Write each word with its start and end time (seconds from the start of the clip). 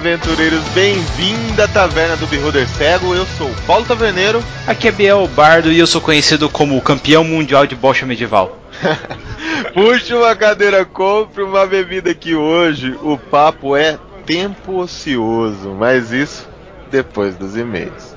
Aventureiros, 0.00 0.64
bem-vindo 0.68 1.62
à 1.62 1.68
Taverna 1.68 2.16
do 2.16 2.26
Beholder 2.26 2.66
Cego. 2.66 3.14
Eu 3.14 3.26
sou 3.36 3.50
o 3.50 3.62
Paulo 3.66 3.84
Taverneiro. 3.84 4.42
Aqui 4.66 4.88
é 4.88 4.90
Biel 4.90 5.28
Bardo 5.28 5.70
e 5.70 5.78
eu 5.78 5.86
sou 5.86 6.00
conhecido 6.00 6.48
como 6.48 6.74
o 6.74 6.80
campeão 6.80 7.22
mundial 7.22 7.66
de 7.66 7.76
bocha 7.76 8.06
medieval. 8.06 8.56
Puxe 9.74 10.14
uma 10.14 10.34
cadeira, 10.34 10.86
compre 10.86 11.42
uma 11.42 11.66
bebida 11.66 12.14
que 12.14 12.34
hoje 12.34 12.98
o 13.02 13.18
papo 13.18 13.76
é 13.76 13.98
tempo 14.24 14.78
ocioso, 14.78 15.76
mas 15.78 16.12
isso 16.12 16.48
depois 16.90 17.36
dos 17.36 17.54
e-mails. 17.54 18.14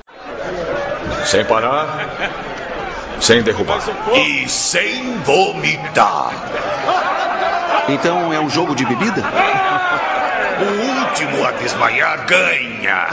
Sem 1.26 1.44
parar, 1.44 2.30
sem 3.20 3.42
derrubar 3.42 3.82
e 4.14 4.48
sem 4.48 5.18
vomitar. 5.18 6.32
Então 7.90 8.32
é 8.32 8.40
um 8.40 8.48
jogo 8.48 8.74
de 8.74 8.86
bebida? 8.86 9.22
O 10.60 11.00
último 11.00 11.44
a 11.44 11.50
desmaiar 11.52 12.26
ganha. 12.26 13.08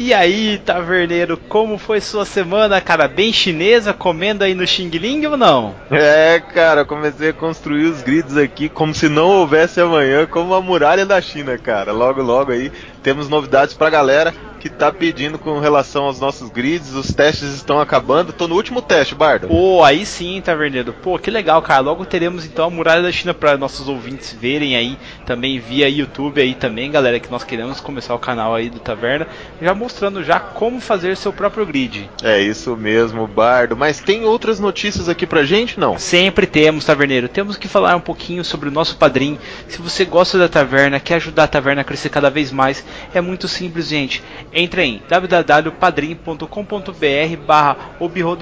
E 0.00 0.14
aí, 0.14 0.58
taverneiro, 0.64 1.36
como 1.36 1.76
foi 1.76 2.00
sua 2.00 2.24
semana, 2.24 2.80
cara? 2.80 3.08
Bem 3.08 3.32
chinesa, 3.32 3.92
comendo 3.92 4.44
aí 4.44 4.54
no 4.54 4.64
Xing 4.64 4.90
Ling 4.90 5.26
ou 5.26 5.36
não? 5.36 5.74
É, 5.90 6.40
cara, 6.54 6.84
comecei 6.84 7.30
a 7.30 7.32
construir 7.32 7.86
os 7.86 8.00
grids 8.00 8.36
aqui 8.36 8.68
como 8.68 8.94
se 8.94 9.08
não 9.08 9.26
houvesse 9.26 9.80
amanhã, 9.80 10.24
como 10.24 10.54
a 10.54 10.60
muralha 10.62 11.04
da 11.04 11.20
China, 11.20 11.58
cara. 11.58 11.90
Logo, 11.90 12.22
logo 12.22 12.52
aí 12.52 12.70
temos 13.08 13.26
novidades 13.26 13.72
pra 13.72 13.88
galera 13.88 14.34
que 14.58 14.68
tá 14.68 14.92
pedindo 14.92 15.38
com 15.38 15.58
relação 15.60 16.04
aos 16.04 16.20
nossos 16.20 16.50
grids. 16.50 16.92
Os 16.92 17.12
testes 17.12 17.54
estão 17.54 17.80
acabando. 17.80 18.32
Tô 18.32 18.48
no 18.48 18.54
último 18.54 18.82
teste, 18.82 19.14
Bardo. 19.14 19.48
Pô, 19.48 19.82
aí 19.84 20.04
sim, 20.04 20.40
Taverneiro. 20.40 20.92
Pô, 20.92 21.18
que 21.18 21.30
legal, 21.30 21.62
cara. 21.62 21.80
Logo 21.80 22.04
teremos 22.04 22.44
então 22.44 22.66
a 22.66 22.70
muralha 22.70 23.02
da 23.02 23.12
China 23.12 23.32
para 23.32 23.56
nossos 23.56 23.88
ouvintes 23.88 24.36
verem 24.38 24.76
aí, 24.76 24.98
também 25.24 25.58
via 25.58 25.88
YouTube 25.88 26.40
aí 26.40 26.54
também, 26.54 26.90
galera, 26.90 27.20
que 27.20 27.30
nós 27.30 27.44
queremos 27.44 27.80
começar 27.80 28.14
o 28.14 28.18
canal 28.18 28.54
aí 28.54 28.68
do 28.68 28.80
Taverna, 28.80 29.26
já 29.62 29.74
mostrando 29.74 30.24
já 30.24 30.40
como 30.40 30.80
fazer 30.80 31.16
seu 31.16 31.32
próprio 31.32 31.64
grid. 31.64 32.10
É 32.22 32.40
isso 32.40 32.76
mesmo, 32.76 33.26
Bardo. 33.26 33.76
Mas 33.76 34.00
tem 34.00 34.24
outras 34.24 34.58
notícias 34.58 35.08
aqui 35.08 35.26
pra 35.26 35.44
gente, 35.44 35.78
não? 35.78 35.98
Sempre 35.98 36.46
temos, 36.46 36.84
Taverneiro. 36.84 37.28
Temos 37.28 37.56
que 37.56 37.68
falar 37.68 37.94
um 37.96 38.00
pouquinho 38.00 38.44
sobre 38.44 38.68
o 38.68 38.72
nosso 38.72 38.96
padrinho. 38.96 39.38
Se 39.68 39.80
você 39.80 40.04
gosta 40.04 40.36
da 40.36 40.48
taverna, 40.48 41.00
quer 41.00 41.14
ajudar 41.14 41.44
a 41.44 41.48
taverna 41.48 41.82
a 41.82 41.84
crescer 41.84 42.08
cada 42.08 42.28
vez 42.28 42.50
mais, 42.50 42.84
é 43.14 43.20
muito 43.20 43.48
simples, 43.48 43.88
gente 43.88 44.22
entre 44.52 44.82
em 44.82 45.02
www.padrim.com.br 45.08 47.36
barra 47.46 47.76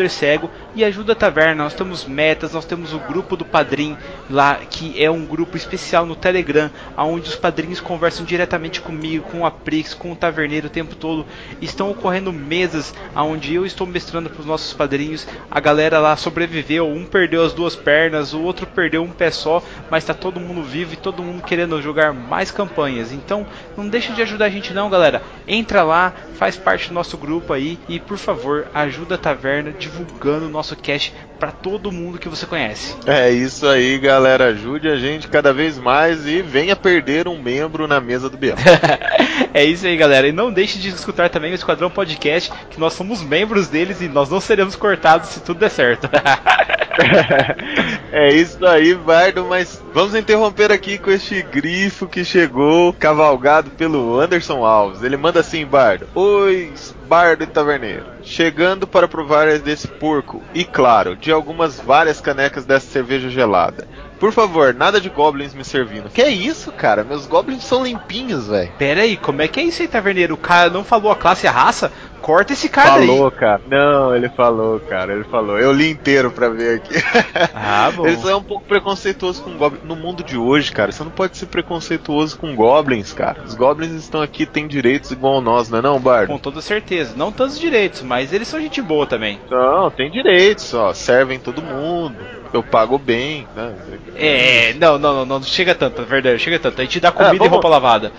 cego 0.08 0.50
e 0.74 0.84
ajuda 0.84 1.12
a 1.12 1.16
taverna. 1.16 1.64
Nós 1.64 1.74
temos 1.74 2.04
metas, 2.04 2.52
nós 2.52 2.64
temos 2.64 2.92
o 2.92 2.98
grupo 2.98 3.36
do 3.36 3.44
Padrim 3.44 3.96
lá, 4.30 4.56
que 4.56 5.02
é 5.02 5.10
um 5.10 5.24
grupo 5.24 5.56
especial 5.56 6.06
no 6.06 6.14
Telegram, 6.14 6.70
onde 6.96 7.28
os 7.28 7.36
padrinhos 7.36 7.80
conversam 7.80 8.24
diretamente 8.24 8.80
comigo, 8.80 9.28
com 9.30 9.44
a 9.44 9.50
Prix, 9.50 9.94
com 9.94 10.12
o 10.12 10.16
Taverneiro 10.16 10.68
o 10.68 10.70
tempo 10.70 10.94
todo. 10.94 11.26
Estão 11.60 11.90
ocorrendo 11.90 12.32
mesas 12.32 12.94
onde 13.14 13.54
eu 13.54 13.66
estou 13.66 13.86
mestrando 13.86 14.30
para 14.30 14.40
os 14.40 14.46
nossos 14.46 14.72
padrinhos. 14.72 15.26
A 15.50 15.60
galera 15.60 15.98
lá 15.98 16.16
sobreviveu, 16.16 16.88
um 16.88 17.04
perdeu 17.04 17.44
as 17.44 17.52
duas 17.52 17.74
pernas, 17.74 18.32
o 18.32 18.42
outro 18.42 18.66
perdeu 18.66 19.02
um 19.02 19.10
pé 19.10 19.30
só, 19.30 19.62
mas 19.90 20.04
está 20.04 20.14
todo 20.14 20.40
mundo 20.40 20.62
vivo 20.62 20.94
e 20.94 20.96
todo 20.96 21.22
mundo 21.22 21.42
querendo 21.42 21.80
jogar 21.82 22.12
mais 22.12 22.50
campanhas. 22.50 23.12
Então, 23.12 23.46
não 23.76 23.88
deixe 23.88 24.12
de 24.12 24.22
ajudar 24.22 24.45
a 24.46 24.50
gente 24.50 24.72
não, 24.72 24.88
galera. 24.88 25.22
Entra 25.46 25.82
lá, 25.82 26.12
faz 26.36 26.56
parte 26.56 26.88
do 26.88 26.94
nosso 26.94 27.16
grupo 27.16 27.52
aí 27.52 27.78
e 27.88 27.98
por 27.98 28.18
favor, 28.18 28.66
ajuda 28.72 29.16
a 29.16 29.18
Taverna 29.18 29.72
divulgando 29.72 30.46
o 30.46 30.50
nosso 30.50 30.76
cast 30.76 31.12
para 31.38 31.50
todo 31.50 31.92
mundo 31.92 32.18
que 32.18 32.28
você 32.28 32.46
conhece. 32.46 32.96
É 33.06 33.30
isso 33.30 33.66
aí, 33.66 33.98
galera. 33.98 34.46
Ajude 34.46 34.88
a 34.88 34.96
gente 34.96 35.28
cada 35.28 35.52
vez 35.52 35.78
mais 35.78 36.26
e 36.26 36.42
venha 36.42 36.74
perder 36.74 37.28
um 37.28 37.40
membro 37.40 37.86
na 37.86 38.00
mesa 38.00 38.30
do 38.30 38.36
Biel. 38.36 38.56
é 39.52 39.64
isso 39.64 39.86
aí, 39.86 39.96
galera. 39.96 40.28
E 40.28 40.32
não 40.32 40.52
deixe 40.52 40.78
de 40.78 40.88
escutar 40.88 41.28
também 41.28 41.52
o 41.52 41.54
Esquadrão 41.54 41.90
Podcast, 41.90 42.50
que 42.70 42.80
nós 42.80 42.94
somos 42.94 43.22
membros 43.22 43.68
deles 43.68 44.00
e 44.00 44.08
nós 44.08 44.30
não 44.30 44.40
seremos 44.40 44.76
cortados 44.76 45.30
se 45.30 45.40
tudo 45.40 45.60
der 45.60 45.70
certo. 45.70 46.08
é 48.12 48.32
isso 48.32 48.64
aí, 48.66 48.94
Bardo, 48.94 49.44
mas 49.44 49.82
vamos 49.92 50.14
interromper 50.14 50.72
aqui 50.72 50.98
com 50.98 51.10
este 51.10 51.42
grifo 51.42 52.06
que 52.06 52.24
chegou 52.24 52.92
cavalgado 52.92 53.70
pelo 53.70 54.18
Anderson 54.18 54.64
Alves. 54.64 55.02
Ele 55.02 55.16
manda 55.16 55.40
assim, 55.40 55.64
Bardo. 55.64 56.08
Oi, 56.14 56.72
Bardo 57.06 57.44
e 57.44 57.46
Taverneiro. 57.46 58.06
Chegando 58.22 58.86
para 58.86 59.06
provar 59.06 59.58
desse 59.58 59.86
porco 59.86 60.42
e, 60.52 60.64
claro, 60.64 61.16
de 61.16 61.30
algumas 61.30 61.80
várias 61.80 62.20
canecas 62.20 62.64
dessa 62.64 62.90
cerveja 62.90 63.28
gelada. 63.28 63.86
Por 64.18 64.32
favor, 64.32 64.72
nada 64.72 65.00
de 65.00 65.10
goblins 65.10 65.54
me 65.54 65.62
servindo. 65.64 66.08
Que 66.08 66.22
é 66.22 66.30
isso, 66.30 66.72
cara? 66.72 67.04
Meus 67.04 67.26
goblins 67.26 67.64
são 67.64 67.84
limpinhos, 67.84 68.48
velho. 68.48 68.72
Pera 68.78 69.02
aí, 69.02 69.16
como 69.16 69.42
é 69.42 69.48
que 69.48 69.60
é 69.60 69.64
isso 69.64 69.82
aí, 69.82 69.88
Taverneiro? 69.88 70.34
O 70.34 70.38
cara 70.38 70.70
não 70.70 70.82
falou 70.82 71.12
a 71.12 71.16
classe 71.16 71.44
e 71.44 71.48
a 71.48 71.52
raça? 71.52 71.92
Corta 72.22 72.52
esse 72.52 72.68
cara 72.68 72.90
falou, 72.90 73.02
aí. 73.02 73.06
Falou, 73.06 73.30
cara. 73.30 73.62
Não, 73.68 74.16
ele 74.16 74.28
falou, 74.30 74.80
cara. 74.80 75.12
Ele 75.12 75.24
falou. 75.24 75.58
Eu 75.58 75.72
li 75.72 75.90
inteiro 75.90 76.30
pra 76.30 76.48
ver 76.48 76.76
aqui. 76.76 76.94
Ah, 77.54 77.90
bom. 77.90 78.06
Ele 78.06 78.16
só 78.16 78.30
é 78.30 78.36
um 78.36 78.42
pouco 78.42 78.64
preconceituoso 78.64 79.42
com 79.42 79.56
goblins. 79.56 79.84
No 79.84 79.96
mundo 79.96 80.22
de 80.22 80.36
hoje, 80.36 80.70
cara, 80.72 80.92
você 80.92 81.02
não 81.02 81.10
pode 81.10 81.36
ser 81.36 81.46
preconceituoso 81.46 82.38
com 82.38 82.54
goblins, 82.54 83.12
cara. 83.12 83.42
Os 83.44 83.54
goblins 83.54 83.92
estão 83.92 84.22
aqui, 84.22 84.46
têm 84.46 84.66
direitos 84.66 85.10
igual 85.10 85.38
a 85.38 85.40
nós, 85.40 85.68
não 85.68 85.78
é 85.78 85.82
não, 85.82 85.98
Bardo? 85.98 86.32
Com 86.32 86.38
toda 86.38 86.60
certeza. 86.60 87.14
Não 87.16 87.32
tantos 87.32 87.58
direitos, 87.58 88.02
mas 88.02 88.32
eles 88.32 88.48
são 88.48 88.60
gente 88.60 88.80
boa 88.80 89.06
também. 89.06 89.40
Não, 89.50 89.90
tem 89.90 90.10
direitos, 90.10 90.72
ó. 90.74 90.92
Servem 90.94 91.38
todo 91.38 91.62
mundo. 91.62 92.16
Eu 92.52 92.62
pago 92.62 92.98
bem, 92.98 93.46
né? 93.54 93.74
É, 94.14 94.74
não, 94.74 94.98
não, 94.98 95.14
não, 95.14 95.26
não 95.26 95.42
chega 95.42 95.74
tanto, 95.74 96.00
na 96.00 96.06
verdade, 96.06 96.38
chega 96.38 96.58
tanto. 96.58 96.80
A 96.80 96.84
gente 96.84 97.00
dá 97.00 97.12
comida 97.12 97.34
é, 97.34 97.38
vamos... 97.38 97.48
e 97.48 97.50
roupa 97.50 97.68
lavada. 97.68 98.12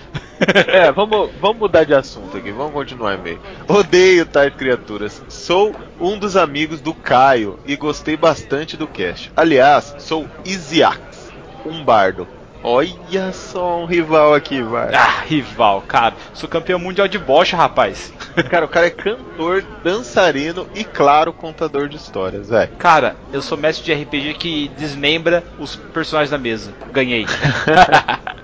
É, 0.68 0.92
vamos, 0.92 1.32
vamos 1.42 1.58
mudar 1.58 1.84
de 1.84 1.96
assunto 1.96 2.38
aqui, 2.38 2.52
vamos 2.52 2.72
continuar 2.72 3.18
meio. 3.18 3.40
Odeio 3.88 4.26
tais 4.26 4.54
criaturas. 4.54 5.24
Sou 5.30 5.74
um 5.98 6.20
dos 6.20 6.36
amigos 6.36 6.82
do 6.82 6.94
Caio 6.94 7.58
e 7.66 7.78
gostei 7.78 8.18
bastante 8.18 8.76
do 8.76 8.86
cast. 8.86 9.32
Aliás, 9.34 9.96
sou 10.00 10.28
Isiax, 10.44 11.32
um 11.66 11.86
bardo. 11.86 12.28
Olha 12.62 13.32
só 13.32 13.80
um 13.80 13.86
rival 13.86 14.34
aqui, 14.34 14.62
vai. 14.62 14.94
Ah, 14.94 15.22
rival, 15.26 15.82
cara. 15.88 16.16
Sou 16.34 16.50
campeão 16.50 16.78
mundial 16.78 17.08
de 17.08 17.18
bocha, 17.18 17.56
rapaz. 17.56 18.12
Cara, 18.50 18.66
o 18.66 18.70
cara 18.70 18.88
é 18.88 18.92
cantor, 18.92 19.64
dançarino 19.84 20.68
e, 20.76 20.84
claro, 20.84 21.32
contador 21.32 21.88
de 21.88 21.96
histórias, 21.96 22.50
velho. 22.50 22.72
Cara, 22.78 23.16
eu 23.32 23.42
sou 23.42 23.58
mestre 23.58 23.86
de 23.86 23.94
RPG 23.94 24.34
que 24.34 24.68
desmembra 24.78 25.44
os 25.58 25.76
personagens 25.76 26.30
da 26.30 26.38
mesa. 26.38 26.74
Ganhei. 26.92 27.26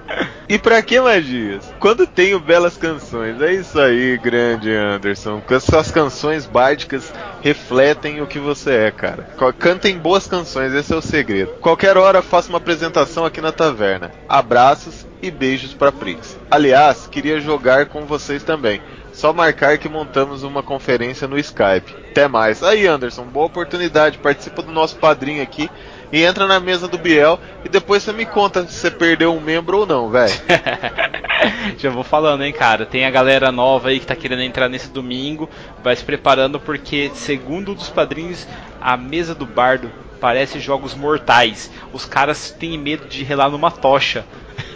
E 0.47 0.57
pra 0.59 0.81
que 0.81 0.99
magias? 0.99 1.73
Quando 1.79 2.05
tenho 2.05 2.39
belas 2.39 2.75
canções. 2.75 3.41
É 3.41 3.53
isso 3.53 3.79
aí, 3.79 4.17
grande 4.17 4.71
Anderson. 4.73 5.41
Essas 5.49 5.91
canções 5.91 6.45
bádicas 6.45 7.13
refletem 7.41 8.21
o 8.21 8.27
que 8.27 8.39
você 8.39 8.71
é, 8.71 8.91
cara. 8.91 9.27
Cantem 9.57 9.97
boas 9.97 10.27
canções, 10.27 10.73
esse 10.73 10.93
é 10.93 10.95
o 10.95 11.01
segredo. 11.01 11.51
Qualquer 11.61 11.97
hora 11.97 12.21
faço 12.21 12.49
uma 12.49 12.57
apresentação 12.57 13.25
aqui 13.25 13.39
na 13.39 13.51
taverna. 13.51 14.11
Abraços 14.27 15.05
e 15.21 15.31
beijos 15.31 15.73
pra 15.73 15.91
Prix. 15.91 16.37
Aliás, 16.51 17.07
queria 17.07 17.39
jogar 17.39 17.85
com 17.85 18.05
vocês 18.05 18.43
também. 18.43 18.81
Só 19.13 19.31
marcar 19.31 19.77
que 19.77 19.87
montamos 19.87 20.43
uma 20.43 20.63
conferência 20.63 21.27
no 21.27 21.37
Skype. 21.37 21.95
Até 22.09 22.27
mais. 22.27 22.63
Aí, 22.63 22.87
Anderson, 22.87 23.23
boa 23.23 23.45
oportunidade. 23.45 24.17
Participa 24.17 24.61
do 24.61 24.71
nosso 24.71 24.97
padrinho 24.97 25.41
aqui 25.41 25.69
e 26.13 26.23
entra 26.23 26.45
na 26.45 26.59
mesa 26.59 26.87
do 26.87 26.99
Biel 26.99 27.39
e 27.65 27.69
depois 27.69 28.03
você 28.03 28.13
me 28.13 28.23
conta 28.23 28.67
se 28.67 28.73
você 28.73 28.91
perdeu 28.91 29.33
um 29.33 29.41
membro 29.41 29.79
ou 29.79 29.85
não, 29.87 30.11
velho. 30.11 30.31
Já 31.79 31.89
vou 31.89 32.03
falando, 32.03 32.43
hein, 32.43 32.53
cara. 32.53 32.85
Tem 32.85 33.03
a 33.03 33.09
galera 33.09 33.51
nova 33.51 33.89
aí 33.89 33.99
que 33.99 34.05
tá 34.05 34.15
querendo 34.15 34.43
entrar 34.43 34.69
nesse 34.69 34.89
domingo. 34.89 35.49
Vai 35.83 35.95
se 35.95 36.03
preparando 36.03 36.59
porque, 36.59 37.09
segundo 37.15 37.71
um 37.71 37.73
dos 37.75 37.89
padrinhos, 37.89 38.47
a 38.79 38.95
mesa 38.95 39.33
do 39.33 39.47
bardo 39.47 39.91
parece 40.21 40.59
jogos 40.59 40.93
mortais. 40.93 41.71
Os 41.91 42.05
caras 42.05 42.51
têm 42.51 42.77
medo 42.77 43.07
de 43.07 43.23
relar 43.23 43.49
numa 43.49 43.71
tocha. 43.71 44.23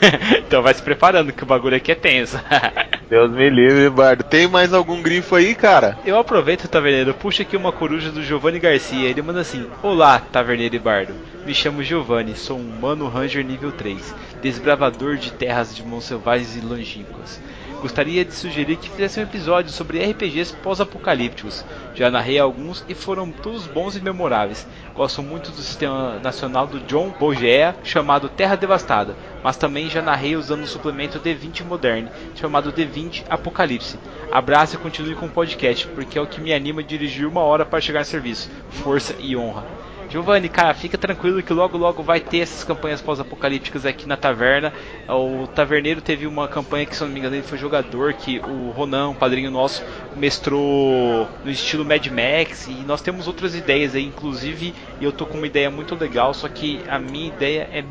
então 0.46 0.62
vai 0.62 0.74
se 0.74 0.82
preparando 0.82 1.34
que 1.34 1.44
o 1.44 1.46
bagulho 1.46 1.76
aqui 1.76 1.92
é 1.92 1.96
tenso. 1.96 2.40
Deus 3.10 3.32
me 3.32 3.50
livre, 3.50 3.90
Bardo. 3.90 4.24
Tem 4.24 4.48
mais 4.48 4.74
algum 4.74 5.02
grifo 5.02 5.36
aí, 5.36 5.56
cara? 5.56 5.98
Eu 6.06 6.20
aproveito, 6.20 6.68
Taverneiro, 6.68 7.14
puxa 7.14 7.44
aqui 7.44 7.56
uma 7.56 7.72
coruja 7.72 8.12
do 8.12 8.24
Giovanni 8.24 8.60
Garcia. 8.60 9.08
Ele 9.08 9.22
manda 9.22 9.40
assim: 9.40 9.66
Olá, 9.82 10.20
Taverneiro 10.20 10.76
e 10.76 10.80
Bardo. 10.80 11.14
Me 11.46 11.54
chamo 11.54 11.82
Giovanni, 11.82 12.36
sou 12.36 12.58
um 12.58 12.80
Mano 12.82 13.08
Ranger 13.08 13.46
nível 13.46 13.72
3, 13.72 14.14
desbravador 14.42 15.16
de 15.16 15.32
terras 15.32 15.74
de 15.74 15.82
mãos 15.82 16.04
selvagens 16.04 16.58
e 16.58 16.60
longínquas. 16.60 17.40
Gostaria 17.82 18.26
de 18.26 18.34
sugerir 18.34 18.76
que 18.76 18.90
fizesse 18.90 19.20
um 19.20 19.24
episódio 19.24 19.72
sobre 19.72 20.04
RPGs 20.04 20.56
pós-apocalípticos. 20.64 21.64
Já 21.94 22.10
narrei 22.10 22.40
alguns 22.40 22.84
e 22.90 22.96
foram 22.96 23.32
todos 23.32 23.68
bons 23.68 23.96
e 23.96 24.02
memoráveis. 24.02 24.68
Gosto 24.98 25.22
muito 25.22 25.52
do 25.52 25.62
sistema 25.62 26.18
nacional 26.24 26.66
do 26.66 26.80
John 26.80 27.14
Bogea, 27.20 27.76
chamado 27.84 28.28
Terra 28.30 28.56
Devastada, 28.56 29.16
mas 29.44 29.56
também 29.56 29.88
já 29.92 30.02
narrei 30.02 30.36
usando 30.36 30.64
o 30.64 30.68
suplemento 30.68 31.20
D20 31.20 31.64
Modern, 31.64 32.08
chamado 32.34 32.74
D20 32.74 33.24
Apocalipse. 33.30 34.00
Abraço 34.32 34.74
e 34.76 34.80
continue 34.80 35.14
com 35.14 35.28
o 35.28 35.30
podcast, 35.30 35.86
porque 35.90 36.18
é 36.18 36.22
o 36.22 36.26
que 36.26 36.42
me 36.42 36.52
anima 36.52 36.82
a 36.82 36.84
dirigir 36.84 37.28
uma 37.28 37.42
hora 37.42 37.64
para 37.64 37.80
chegar 37.80 38.02
a 38.02 38.04
serviço. 38.04 38.50
Força 38.72 39.14
e 39.20 39.38
honra. 39.38 39.66
Giovanni, 40.10 40.48
cara, 40.48 40.74
fica 40.74 40.98
tranquilo 40.98 41.44
que 41.44 41.52
logo 41.52 41.78
logo 41.78 42.02
vai 42.02 42.22
ter 42.22 42.40
essas 42.40 42.64
campanhas 42.64 43.02
pós-apocalípticas 43.02 43.86
aqui 43.86 44.08
na 44.08 44.16
taverna. 44.16 44.72
O 45.10 45.48
Taverneiro 45.48 46.02
teve 46.02 46.26
uma 46.26 46.48
campanha 46.48 46.86
que, 46.86 46.96
se 46.96 47.04
não 47.04 47.10
me 47.10 47.20
engano, 47.20 47.36
ele 47.36 47.44
foi 47.44 47.58
jogador, 47.58 48.14
que 48.14 48.40
o 48.40 48.72
Ronan, 48.72 49.10
um 49.10 49.16
padrinho 49.16 49.52
nosso, 49.52 49.84
mestrou 50.16 51.28
no 51.44 51.52
estilo 51.52 51.84
Mad 51.84 52.08
Max. 52.08 52.68
E 52.68 52.86
nós 52.86 53.02
temos 53.02 53.28
outras 53.28 53.54
ideias 53.54 53.96
aí, 53.96 54.06
inclusive 54.06 54.74
eu 55.02 55.12
tô 55.12 55.26
com 55.26 55.38
uma 55.38 55.48
ideia 55.48 55.70
muito 55.70 55.94
legal, 55.94 56.34
só 56.34 56.48
que 56.48 56.82
a 56.88 56.98
minha 56.98 57.28
ideia 57.28 57.70
é 57.74 57.84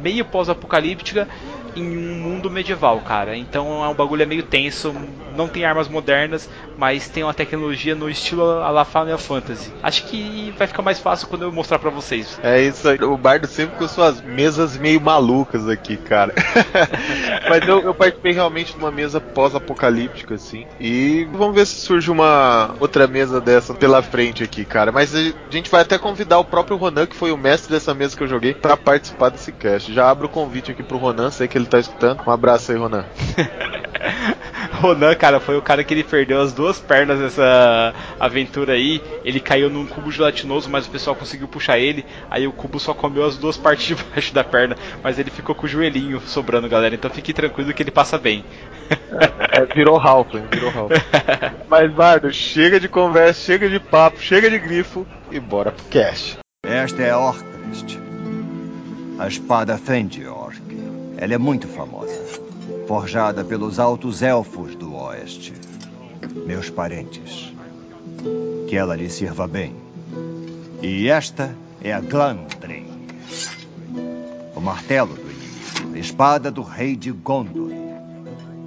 meio 0.00 0.24
pós-apocalíptica 0.24 1.28
em 1.76 1.98
um 1.98 2.14
mundo 2.14 2.50
medieval, 2.50 3.00
cara. 3.00 3.36
Então 3.36 3.84
é 3.84 3.88
um 3.88 3.94
bagulho 3.94 4.26
meio 4.26 4.42
tenso, 4.42 4.94
não 5.38 5.46
tem 5.46 5.64
armas 5.64 5.88
modernas, 5.88 6.50
mas 6.76 7.08
tem 7.08 7.22
uma 7.22 7.32
tecnologia 7.32 7.94
no 7.94 8.10
estilo 8.10 8.42
a 8.42 8.70
la 8.70 8.84
Final 8.84 9.16
Fantasy. 9.16 9.72
Acho 9.80 10.04
que 10.06 10.52
vai 10.58 10.66
ficar 10.66 10.82
mais 10.82 10.98
fácil 10.98 11.28
quando 11.28 11.42
eu 11.42 11.52
mostrar 11.52 11.78
para 11.78 11.90
vocês. 11.90 12.40
É 12.42 12.60
isso 12.60 12.88
aí. 12.88 12.98
O 12.98 13.16
Bardo 13.16 13.46
sempre 13.46 13.76
com 13.76 13.86
suas 13.86 14.20
mesas 14.20 14.76
meio 14.76 15.00
malucas 15.00 15.68
aqui, 15.68 15.96
cara. 15.96 16.34
mas 17.48 17.66
eu, 17.68 17.80
eu, 17.82 17.94
participei 17.94 18.32
realmente 18.32 18.72
de 18.72 18.78
uma 18.78 18.90
mesa 18.90 19.20
pós-apocalíptica, 19.20 20.34
assim. 20.34 20.66
E 20.80 21.28
vamos 21.32 21.54
ver 21.54 21.66
se 21.66 21.76
surge 21.76 22.10
uma 22.10 22.74
outra 22.80 23.06
mesa 23.06 23.40
dessa 23.40 23.72
pela 23.72 24.02
frente 24.02 24.42
aqui, 24.42 24.64
cara. 24.64 24.90
Mas 24.90 25.14
a 25.14 25.32
gente 25.50 25.70
vai 25.70 25.82
até 25.82 25.96
convidar 25.98 26.38
o 26.38 26.44
próprio 26.44 26.76
Ronan, 26.76 27.06
que 27.06 27.14
foi 27.14 27.30
o 27.30 27.36
mestre 27.36 27.72
dessa 27.72 27.94
mesa 27.94 28.16
que 28.16 28.24
eu 28.24 28.28
joguei, 28.28 28.54
para 28.54 28.76
participar 28.76 29.28
desse 29.28 29.52
cast. 29.52 29.92
Já 29.92 30.10
abro 30.10 30.26
o 30.26 30.30
convite 30.30 30.72
aqui 30.72 30.82
pro 30.82 30.98
Ronan, 30.98 31.30
sei 31.30 31.46
que 31.46 31.56
ele 31.56 31.66
tá 31.66 31.78
escutando. 31.78 32.22
Um 32.26 32.30
abraço 32.32 32.72
aí, 32.72 32.78
Ronan. 32.78 33.04
Ronan, 34.78 35.14
cara, 35.14 35.40
foi 35.40 35.56
o 35.56 35.62
cara 35.62 35.82
que 35.82 35.92
ele 35.92 36.04
perdeu 36.04 36.40
as 36.40 36.52
duas 36.52 36.78
pernas 36.78 37.18
nessa 37.18 37.94
aventura 38.18 38.74
aí. 38.74 39.02
Ele 39.24 39.40
caiu 39.40 39.68
num 39.68 39.86
cubo 39.86 40.10
gelatinoso, 40.10 40.70
mas 40.70 40.86
o 40.86 40.90
pessoal 40.90 41.16
conseguiu 41.16 41.48
puxar 41.48 41.78
ele. 41.78 42.04
Aí 42.30 42.46
o 42.46 42.52
cubo 42.52 42.78
só 42.78 42.94
comeu 42.94 43.24
as 43.24 43.36
duas 43.36 43.56
partes 43.58 43.86
de 43.86 43.94
baixo 43.94 44.32
da 44.32 44.44
perna, 44.44 44.76
mas 45.02 45.18
ele 45.18 45.30
ficou 45.30 45.54
com 45.54 45.66
o 45.66 45.68
joelhinho 45.68 46.20
sobrando, 46.20 46.68
galera. 46.68 46.94
Então 46.94 47.10
fique 47.10 47.32
tranquilo 47.32 47.72
que 47.74 47.82
ele 47.82 47.90
passa 47.90 48.16
bem. 48.16 48.44
É, 49.50 49.64
virou 49.74 49.98
Halfling, 49.98 50.46
virou 50.50 50.70
Halfling. 50.70 51.02
mas, 51.68 51.92
Bardo, 51.92 52.32
chega 52.32 52.78
de 52.78 52.88
conversa, 52.88 53.40
chega 53.40 53.68
de 53.68 53.80
papo, 53.80 54.20
chega 54.20 54.48
de 54.48 54.58
grifo 54.58 55.06
e 55.30 55.40
bora 55.40 55.72
pro 55.72 55.84
cast. 55.86 56.38
Esta 56.64 57.02
é 57.02 57.10
a 57.10 57.18
Orcrist, 57.18 57.98
a 59.18 59.26
espada 59.26 59.76
Fendiork. 59.76 60.58
Ela 61.16 61.34
é 61.34 61.38
muito 61.38 61.66
famosa 61.66 62.47
forjada 62.88 63.44
pelos 63.44 63.78
altos 63.78 64.22
elfos 64.22 64.74
do 64.74 64.94
oeste, 64.94 65.52
meus 66.46 66.70
parentes. 66.70 67.52
Que 68.66 68.76
ela 68.76 68.96
lhe 68.96 69.10
sirva 69.10 69.46
bem. 69.46 69.74
E 70.80 71.06
esta 71.06 71.54
é 71.82 71.92
a 71.92 72.00
Glandring, 72.00 72.86
o 74.56 74.60
martelo 74.60 75.14
do 75.14 75.20
inimigo, 75.20 75.94
a 75.94 75.98
espada 75.98 76.50
do 76.50 76.62
rei 76.62 76.96
de 76.96 77.12
Gondor. 77.12 77.70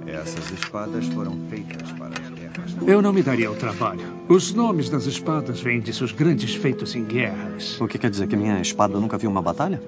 Essas 0.06 0.52
espadas 0.52 1.04
foram 1.08 1.36
feitas 1.50 1.90
para 1.90 2.10
as 2.10 2.30
guerras. 2.30 2.76
Eu 2.86 3.02
não 3.02 3.12
me 3.12 3.24
daria 3.24 3.50
o 3.50 3.56
trabalho. 3.56 4.06
Os 4.28 4.54
nomes 4.54 4.88
das 4.88 5.06
espadas 5.06 5.60
vêm 5.60 5.80
de 5.80 5.92
seus 5.92 6.12
grandes 6.12 6.54
feitos 6.54 6.94
em 6.94 7.04
guerras. 7.04 7.80
O 7.80 7.88
que 7.88 7.98
quer 7.98 8.10
dizer 8.10 8.28
que 8.28 8.36
minha 8.36 8.60
espada 8.60 9.00
nunca 9.00 9.18
viu 9.18 9.30
uma 9.30 9.42
batalha? 9.42 9.82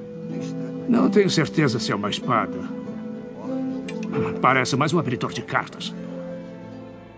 Não 0.89 1.09
tenho 1.09 1.31
certeza 1.31 1.79
se 1.79 1.93
é 1.93 1.95
uma 1.95 2.11
espada. 2.11 2.74
Parece 4.41 4.77
mais 4.77 4.93
um 4.93 4.99
abridor 4.99 5.33
de 5.33 5.43
cartas. 5.43 5.95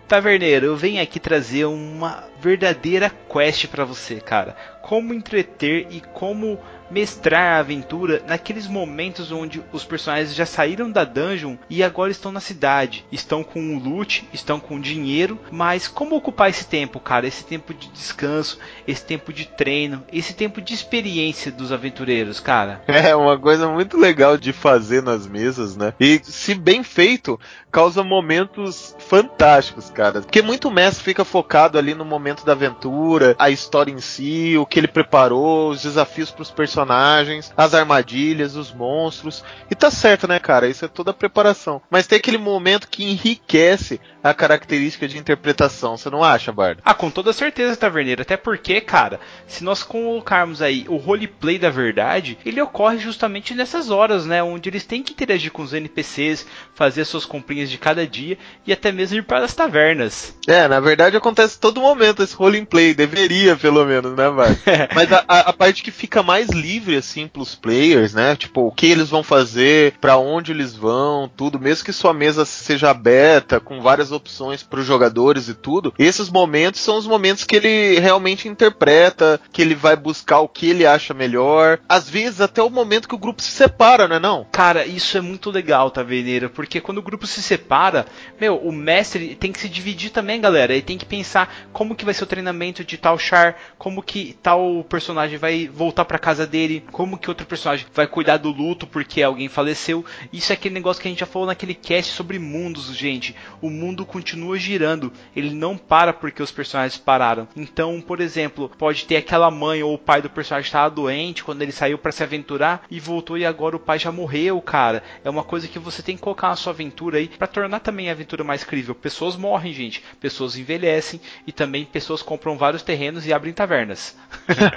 Taverneiro, 0.08 0.66
eu 0.66 0.76
venho 0.76 1.02
aqui 1.02 1.18
trazer 1.18 1.64
uma 1.64 2.24
verdadeira 2.40 3.10
quest 3.28 3.66
para 3.66 3.84
você, 3.84 4.20
cara. 4.20 4.56
Como 4.80 5.12
entreter 5.12 5.88
e 5.90 6.00
como 6.00 6.60
mestrar 6.90 7.56
a 7.56 7.58
aventura 7.58 8.22
naqueles 8.26 8.66
momentos 8.66 9.32
onde 9.32 9.62
os 9.72 9.84
personagens 9.84 10.34
já 10.34 10.46
saíram 10.46 10.90
da 10.90 11.04
dungeon 11.04 11.56
e 11.68 11.82
agora 11.82 12.10
estão 12.10 12.30
na 12.30 12.40
cidade. 12.40 13.04
Estão 13.10 13.42
com 13.42 13.76
o 13.76 13.78
loot, 13.78 14.28
estão 14.32 14.60
com 14.60 14.80
dinheiro, 14.80 15.38
mas 15.50 15.88
como 15.88 16.16
ocupar 16.16 16.50
esse 16.50 16.66
tempo, 16.66 17.00
cara? 17.00 17.26
Esse 17.26 17.44
tempo 17.44 17.74
de 17.74 17.88
descanso, 17.88 18.58
esse 18.86 19.04
tempo 19.04 19.32
de 19.32 19.46
treino, 19.46 20.04
esse 20.12 20.34
tempo 20.34 20.60
de 20.60 20.74
experiência 20.74 21.50
dos 21.50 21.72
aventureiros, 21.72 22.40
cara. 22.40 22.82
É 23.06 23.14
uma 23.14 23.38
coisa 23.38 23.68
muito 23.68 23.96
legal 23.96 24.36
de 24.36 24.52
fazer 24.52 25.00
nas 25.00 25.28
mesas, 25.28 25.76
né? 25.76 25.92
E 26.00 26.20
se 26.24 26.54
bem 26.54 26.82
feito, 26.82 27.38
causa 27.70 28.02
momentos 28.02 28.96
fantásticos, 28.98 29.90
cara. 29.90 30.22
Porque 30.22 30.42
muito 30.42 30.70
mestre 30.70 31.04
fica 31.04 31.24
focado 31.24 31.78
ali 31.78 31.94
no 31.94 32.04
momento 32.04 32.44
da 32.44 32.52
aventura, 32.52 33.36
a 33.38 33.48
história 33.48 33.92
em 33.92 34.00
si, 34.00 34.56
o 34.58 34.66
que 34.66 34.80
ele 34.80 34.88
preparou, 34.88 35.70
os 35.70 35.82
desafios 35.82 36.30
para 36.30 36.42
os 36.42 36.50
personagens 36.50 36.75
personagens, 36.76 37.52
as 37.56 37.72
armadilhas, 37.72 38.54
os 38.54 38.70
monstros. 38.72 39.42
E 39.70 39.74
tá 39.74 39.90
certo, 39.90 40.28
né, 40.28 40.38
cara? 40.38 40.68
Isso 40.68 40.84
é 40.84 40.88
toda 40.88 41.10
a 41.10 41.14
preparação. 41.14 41.80
Mas 41.90 42.06
tem 42.06 42.18
aquele 42.18 42.36
momento 42.36 42.88
que 42.88 43.02
enriquece 43.02 43.98
a 44.22 44.34
característica 44.34 45.06
de 45.06 45.18
interpretação, 45.18 45.96
você 45.96 46.10
não 46.10 46.22
acha, 46.22 46.52
Bardo? 46.52 46.82
Ah, 46.84 46.94
com 46.94 47.10
toda 47.10 47.32
certeza, 47.32 47.76
Taverneiro. 47.76 48.22
Até 48.22 48.36
porque, 48.36 48.80
cara, 48.80 49.20
se 49.46 49.62
nós 49.62 49.82
colocarmos 49.82 50.60
aí 50.60 50.84
o 50.88 50.96
roleplay 50.96 51.58
da 51.58 51.70
verdade, 51.70 52.36
ele 52.44 52.60
ocorre 52.60 52.98
justamente 52.98 53.54
nessas 53.54 53.88
horas, 53.88 54.26
né? 54.26 54.42
Onde 54.42 54.68
eles 54.68 54.84
têm 54.84 55.02
que 55.02 55.12
interagir 55.12 55.52
com 55.52 55.62
os 55.62 55.72
NPCs, 55.72 56.46
fazer 56.74 57.04
suas 57.04 57.24
comprinhas 57.24 57.70
de 57.70 57.78
cada 57.78 58.06
dia 58.06 58.36
e 58.66 58.72
até 58.72 58.90
mesmo 58.90 59.18
ir 59.18 59.22
para 59.22 59.44
as 59.44 59.54
tavernas. 59.54 60.36
É, 60.46 60.66
na 60.66 60.80
verdade 60.80 61.16
acontece 61.16 61.58
todo 61.58 61.80
momento 61.80 62.22
esse 62.22 62.34
roleplay, 62.34 62.94
deveria 62.94 63.56
pelo 63.56 63.84
menos, 63.84 64.16
né, 64.16 64.28
Bardo? 64.28 64.58
Mas 64.94 65.12
a, 65.12 65.24
a, 65.28 65.40
a 65.40 65.52
parte 65.52 65.82
que 65.82 65.90
fica 65.90 66.22
mais 66.22 66.48
livre, 66.48 66.65
assim, 66.96 67.28
pros 67.28 67.54
players, 67.54 68.14
né? 68.14 68.36
Tipo, 68.36 68.66
o 68.66 68.72
que 68.72 68.86
eles 68.86 69.08
vão 69.08 69.22
fazer, 69.22 69.94
para 70.00 70.16
onde 70.16 70.52
eles 70.52 70.74
vão, 70.74 71.30
tudo, 71.34 71.58
mesmo 71.58 71.84
que 71.84 71.92
sua 71.92 72.12
mesa 72.12 72.44
seja 72.44 72.90
aberta, 72.90 73.60
com 73.60 73.80
várias 73.80 74.12
opções 74.12 74.62
para 74.62 74.80
os 74.80 74.86
jogadores 74.86 75.48
e 75.48 75.54
tudo, 75.54 75.94
esses 75.98 76.28
momentos 76.28 76.80
são 76.80 76.96
os 76.96 77.06
momentos 77.06 77.44
que 77.44 77.56
ele 77.56 77.98
realmente 78.00 78.48
interpreta, 78.48 79.40
que 79.52 79.62
ele 79.62 79.74
vai 79.74 79.96
buscar 79.96 80.40
o 80.40 80.48
que 80.48 80.68
ele 80.68 80.86
acha 80.86 81.14
melhor. 81.14 81.78
Às 81.88 82.08
vezes 82.08 82.40
até 82.40 82.62
o 82.62 82.70
momento 82.70 83.08
que 83.08 83.14
o 83.14 83.18
grupo 83.18 83.42
se 83.42 83.50
separa, 83.50 84.08
não 84.08 84.16
é 84.16 84.20
não? 84.20 84.46
Cara, 84.50 84.86
isso 84.86 85.16
é 85.16 85.20
muito 85.20 85.50
legal, 85.50 85.90
Taverneiro, 85.90 86.50
porque 86.50 86.80
quando 86.80 86.98
o 86.98 87.02
grupo 87.02 87.26
se 87.26 87.42
separa, 87.42 88.06
meu, 88.40 88.56
o 88.56 88.72
mestre 88.72 89.34
tem 89.34 89.52
que 89.52 89.60
se 89.60 89.68
dividir 89.68 90.10
também, 90.10 90.40
galera. 90.40 90.72
Ele 90.72 90.82
tem 90.82 90.98
que 90.98 91.04
pensar 91.04 91.68
como 91.72 91.94
que 91.94 92.04
vai 92.04 92.14
ser 92.14 92.24
o 92.24 92.28
treinamento 92.28 92.84
de 92.84 92.96
tal 92.96 93.18
char, 93.18 93.56
como 93.78 94.02
que 94.02 94.36
tal 94.42 94.84
personagem 94.88 95.38
vai 95.38 95.68
voltar 95.72 96.04
para 96.04 96.18
casa 96.18 96.46
dele, 96.46 96.55
como 96.92 97.18
que 97.18 97.28
outro 97.28 97.46
personagem 97.46 97.86
vai 97.92 98.06
cuidar 98.06 98.36
do 98.36 98.50
luto 98.50 98.86
porque 98.86 99.22
alguém 99.22 99.48
faleceu. 99.48 100.04
Isso 100.32 100.52
é 100.52 100.54
aquele 100.54 100.74
negócio 100.74 101.00
que 101.00 101.08
a 101.08 101.10
gente 101.10 101.20
já 101.20 101.26
falou 101.26 101.46
naquele 101.46 101.74
cast 101.74 102.12
sobre 102.12 102.38
mundos, 102.38 102.94
gente. 102.96 103.34
O 103.60 103.70
mundo 103.70 104.04
continua 104.04 104.58
girando, 104.58 105.12
ele 105.34 105.50
não 105.50 105.76
para 105.76 106.12
porque 106.12 106.42
os 106.42 106.50
personagens 106.50 106.98
pararam. 106.98 107.48
Então, 107.56 108.00
por 108.00 108.20
exemplo, 108.20 108.70
pode 108.78 109.04
ter 109.04 109.16
aquela 109.16 109.50
mãe 109.50 109.82
ou 109.82 109.94
o 109.94 109.98
pai 109.98 110.22
do 110.22 110.30
personagem 110.30 110.66
estava 110.66 110.90
doente 110.90 111.44
quando 111.44 111.62
ele 111.62 111.72
saiu 111.72 111.98
para 111.98 112.12
se 112.12 112.22
aventurar 112.22 112.84
e 112.90 113.00
voltou 113.00 113.38
e 113.38 113.44
agora 113.44 113.76
o 113.76 113.80
pai 113.80 113.98
já 113.98 114.12
morreu, 114.12 114.60
cara. 114.60 115.02
É 115.24 115.30
uma 115.30 115.44
coisa 115.44 115.68
que 115.68 115.78
você 115.78 116.02
tem 116.02 116.16
que 116.16 116.22
colocar 116.22 116.48
na 116.48 116.56
sua 116.56 116.72
aventura 116.72 117.18
aí 117.18 117.28
para 117.28 117.46
tornar 117.46 117.80
também 117.80 118.08
a 118.08 118.12
aventura 118.12 118.44
mais 118.44 118.64
crível. 118.64 118.94
Pessoas 118.94 119.36
morrem, 119.36 119.72
gente, 119.72 120.02
pessoas 120.20 120.56
envelhecem 120.56 121.20
e 121.46 121.52
também 121.52 121.84
pessoas 121.84 122.22
compram 122.22 122.56
vários 122.56 122.82
terrenos 122.82 123.26
e 123.26 123.32
abrem 123.32 123.52
tavernas. 123.52 124.16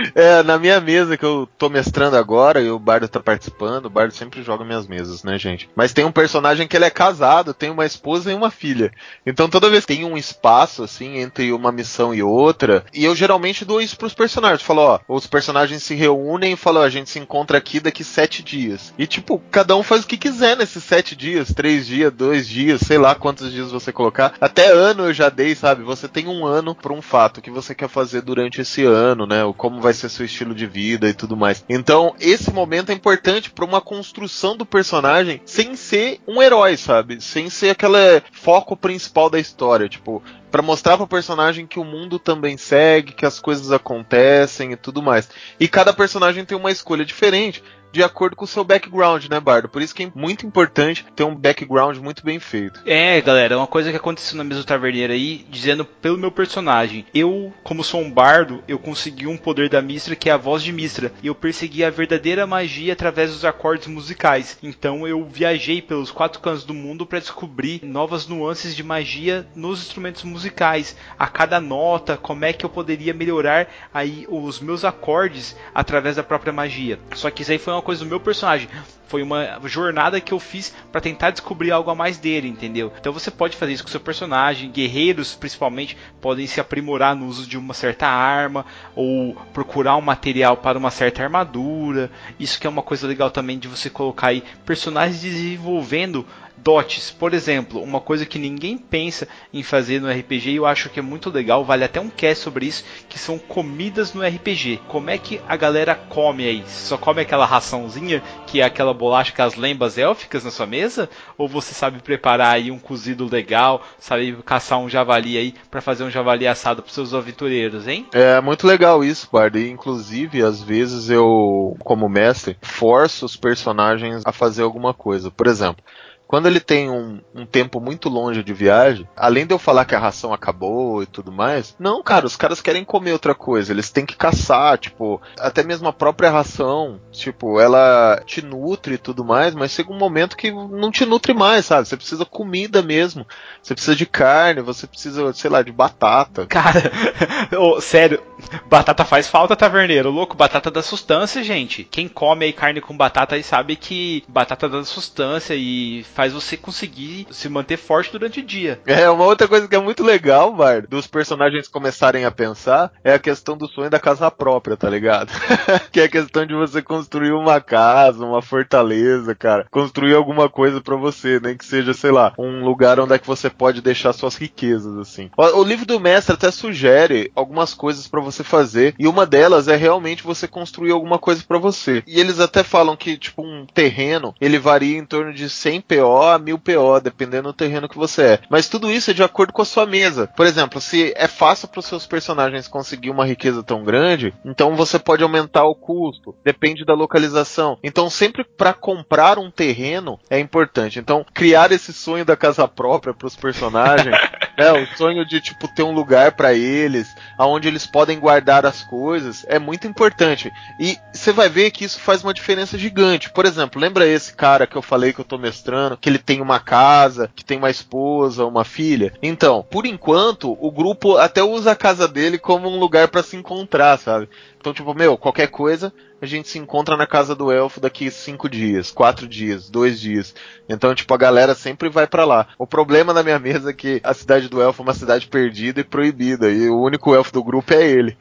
é, 0.14 0.42
na 0.42 0.58
minha 0.58 0.80
mesa 0.90 1.16
que 1.16 1.24
eu 1.24 1.48
tô 1.56 1.68
mestrando 1.68 2.16
agora 2.16 2.60
e 2.60 2.68
o 2.68 2.76
Bardo 2.76 3.06
tá 3.06 3.20
participando, 3.20 3.86
o 3.86 3.90
Bardo 3.90 4.12
sempre 4.12 4.42
joga 4.42 4.64
minhas 4.64 4.88
mesas, 4.88 5.22
né, 5.22 5.38
gente? 5.38 5.70
Mas 5.76 5.92
tem 5.92 6.04
um 6.04 6.10
personagem 6.10 6.66
que 6.66 6.76
ele 6.76 6.84
é 6.84 6.90
casado, 6.90 7.54
tem 7.54 7.70
uma 7.70 7.86
esposa 7.86 8.32
e 8.32 8.34
uma 8.34 8.50
filha. 8.50 8.90
Então 9.24 9.48
toda 9.48 9.70
vez 9.70 9.86
que 9.86 9.94
tem 9.94 10.04
um 10.04 10.18
espaço, 10.18 10.82
assim, 10.82 11.18
entre 11.18 11.52
uma 11.52 11.70
missão 11.70 12.12
e 12.12 12.24
outra, 12.24 12.84
e 12.92 13.04
eu 13.04 13.14
geralmente 13.14 13.64
dou 13.64 13.80
isso 13.80 13.96
pros 13.96 14.14
personagens. 14.14 14.62
Falo, 14.62 14.80
ó, 14.82 14.98
os 15.06 15.28
personagens 15.28 15.84
se 15.84 15.94
reúnem 15.94 16.54
e 16.54 16.56
falam, 16.56 16.82
ó, 16.82 16.84
a 16.84 16.90
gente 16.90 17.08
se 17.08 17.20
encontra 17.20 17.56
aqui 17.56 17.78
daqui 17.78 18.02
sete 18.02 18.42
dias. 18.42 18.92
E 18.98 19.06
tipo, 19.06 19.40
cada 19.48 19.76
um 19.76 19.84
faz 19.84 20.02
o 20.02 20.08
que 20.08 20.16
quiser 20.16 20.56
nesses 20.56 20.82
sete 20.82 21.14
dias, 21.14 21.52
três 21.54 21.86
dias, 21.86 22.12
dois 22.12 22.48
dias, 22.48 22.80
sei 22.80 22.98
lá 22.98 23.14
quantos 23.14 23.52
dias 23.52 23.70
você 23.70 23.92
colocar. 23.92 24.34
Até 24.40 24.72
ano 24.72 25.04
eu 25.04 25.12
já 25.12 25.28
dei, 25.28 25.54
sabe? 25.54 25.84
Você 25.84 26.08
tem 26.08 26.26
um 26.26 26.44
ano 26.44 26.74
pra 26.74 26.92
um 26.92 27.00
fato 27.00 27.40
que 27.40 27.50
você 27.50 27.76
quer 27.76 27.88
fazer 27.88 28.22
durante 28.22 28.60
esse 28.60 28.82
ano, 28.84 29.24
né? 29.24 29.44
O 29.44 29.54
como 29.54 29.80
vai 29.80 29.92
ser 29.92 30.08
seu 30.08 30.26
estilo 30.26 30.52
de 30.52 30.66
vida 30.66 30.79
e 30.80 31.14
tudo 31.14 31.36
mais. 31.36 31.64
Então, 31.68 32.14
esse 32.18 32.52
momento 32.52 32.90
é 32.90 32.94
importante 32.94 33.50
para 33.50 33.64
uma 33.64 33.80
construção 33.80 34.56
do 34.56 34.66
personagem 34.66 35.40
sem 35.44 35.76
ser 35.76 36.20
um 36.26 36.42
herói, 36.42 36.76
sabe? 36.76 37.20
Sem 37.20 37.50
ser 37.50 37.70
aquele 37.70 38.22
foco 38.32 38.76
principal 38.76 39.28
da 39.28 39.38
história. 39.38 39.88
Tipo, 39.88 40.22
Pra 40.50 40.62
mostrar 40.62 40.96
pro 40.96 41.06
personagem 41.06 41.64
que 41.64 41.78
o 41.78 41.84
mundo 41.84 42.18
também 42.18 42.56
segue, 42.56 43.12
que 43.12 43.24
as 43.24 43.38
coisas 43.38 43.70
acontecem 43.70 44.72
e 44.72 44.76
tudo 44.76 45.00
mais. 45.00 45.28
E 45.60 45.68
cada 45.68 45.92
personagem 45.92 46.44
tem 46.44 46.58
uma 46.58 46.72
escolha 46.72 47.04
diferente 47.04 47.62
de 47.92 48.02
acordo 48.02 48.36
com 48.36 48.44
o 48.44 48.48
seu 48.48 48.64
background, 48.64 49.26
né, 49.26 49.40
Bardo? 49.40 49.68
Por 49.68 49.82
isso 49.82 49.94
que 49.94 50.04
é 50.04 50.12
muito 50.14 50.46
importante 50.46 51.04
ter 51.14 51.24
um 51.24 51.34
background 51.34 51.96
muito 51.98 52.24
bem 52.24 52.38
feito. 52.38 52.80
É, 52.86 53.20
galera, 53.20 53.56
uma 53.56 53.66
coisa 53.66 53.90
que 53.90 53.96
aconteceu 53.96 54.36
na 54.36 54.44
mesa 54.44 54.60
do 54.60 54.66
taverneiro 54.66 55.12
aí, 55.12 55.44
dizendo 55.48 55.84
pelo 55.84 56.18
meu 56.18 56.30
personagem. 56.30 57.04
Eu, 57.14 57.52
como 57.62 57.84
sou 57.84 58.00
um 58.00 58.10
bardo, 58.10 58.62
eu 58.68 58.78
consegui 58.78 59.26
um 59.26 59.36
poder 59.36 59.68
da 59.68 59.82
Mistra 59.82 60.16
que 60.16 60.28
é 60.28 60.32
a 60.32 60.36
voz 60.36 60.62
de 60.62 60.72
Mistra. 60.72 61.12
E 61.22 61.26
eu 61.26 61.34
persegui 61.34 61.84
a 61.84 61.90
verdadeira 61.90 62.46
magia 62.46 62.92
através 62.92 63.32
dos 63.32 63.44
acordes 63.44 63.88
musicais. 63.88 64.58
Então 64.62 65.06
eu 65.06 65.24
viajei 65.24 65.82
pelos 65.82 66.10
quatro 66.10 66.40
cantos 66.40 66.64
do 66.64 66.74
mundo 66.74 67.06
para 67.06 67.18
descobrir 67.18 67.80
novas 67.82 68.26
nuances 68.26 68.74
de 68.74 68.82
magia 68.82 69.46
nos 69.54 69.80
instrumentos 69.80 70.22
musicais. 70.24 70.96
A 71.18 71.26
cada 71.26 71.60
nota, 71.60 72.16
como 72.16 72.44
é 72.44 72.52
que 72.52 72.64
eu 72.64 72.70
poderia 72.70 73.14
melhorar 73.14 73.68
aí 73.92 74.26
os 74.28 74.60
meus 74.60 74.84
acordes 74.84 75.56
através 75.74 76.16
da 76.16 76.22
própria 76.22 76.52
magia. 76.52 76.98
Só 77.14 77.30
que 77.30 77.42
isso 77.42 77.52
aí 77.52 77.58
foi 77.58 77.72
uma 77.72 77.79
coisa 77.82 78.04
do 78.04 78.08
meu 78.08 78.20
personagem. 78.20 78.68
Foi 79.06 79.22
uma 79.22 79.58
jornada 79.64 80.20
que 80.20 80.32
eu 80.32 80.38
fiz 80.38 80.72
para 80.92 81.00
tentar 81.00 81.30
descobrir 81.30 81.72
algo 81.72 81.90
a 81.90 81.94
mais 81.96 82.16
dele, 82.16 82.46
entendeu? 82.46 82.92
Então 83.00 83.12
você 83.12 83.30
pode 83.30 83.56
fazer 83.56 83.72
isso 83.72 83.82
com 83.82 83.90
seu 83.90 83.98
personagem. 83.98 84.70
Guerreiros, 84.70 85.34
principalmente, 85.34 85.96
podem 86.20 86.46
se 86.46 86.60
aprimorar 86.60 87.16
no 87.16 87.26
uso 87.26 87.46
de 87.46 87.58
uma 87.58 87.74
certa 87.74 88.06
arma 88.06 88.64
ou 88.94 89.34
procurar 89.52 89.96
um 89.96 90.00
material 90.00 90.56
para 90.56 90.78
uma 90.78 90.92
certa 90.92 91.24
armadura. 91.24 92.10
Isso 92.38 92.60
que 92.60 92.66
é 92.66 92.70
uma 92.70 92.82
coisa 92.82 93.06
legal 93.06 93.30
também 93.30 93.58
de 93.58 93.66
você 93.66 93.90
colocar 93.90 94.28
aí 94.28 94.44
personagens 94.64 95.20
desenvolvendo 95.20 96.24
dotes. 96.62 97.10
Por 97.10 97.34
exemplo, 97.34 97.82
uma 97.82 98.00
coisa 98.00 98.26
que 98.26 98.38
ninguém 98.38 98.76
pensa 98.78 99.26
em 99.52 99.62
fazer 99.62 100.00
no 100.00 100.10
RPG 100.10 100.50
e 100.50 100.56
eu 100.56 100.66
acho 100.66 100.88
que 100.88 100.98
é 100.98 101.02
muito 101.02 101.30
legal, 101.30 101.64
vale 101.64 101.84
até 101.84 102.00
um 102.00 102.08
cast 102.08 102.44
sobre 102.44 102.66
isso, 102.66 102.84
que 103.08 103.18
são 103.18 103.38
comidas 103.38 104.14
no 104.14 104.22
RPG. 104.22 104.80
Como 104.88 105.10
é 105.10 105.18
que 105.18 105.40
a 105.48 105.56
galera 105.56 105.94
come 105.94 106.44
aí? 106.44 106.62
Só 106.66 106.96
come 106.96 107.20
aquela 107.20 107.46
raçãozinha, 107.46 108.22
que 108.46 108.60
é 108.60 108.64
aquela 108.64 108.94
bolacha 108.94 109.32
com 109.34 109.42
as 109.42 109.54
lembas 109.54 109.98
élficas 109.98 110.44
na 110.44 110.50
sua 110.50 110.66
mesa? 110.66 111.08
Ou 111.36 111.48
você 111.48 111.74
sabe 111.74 112.00
preparar 112.00 112.54
aí 112.54 112.70
um 112.70 112.78
cozido 112.78 113.28
legal, 113.30 113.82
sabe 113.98 114.36
caçar 114.44 114.78
um 114.78 114.88
javali 114.88 115.36
aí 115.36 115.54
para 115.70 115.80
fazer 115.80 116.04
um 116.04 116.10
javali 116.10 116.46
assado 116.46 116.82
para 116.82 116.92
seus 116.92 117.14
aventureiros, 117.14 117.86
hein? 117.86 118.06
É 118.12 118.40
muito 118.40 118.66
legal 118.66 119.04
isso, 119.04 119.28
Bard. 119.32 119.58
E, 119.58 119.70
inclusive, 119.70 120.42
às 120.42 120.62
vezes 120.62 121.10
eu, 121.10 121.76
como 121.80 122.08
mestre, 122.08 122.56
forço 122.62 123.24
os 123.24 123.36
personagens 123.36 124.22
a 124.24 124.32
fazer 124.32 124.62
alguma 124.62 124.92
coisa. 124.92 125.30
Por 125.30 125.46
exemplo, 125.46 125.82
quando 126.30 126.46
ele 126.46 126.60
tem 126.60 126.88
um, 126.88 127.20
um, 127.34 127.44
tempo 127.44 127.80
muito 127.80 128.08
longe 128.08 128.44
de 128.44 128.54
viagem, 128.54 129.04
além 129.16 129.44
de 129.44 129.52
eu 129.52 129.58
falar 129.58 129.84
que 129.84 129.96
a 129.96 129.98
ração 129.98 130.32
acabou 130.32 131.02
e 131.02 131.06
tudo 131.06 131.32
mais, 131.32 131.74
não, 131.76 132.04
cara, 132.04 132.24
os 132.24 132.36
caras 132.36 132.60
querem 132.60 132.84
comer 132.84 133.10
outra 133.10 133.34
coisa, 133.34 133.72
eles 133.72 133.90
têm 133.90 134.06
que 134.06 134.14
caçar, 134.14 134.78
tipo, 134.78 135.20
até 135.40 135.64
mesmo 135.64 135.88
a 135.88 135.92
própria 135.92 136.30
ração, 136.30 137.00
tipo, 137.10 137.58
ela 137.58 138.22
te 138.24 138.42
nutre 138.42 138.94
e 138.94 138.98
tudo 138.98 139.24
mais, 139.24 139.56
mas 139.56 139.72
chega 139.72 139.90
um 139.90 139.98
momento 139.98 140.36
que 140.36 140.52
não 140.52 140.92
te 140.92 141.04
nutre 141.04 141.34
mais, 141.34 141.66
sabe? 141.66 141.88
Você 141.88 141.96
precisa 141.96 142.24
comida 142.24 142.80
mesmo, 142.80 143.26
você 143.60 143.74
precisa 143.74 143.96
de 143.96 144.06
carne, 144.06 144.60
você 144.60 144.86
precisa, 144.86 145.32
sei 145.32 145.50
lá, 145.50 145.62
de 145.62 145.72
batata. 145.72 146.46
Cara, 146.46 146.92
oh, 147.58 147.80
sério, 147.80 148.22
batata 148.68 149.04
faz 149.04 149.26
falta, 149.26 149.56
taverneiro, 149.56 150.12
louco, 150.12 150.36
batata 150.36 150.70
dá 150.70 150.80
sustância, 150.80 151.42
gente. 151.42 151.82
Quem 151.82 152.06
come 152.06 152.44
aí 152.44 152.52
carne 152.52 152.80
com 152.80 152.96
batata 152.96 153.34
aí 153.34 153.42
sabe 153.42 153.74
que 153.74 154.22
batata 154.28 154.68
dá 154.68 154.84
sustância 154.84 155.56
e 155.56 156.04
faz 156.20 156.34
você 156.34 156.54
conseguir 156.54 157.26
se 157.30 157.48
manter 157.48 157.78
forte 157.78 158.12
durante 158.12 158.40
o 158.40 158.42
dia. 158.42 158.78
É, 158.84 159.08
uma 159.08 159.24
outra 159.24 159.48
coisa 159.48 159.66
que 159.66 159.74
é 159.74 159.80
muito 159.80 160.04
legal, 160.04 160.52
Bar, 160.52 160.86
dos 160.86 161.06
personagens 161.06 161.66
começarem 161.66 162.26
a 162.26 162.30
pensar, 162.30 162.92
é 163.02 163.14
a 163.14 163.18
questão 163.18 163.56
do 163.56 163.66
sonho 163.66 163.88
da 163.88 163.98
casa 163.98 164.30
própria, 164.30 164.76
tá 164.76 164.90
ligado? 164.90 165.32
que 165.90 165.98
é 165.98 166.04
a 166.04 166.10
questão 166.10 166.44
de 166.44 166.52
você 166.52 166.82
construir 166.82 167.32
uma 167.32 167.58
casa, 167.58 168.22
uma 168.22 168.42
fortaleza, 168.42 169.34
cara. 169.34 169.66
Construir 169.70 170.14
alguma 170.14 170.50
coisa 170.50 170.82
para 170.82 170.94
você, 170.94 171.40
nem 171.42 171.56
que 171.56 171.64
seja, 171.64 171.94
sei 171.94 172.10
lá, 172.10 172.34
um 172.38 172.66
lugar 172.66 173.00
onde 173.00 173.14
é 173.14 173.18
que 173.18 173.26
você 173.26 173.48
pode 173.48 173.80
deixar 173.80 174.12
suas 174.12 174.36
riquezas, 174.36 174.98
assim. 174.98 175.30
O, 175.38 175.60
o 175.60 175.64
livro 175.64 175.86
do 175.86 175.98
mestre 175.98 176.34
até 176.34 176.50
sugere 176.50 177.32
algumas 177.34 177.72
coisas 177.72 178.06
para 178.06 178.20
você 178.20 178.44
fazer, 178.44 178.94
e 178.98 179.08
uma 179.08 179.24
delas 179.24 179.68
é 179.68 179.76
realmente 179.76 180.22
você 180.22 180.46
construir 180.46 180.90
alguma 180.90 181.18
coisa 181.18 181.42
para 181.48 181.56
você. 181.56 182.02
E 182.06 182.20
eles 182.20 182.40
até 182.40 182.62
falam 182.62 182.94
que, 182.94 183.16
tipo, 183.16 183.40
um 183.42 183.64
terreno, 183.64 184.34
ele 184.38 184.58
varia 184.58 184.98
em 184.98 185.06
torno 185.06 185.32
de 185.32 185.48
100 185.48 185.80
PO 185.80 186.09
a 186.18 186.38
1000 186.38 186.58
PO, 186.58 187.00
dependendo 187.02 187.48
do 187.48 187.52
terreno 187.52 187.88
que 187.88 187.96
você 187.96 188.22
é. 188.22 188.40
Mas 188.48 188.68
tudo 188.68 188.90
isso 188.90 189.10
é 189.10 189.14
de 189.14 189.22
acordo 189.22 189.52
com 189.52 189.62
a 189.62 189.66
sua 189.66 189.86
mesa. 189.86 190.28
Por 190.36 190.46
exemplo, 190.46 190.80
se 190.80 191.12
é 191.16 191.26
fácil 191.26 191.68
para 191.68 191.80
os 191.80 191.86
seus 191.86 192.06
personagens 192.06 192.68
conseguir 192.68 193.10
uma 193.10 193.26
riqueza 193.26 193.62
tão 193.62 193.84
grande, 193.84 194.34
então 194.44 194.76
você 194.76 194.98
pode 194.98 195.22
aumentar 195.22 195.64
o 195.64 195.74
custo. 195.74 196.34
Depende 196.44 196.84
da 196.84 196.94
localização. 196.94 197.78
Então, 197.82 198.08
sempre 198.10 198.44
para 198.44 198.72
comprar 198.72 199.38
um 199.38 199.50
terreno 199.50 200.18
é 200.28 200.38
importante. 200.38 200.98
Então, 200.98 201.24
criar 201.32 201.72
esse 201.72 201.92
sonho 201.92 202.24
da 202.24 202.36
casa 202.36 202.66
própria 202.66 203.14
para 203.14 203.26
os 203.26 203.36
personagens, 203.36 204.16
né, 204.60 204.72
o 204.72 204.86
sonho 204.94 205.24
de 205.24 205.40
tipo 205.40 205.66
ter 205.66 205.82
um 205.82 205.92
lugar 205.92 206.32
para 206.32 206.52
eles, 206.52 207.16
aonde 207.38 207.66
eles 207.66 207.86
podem 207.86 208.20
guardar 208.20 208.66
as 208.66 208.82
coisas, 208.82 209.42
é 209.48 209.58
muito 209.58 209.86
importante. 209.86 210.52
E 210.78 210.98
você 211.10 211.32
vai 211.32 211.48
ver 211.48 211.70
que 211.70 211.84
isso 211.84 211.98
faz 211.98 212.22
uma 212.22 212.34
diferença 212.34 212.76
gigante. 212.76 213.30
Por 213.30 213.46
exemplo, 213.46 213.80
lembra 213.80 214.06
esse 214.06 214.34
cara 214.34 214.66
que 214.66 214.76
eu 214.76 214.82
falei 214.82 215.14
que 215.14 215.20
eu 215.20 215.24
tô 215.24 215.38
mestrando, 215.38 215.96
que 215.96 216.10
ele 216.10 216.18
tem 216.18 216.42
uma 216.42 216.60
casa, 216.60 217.30
que 217.34 217.44
tem 217.44 217.56
uma 217.56 217.70
esposa, 217.70 218.44
uma 218.44 218.64
filha. 218.64 219.14
Então, 219.22 219.64
por 219.70 219.86
enquanto, 219.86 220.54
o 220.60 220.70
grupo 220.70 221.16
até 221.16 221.42
usa 221.42 221.72
a 221.72 221.76
casa 221.76 222.06
dele 222.06 222.36
como 222.36 222.68
um 222.68 222.78
lugar 222.78 223.08
para 223.08 223.22
se 223.22 223.36
encontrar, 223.36 223.98
sabe? 223.98 224.28
Então, 224.60 224.74
tipo, 224.74 224.92
meu, 224.92 225.16
qualquer 225.16 225.46
coisa, 225.48 225.90
a 226.20 226.26
gente 226.26 226.48
se 226.48 226.58
encontra 226.58 226.96
na 226.96 227.06
casa 227.06 227.34
do 227.34 227.50
elfo 227.50 227.80
daqui 227.80 228.10
cinco 228.10 228.48
dias, 228.48 228.90
quatro 228.90 229.26
dias, 229.26 229.70
dois 229.70 230.00
dias. 230.00 230.34
Então, 230.68 230.94
tipo, 230.94 231.12
a 231.14 231.18
galera 231.18 231.54
sempre 231.54 231.88
vai 231.88 232.06
para 232.06 232.24
lá. 232.24 232.48
O 232.58 232.66
problema 232.66 233.12
na 233.12 233.22
minha 233.22 233.38
mesa 233.38 233.70
é 233.70 233.72
que 233.72 234.00
a 234.04 234.12
cidade 234.12 234.48
do 234.48 234.60
elfo 234.60 234.82
é 234.82 234.84
uma 234.84 234.94
cidade 234.94 235.26
perdida 235.26 235.80
e 235.80 235.84
proibida, 235.84 236.50
e 236.50 236.68
o 236.68 236.80
único 236.80 237.14
elfo 237.14 237.32
do 237.32 237.42
grupo 237.42 237.72
é 237.72 237.82
ele. 237.82 238.16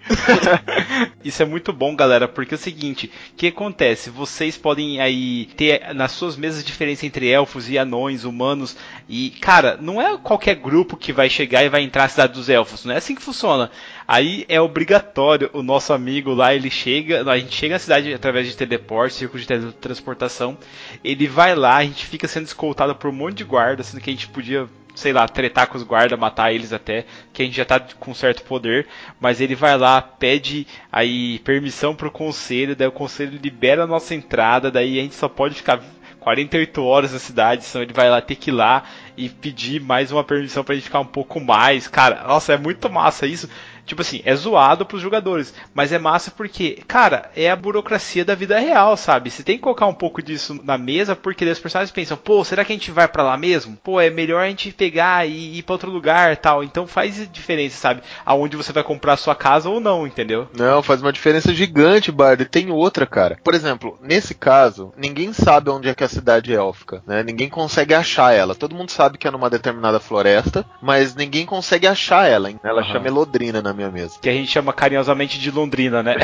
Isso 1.24 1.44
é 1.44 1.46
muito 1.46 1.74
bom, 1.74 1.96
galera, 1.96 2.28
porque 2.28 2.54
é 2.54 2.58
o 2.58 2.60
seguinte, 2.60 3.12
o 3.34 3.36
que 3.36 3.48
acontece? 3.48 4.10
Vocês 4.10 4.58
podem 4.58 5.02
aí 5.02 5.46
ter 5.58 5.94
nas 5.94 6.12
suas 6.14 6.38
mesas 6.38 6.64
diferença 6.64 7.06
entre 7.06 7.28
elfos 7.28 7.70
e 7.70 7.78
anões, 7.78 8.24
humanos, 8.24 8.76
e, 9.08 9.32
cara, 9.42 9.78
não 9.80 10.02
é 10.02 10.18
qualquer 10.18 10.56
grupo 10.56 10.98
que 10.98 11.12
vai 11.12 11.30
chegar 11.30 11.64
e 11.64 11.70
vai 11.70 11.84
entrar 11.84 12.04
na 12.04 12.10
cidade 12.10 12.34
dos 12.34 12.50
elfos, 12.50 12.86
não 12.86 12.94
é 12.94 12.98
assim 12.98 13.16
que 13.16 13.22
funciona. 13.22 13.70
Aí 14.12 14.44
é 14.50 14.60
obrigatório, 14.60 15.52
o 15.54 15.62
nosso 15.62 15.94
amigo 15.94 16.34
lá, 16.34 16.56
ele 16.56 16.72
chega, 16.72 17.32
a 17.32 17.38
gente 17.38 17.56
chega 17.56 17.76
na 17.76 17.80
cidade 17.80 18.12
através 18.12 18.48
de 18.48 18.58
teleporte, 18.58 19.14
círculo 19.14 19.40
de 19.40 19.46
teletransportação, 19.46 20.58
ele 21.04 21.28
vai 21.28 21.54
lá, 21.54 21.76
a 21.76 21.84
gente 21.84 22.08
fica 22.08 22.28
sendo 22.28 22.48
escoltado 22.48 22.96
por 22.96 23.12
um 23.12 23.14
monte 23.14 23.36
de 23.36 23.44
guardas, 23.44 23.86
sendo 23.86 24.02
que 24.02 24.10
a 24.10 24.14
gente 24.14 24.28
podia 24.28 24.68
sei 24.96 25.14
lá, 25.14 25.28
tretar 25.28 25.68
com 25.68 25.78
os 25.78 25.84
guardas, 25.84 26.18
matar 26.18 26.52
eles 26.52 26.74
até, 26.74 27.06
que 27.32 27.44
a 27.44 27.46
gente 27.46 27.56
já 27.56 27.66
tá 27.66 27.80
com 27.80 28.12
certo 28.16 28.42
poder, 28.42 28.88
mas 29.22 29.40
ele 29.40 29.54
vai 29.54 29.78
lá, 29.78 30.02
pede 30.02 30.66
aí 30.92 31.38
permissão 31.40 31.96
pro 31.96 32.10
conselho, 32.10 32.76
daí 32.76 32.88
o 32.88 32.92
conselho 32.92 33.40
libera 33.40 33.84
a 33.84 33.88
nossa 33.88 34.16
entrada, 34.16 34.72
daí 34.72 34.98
a 34.98 35.04
gente 35.04 35.14
só 35.14 35.30
pode 35.30 35.54
ficar 35.54 35.84
48 36.20 36.84
horas 36.84 37.14
na 37.14 37.20
cidade, 37.20 37.66
então 37.68 37.82
ele 37.82 37.94
vai 37.94 38.10
lá 38.10 38.22
ter 38.22 38.36
que 38.36 38.50
ir 38.50 38.54
lá 38.54 38.84
e 39.16 39.30
pedir 39.30 39.82
mais 39.82 40.12
uma 40.12 40.24
permissão 40.24 40.64
pra 40.64 40.76
gente 40.76 40.86
ficar 40.86 41.00
um 41.00 41.06
pouco 41.06 41.40
mais. 41.40 41.88
Cara, 41.88 42.24
nossa, 42.28 42.54
é 42.54 42.58
muito 42.58 42.90
massa 42.90 43.26
isso. 43.26 43.50
Tipo 43.90 44.04
assim, 44.04 44.22
é 44.24 44.36
zoado 44.36 44.86
pros 44.86 45.02
jogadores, 45.02 45.52
mas 45.74 45.92
é 45.92 45.98
massa 45.98 46.30
porque, 46.30 46.84
cara, 46.88 47.32
é 47.36 47.50
a 47.50 47.56
burocracia 47.56 48.24
da 48.24 48.36
vida 48.36 48.60
real, 48.60 48.96
sabe? 48.96 49.32
Você 49.32 49.42
tem 49.42 49.58
que 49.58 49.64
colocar 49.64 49.88
um 49.88 49.94
pouco 49.96 50.22
disso 50.22 50.60
na 50.64 50.78
mesa, 50.78 51.16
porque 51.16 51.44
as 51.44 51.58
personagens 51.58 51.92
pensam, 51.92 52.16
pô, 52.16 52.44
será 52.44 52.64
que 52.64 52.72
a 52.72 52.76
gente 52.76 52.92
vai 52.92 53.08
para 53.08 53.24
lá 53.24 53.36
mesmo? 53.36 53.76
Pô, 53.84 54.00
é 54.00 54.12
melhor 54.12 54.44
a 54.44 54.48
gente 54.48 54.72
pegar 54.72 55.28
e 55.28 55.58
ir 55.58 55.64
para 55.64 55.74
outro 55.74 55.90
lugar 55.90 56.38
tal. 56.38 56.64
Então 56.64 56.86
faz 56.86 57.28
diferença, 57.32 57.78
sabe? 57.78 58.04
Aonde 58.24 58.56
você 58.56 58.72
vai 58.72 58.84
comprar 58.84 59.14
a 59.14 59.18
sua 59.18 59.34
casa 59.34 59.70
ou 59.70 59.80
não, 59.80 60.06
entendeu? 60.06 60.48
Não, 60.56 60.84
faz 60.84 61.02
uma 61.02 61.12
diferença 61.12 61.52
gigante, 61.52 62.12
Bard. 62.12 62.46
Tem 62.46 62.70
outra, 62.70 63.08
cara. 63.08 63.40
Por 63.44 63.56
exemplo, 63.56 63.98
nesse 64.04 64.36
caso, 64.36 64.94
ninguém 64.96 65.34
sabe 65.34 65.72
onde 65.72 65.90
é 65.90 65.96
que 65.96 66.04
é 66.04 66.06
a 66.06 66.10
cidade 66.10 66.54
é 66.54 66.58
élfica, 66.58 67.02
né? 67.08 67.24
Ninguém 67.24 67.50
consegue 67.50 67.96
achar 67.96 68.34
ela. 68.34 68.54
Todo 68.54 68.76
mundo 68.76 68.92
sabe 68.92 69.18
que 69.18 69.28
é 69.28 69.32
numa 69.32 69.50
determinada 69.50 70.00
floresta, 70.00 70.64
mas 70.80 71.16
ninguém 71.16 71.46
consegue 71.46 71.88
achar 71.88 72.28
ela. 72.28 72.52
Hein? 72.52 72.60
Ela 72.64 72.82
uhum. 72.82 72.92
chama 72.92 73.08
Elodrina 73.08 73.62
na 73.62 73.74
minha 73.80 73.92
mesa. 73.92 74.20
Que 74.22 74.30
a 74.30 74.34
gente 74.34 74.52
chama 74.52 74.74
carinhosamente 74.74 75.40
de 75.40 75.50
Londrina, 75.50 76.04
né? 76.04 76.16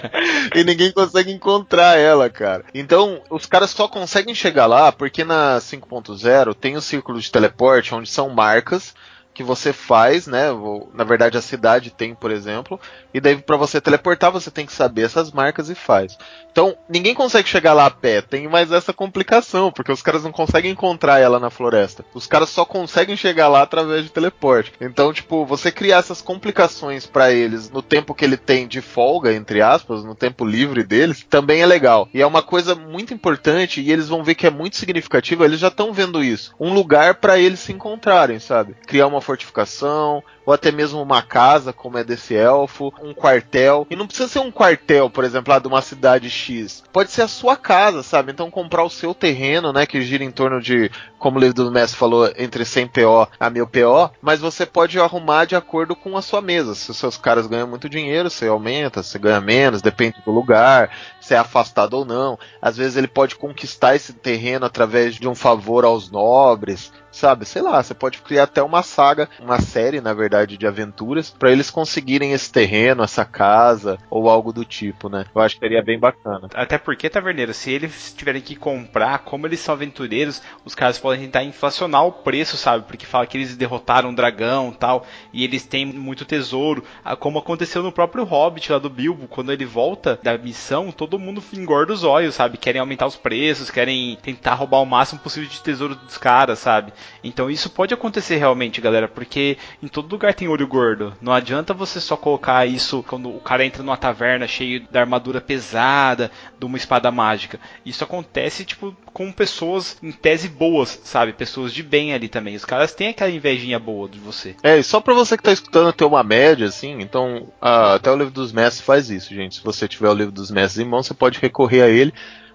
e 0.56 0.64
ninguém 0.64 0.90
consegue 0.90 1.30
encontrar 1.30 1.98
ela, 1.98 2.28
cara. 2.30 2.64
Então, 2.74 3.20
os 3.30 3.46
caras 3.46 3.70
só 3.70 3.86
conseguem 3.86 4.34
chegar 4.34 4.66
lá 4.66 4.90
porque 4.90 5.22
na 5.24 5.58
5.0 5.58 6.54
tem 6.54 6.76
o 6.76 6.80
círculo 6.80 7.20
de 7.20 7.30
teleporte 7.30 7.94
onde 7.94 8.08
são 8.08 8.30
marcas 8.30 8.94
que 9.34 9.42
você 9.42 9.72
faz, 9.72 10.26
né? 10.26 10.46
Na 10.92 11.04
verdade, 11.04 11.38
a 11.38 11.42
cidade 11.42 11.90
tem, 11.90 12.14
por 12.14 12.30
exemplo, 12.30 12.78
e 13.14 13.20
daí 13.20 13.36
para 13.36 13.56
você 13.56 13.80
teleportar, 13.80 14.30
você 14.30 14.50
tem 14.50 14.66
que 14.66 14.72
saber 14.72 15.02
essas 15.02 15.32
marcas 15.32 15.70
e 15.70 15.74
faz. 15.74 16.18
Então, 16.52 16.76
ninguém 16.86 17.14
consegue 17.14 17.48
chegar 17.48 17.72
lá 17.72 17.86
a 17.86 17.90
pé, 17.90 18.20
tem 18.20 18.46
mais 18.46 18.70
essa 18.70 18.92
complicação, 18.92 19.72
porque 19.72 19.90
os 19.90 20.02
caras 20.02 20.22
não 20.22 20.30
conseguem 20.30 20.70
encontrar 20.70 21.18
ela 21.18 21.40
na 21.40 21.48
floresta. 21.48 22.04
Os 22.12 22.26
caras 22.26 22.50
só 22.50 22.64
conseguem 22.64 23.16
chegar 23.16 23.48
lá 23.48 23.62
através 23.62 24.04
de 24.04 24.12
teleporte. 24.12 24.72
Então, 24.78 25.12
tipo, 25.14 25.46
você 25.46 25.72
criar 25.72 25.98
essas 25.98 26.20
complicações 26.20 27.06
para 27.06 27.32
eles 27.32 27.70
no 27.70 27.80
tempo 27.80 28.14
que 28.14 28.24
ele 28.24 28.36
tem 28.36 28.68
de 28.68 28.82
folga, 28.82 29.32
entre 29.32 29.62
aspas, 29.62 30.04
no 30.04 30.14
tempo 30.14 30.44
livre 30.44 30.84
deles, 30.84 31.24
também 31.28 31.62
é 31.62 31.66
legal. 31.66 32.06
E 32.12 32.20
é 32.20 32.26
uma 32.26 32.42
coisa 32.42 32.74
muito 32.74 33.14
importante 33.14 33.80
e 33.80 33.90
eles 33.90 34.08
vão 34.08 34.22
ver 34.22 34.34
que 34.34 34.46
é 34.46 34.50
muito 34.50 34.76
significativo, 34.76 35.44
eles 35.44 35.58
já 35.58 35.68
estão 35.68 35.92
vendo 35.92 36.22
isso. 36.22 36.54
Um 36.60 36.74
lugar 36.74 37.14
para 37.14 37.38
eles 37.38 37.60
se 37.60 37.72
encontrarem, 37.72 38.38
sabe? 38.38 38.76
Criar 38.86 39.06
uma 39.06 39.22
fortificação, 39.22 40.22
ou 40.44 40.52
até 40.52 40.70
mesmo 40.70 41.00
uma 41.00 41.22
casa, 41.22 41.72
como 41.72 41.98
é 41.98 42.04
desse 42.04 42.34
elfo, 42.34 42.92
um 43.02 43.14
quartel. 43.14 43.86
E 43.90 43.96
não 43.96 44.06
precisa 44.06 44.28
ser 44.28 44.40
um 44.40 44.50
quartel, 44.50 45.08
por 45.08 45.24
exemplo, 45.24 45.52
lá 45.52 45.58
de 45.58 45.68
uma 45.68 45.82
cidade 45.82 46.28
X. 46.28 46.82
Pode 46.92 47.10
ser 47.10 47.22
a 47.22 47.28
sua 47.28 47.56
casa, 47.56 48.02
sabe? 48.02 48.32
Então 48.32 48.50
comprar 48.50 48.84
o 48.84 48.90
seu 48.90 49.14
terreno, 49.14 49.72
né, 49.72 49.86
que 49.86 50.02
gira 50.02 50.24
em 50.24 50.30
torno 50.30 50.60
de, 50.60 50.90
como 51.18 51.38
o 51.38 51.40
livro 51.40 51.54
do 51.54 51.72
Mestre 51.72 51.98
falou, 51.98 52.30
entre 52.36 52.64
100 52.64 52.88
PO 52.88 53.28
a 53.38 53.50
1000 53.50 53.66
PO, 53.66 54.10
mas 54.20 54.40
você 54.40 54.66
pode 54.66 54.98
arrumar 54.98 55.44
de 55.44 55.56
acordo 55.56 55.94
com 55.94 56.16
a 56.16 56.22
sua 56.22 56.40
mesa. 56.40 56.74
Se 56.74 56.90
os 56.90 56.96
seus 56.96 57.16
caras 57.16 57.46
ganham 57.46 57.68
muito 57.68 57.88
dinheiro, 57.88 58.30
você 58.30 58.46
aumenta, 58.46 59.02
você 59.02 59.18
ganha 59.18 59.40
menos, 59.40 59.82
depende 59.82 60.20
do 60.24 60.30
lugar, 60.30 60.90
se 61.20 61.34
é 61.34 61.38
afastado 61.38 61.94
ou 61.94 62.04
não. 62.04 62.38
Às 62.60 62.76
vezes 62.76 62.96
ele 62.96 63.08
pode 63.08 63.36
conquistar 63.36 63.94
esse 63.94 64.12
terreno 64.12 64.66
através 64.66 65.14
de 65.14 65.28
um 65.28 65.34
favor 65.34 65.84
aos 65.84 66.10
nobres 66.10 66.92
sabe? 67.12 67.44
Sei 67.44 67.62
lá, 67.62 67.82
você 67.82 67.94
pode 67.94 68.18
criar 68.18 68.44
até 68.44 68.62
uma 68.62 68.82
saga, 68.82 69.28
uma 69.38 69.60
série, 69.60 70.00
na 70.00 70.12
verdade, 70.14 70.56
de 70.56 70.66
aventuras 70.66 71.30
para 71.30 71.52
eles 71.52 71.70
conseguirem 71.70 72.32
esse 72.32 72.50
terreno, 72.50 73.02
essa 73.02 73.24
casa 73.24 73.98
ou 74.10 74.28
algo 74.28 74.52
do 74.52 74.64
tipo, 74.64 75.08
né? 75.08 75.26
Eu 75.34 75.40
acho 75.40 75.56
que 75.56 75.60
seria 75.60 75.82
bem 75.82 75.98
bacana. 75.98 76.48
Até 76.54 76.78
porque, 76.78 77.08
Taverneiro, 77.08 77.54
se 77.54 77.70
eles 77.70 78.14
tiverem 78.16 78.40
que 78.40 78.56
comprar, 78.56 79.20
como 79.20 79.46
eles 79.46 79.60
são 79.60 79.74
aventureiros, 79.74 80.42
os 80.64 80.74
caras 80.74 80.98
podem 80.98 81.20
tentar 81.20 81.44
inflacionar 81.44 82.04
o 82.06 82.12
preço, 82.12 82.56
sabe? 82.56 82.84
Porque 82.86 83.06
fala 83.06 83.26
que 83.26 83.36
eles 83.36 83.56
derrotaram 83.56 84.10
um 84.10 84.14
dragão 84.14 84.72
tal, 84.72 85.06
e 85.32 85.44
eles 85.44 85.64
têm 85.64 85.86
muito 85.86 86.24
tesouro, 86.24 86.84
ah, 87.04 87.16
como 87.16 87.38
aconteceu 87.38 87.82
no 87.82 87.92
próprio 87.92 88.24
Hobbit 88.24 88.72
lá 88.72 88.78
do 88.78 88.90
Bilbo, 88.90 89.28
quando 89.28 89.52
ele 89.52 89.64
volta 89.64 90.18
da 90.22 90.36
missão, 90.38 90.90
todo 90.90 91.18
mundo 91.18 91.42
engorda 91.52 91.92
os 91.92 92.04
olhos, 92.04 92.34
sabe? 92.34 92.58
Querem 92.58 92.80
aumentar 92.80 93.06
os 93.06 93.16
preços, 93.16 93.70
querem 93.70 94.16
tentar 94.22 94.54
roubar 94.54 94.80
o 94.80 94.86
máximo 94.86 95.20
possível 95.20 95.48
de 95.48 95.60
tesouro 95.60 95.94
dos 95.94 96.18
caras, 96.18 96.58
sabe? 96.58 96.92
Então 97.22 97.50
isso 97.50 97.70
pode 97.70 97.94
acontecer 97.94 98.36
realmente, 98.36 98.80
galera, 98.80 99.08
porque 99.08 99.56
em 99.82 99.88
todo 99.88 100.10
lugar 100.10 100.34
tem 100.34 100.48
olho 100.48 100.66
gordo. 100.66 101.14
Não 101.20 101.32
adianta 101.32 101.74
você 101.74 102.00
só 102.00 102.16
colocar 102.16 102.66
isso 102.66 103.04
quando 103.06 103.28
o 103.28 103.40
cara 103.40 103.64
entra 103.64 103.82
numa 103.82 103.96
taverna 103.96 104.46
cheio 104.46 104.86
da 104.90 105.00
armadura 105.00 105.40
pesada, 105.40 106.30
de 106.58 106.64
uma 106.64 106.76
espada 106.76 107.10
mágica. 107.10 107.60
Isso 107.84 108.04
acontece, 108.04 108.64
tipo, 108.64 108.96
com 109.12 109.30
pessoas 109.32 109.96
em 110.02 110.12
tese 110.12 110.48
boas, 110.48 111.00
sabe? 111.04 111.32
Pessoas 111.32 111.72
de 111.72 111.82
bem 111.82 112.14
ali 112.14 112.28
também. 112.28 112.54
Os 112.54 112.64
caras 112.64 112.94
têm 112.94 113.08
aquela 113.08 113.30
invejinha 113.30 113.78
boa 113.78 114.08
de 114.08 114.18
você. 114.18 114.56
É, 114.62 114.78
e 114.78 114.82
só 114.82 115.00
pra 115.00 115.14
você 115.14 115.36
que 115.36 115.42
tá 115.42 115.52
escutando 115.52 115.92
ter 115.92 116.04
uma 116.04 116.22
média, 116.22 116.66
assim, 116.66 117.00
então, 117.00 117.48
uh, 117.60 117.94
até 117.94 118.10
o 118.10 118.16
livro 118.16 118.32
dos 118.32 118.52
mestres 118.52 118.84
faz 118.84 119.10
isso, 119.10 119.34
gente. 119.34 119.56
Se 119.56 119.64
você 119.64 119.86
tiver 119.86 120.08
o 120.08 120.14
livro 120.14 120.32
dos 120.32 120.50
mestres 120.50 120.84
em 120.84 120.88
mão, 120.88 121.02
você 121.02 121.14
pode 121.14 121.38
recorrer 121.38 121.82
a 121.82 121.88
ele 121.88 122.12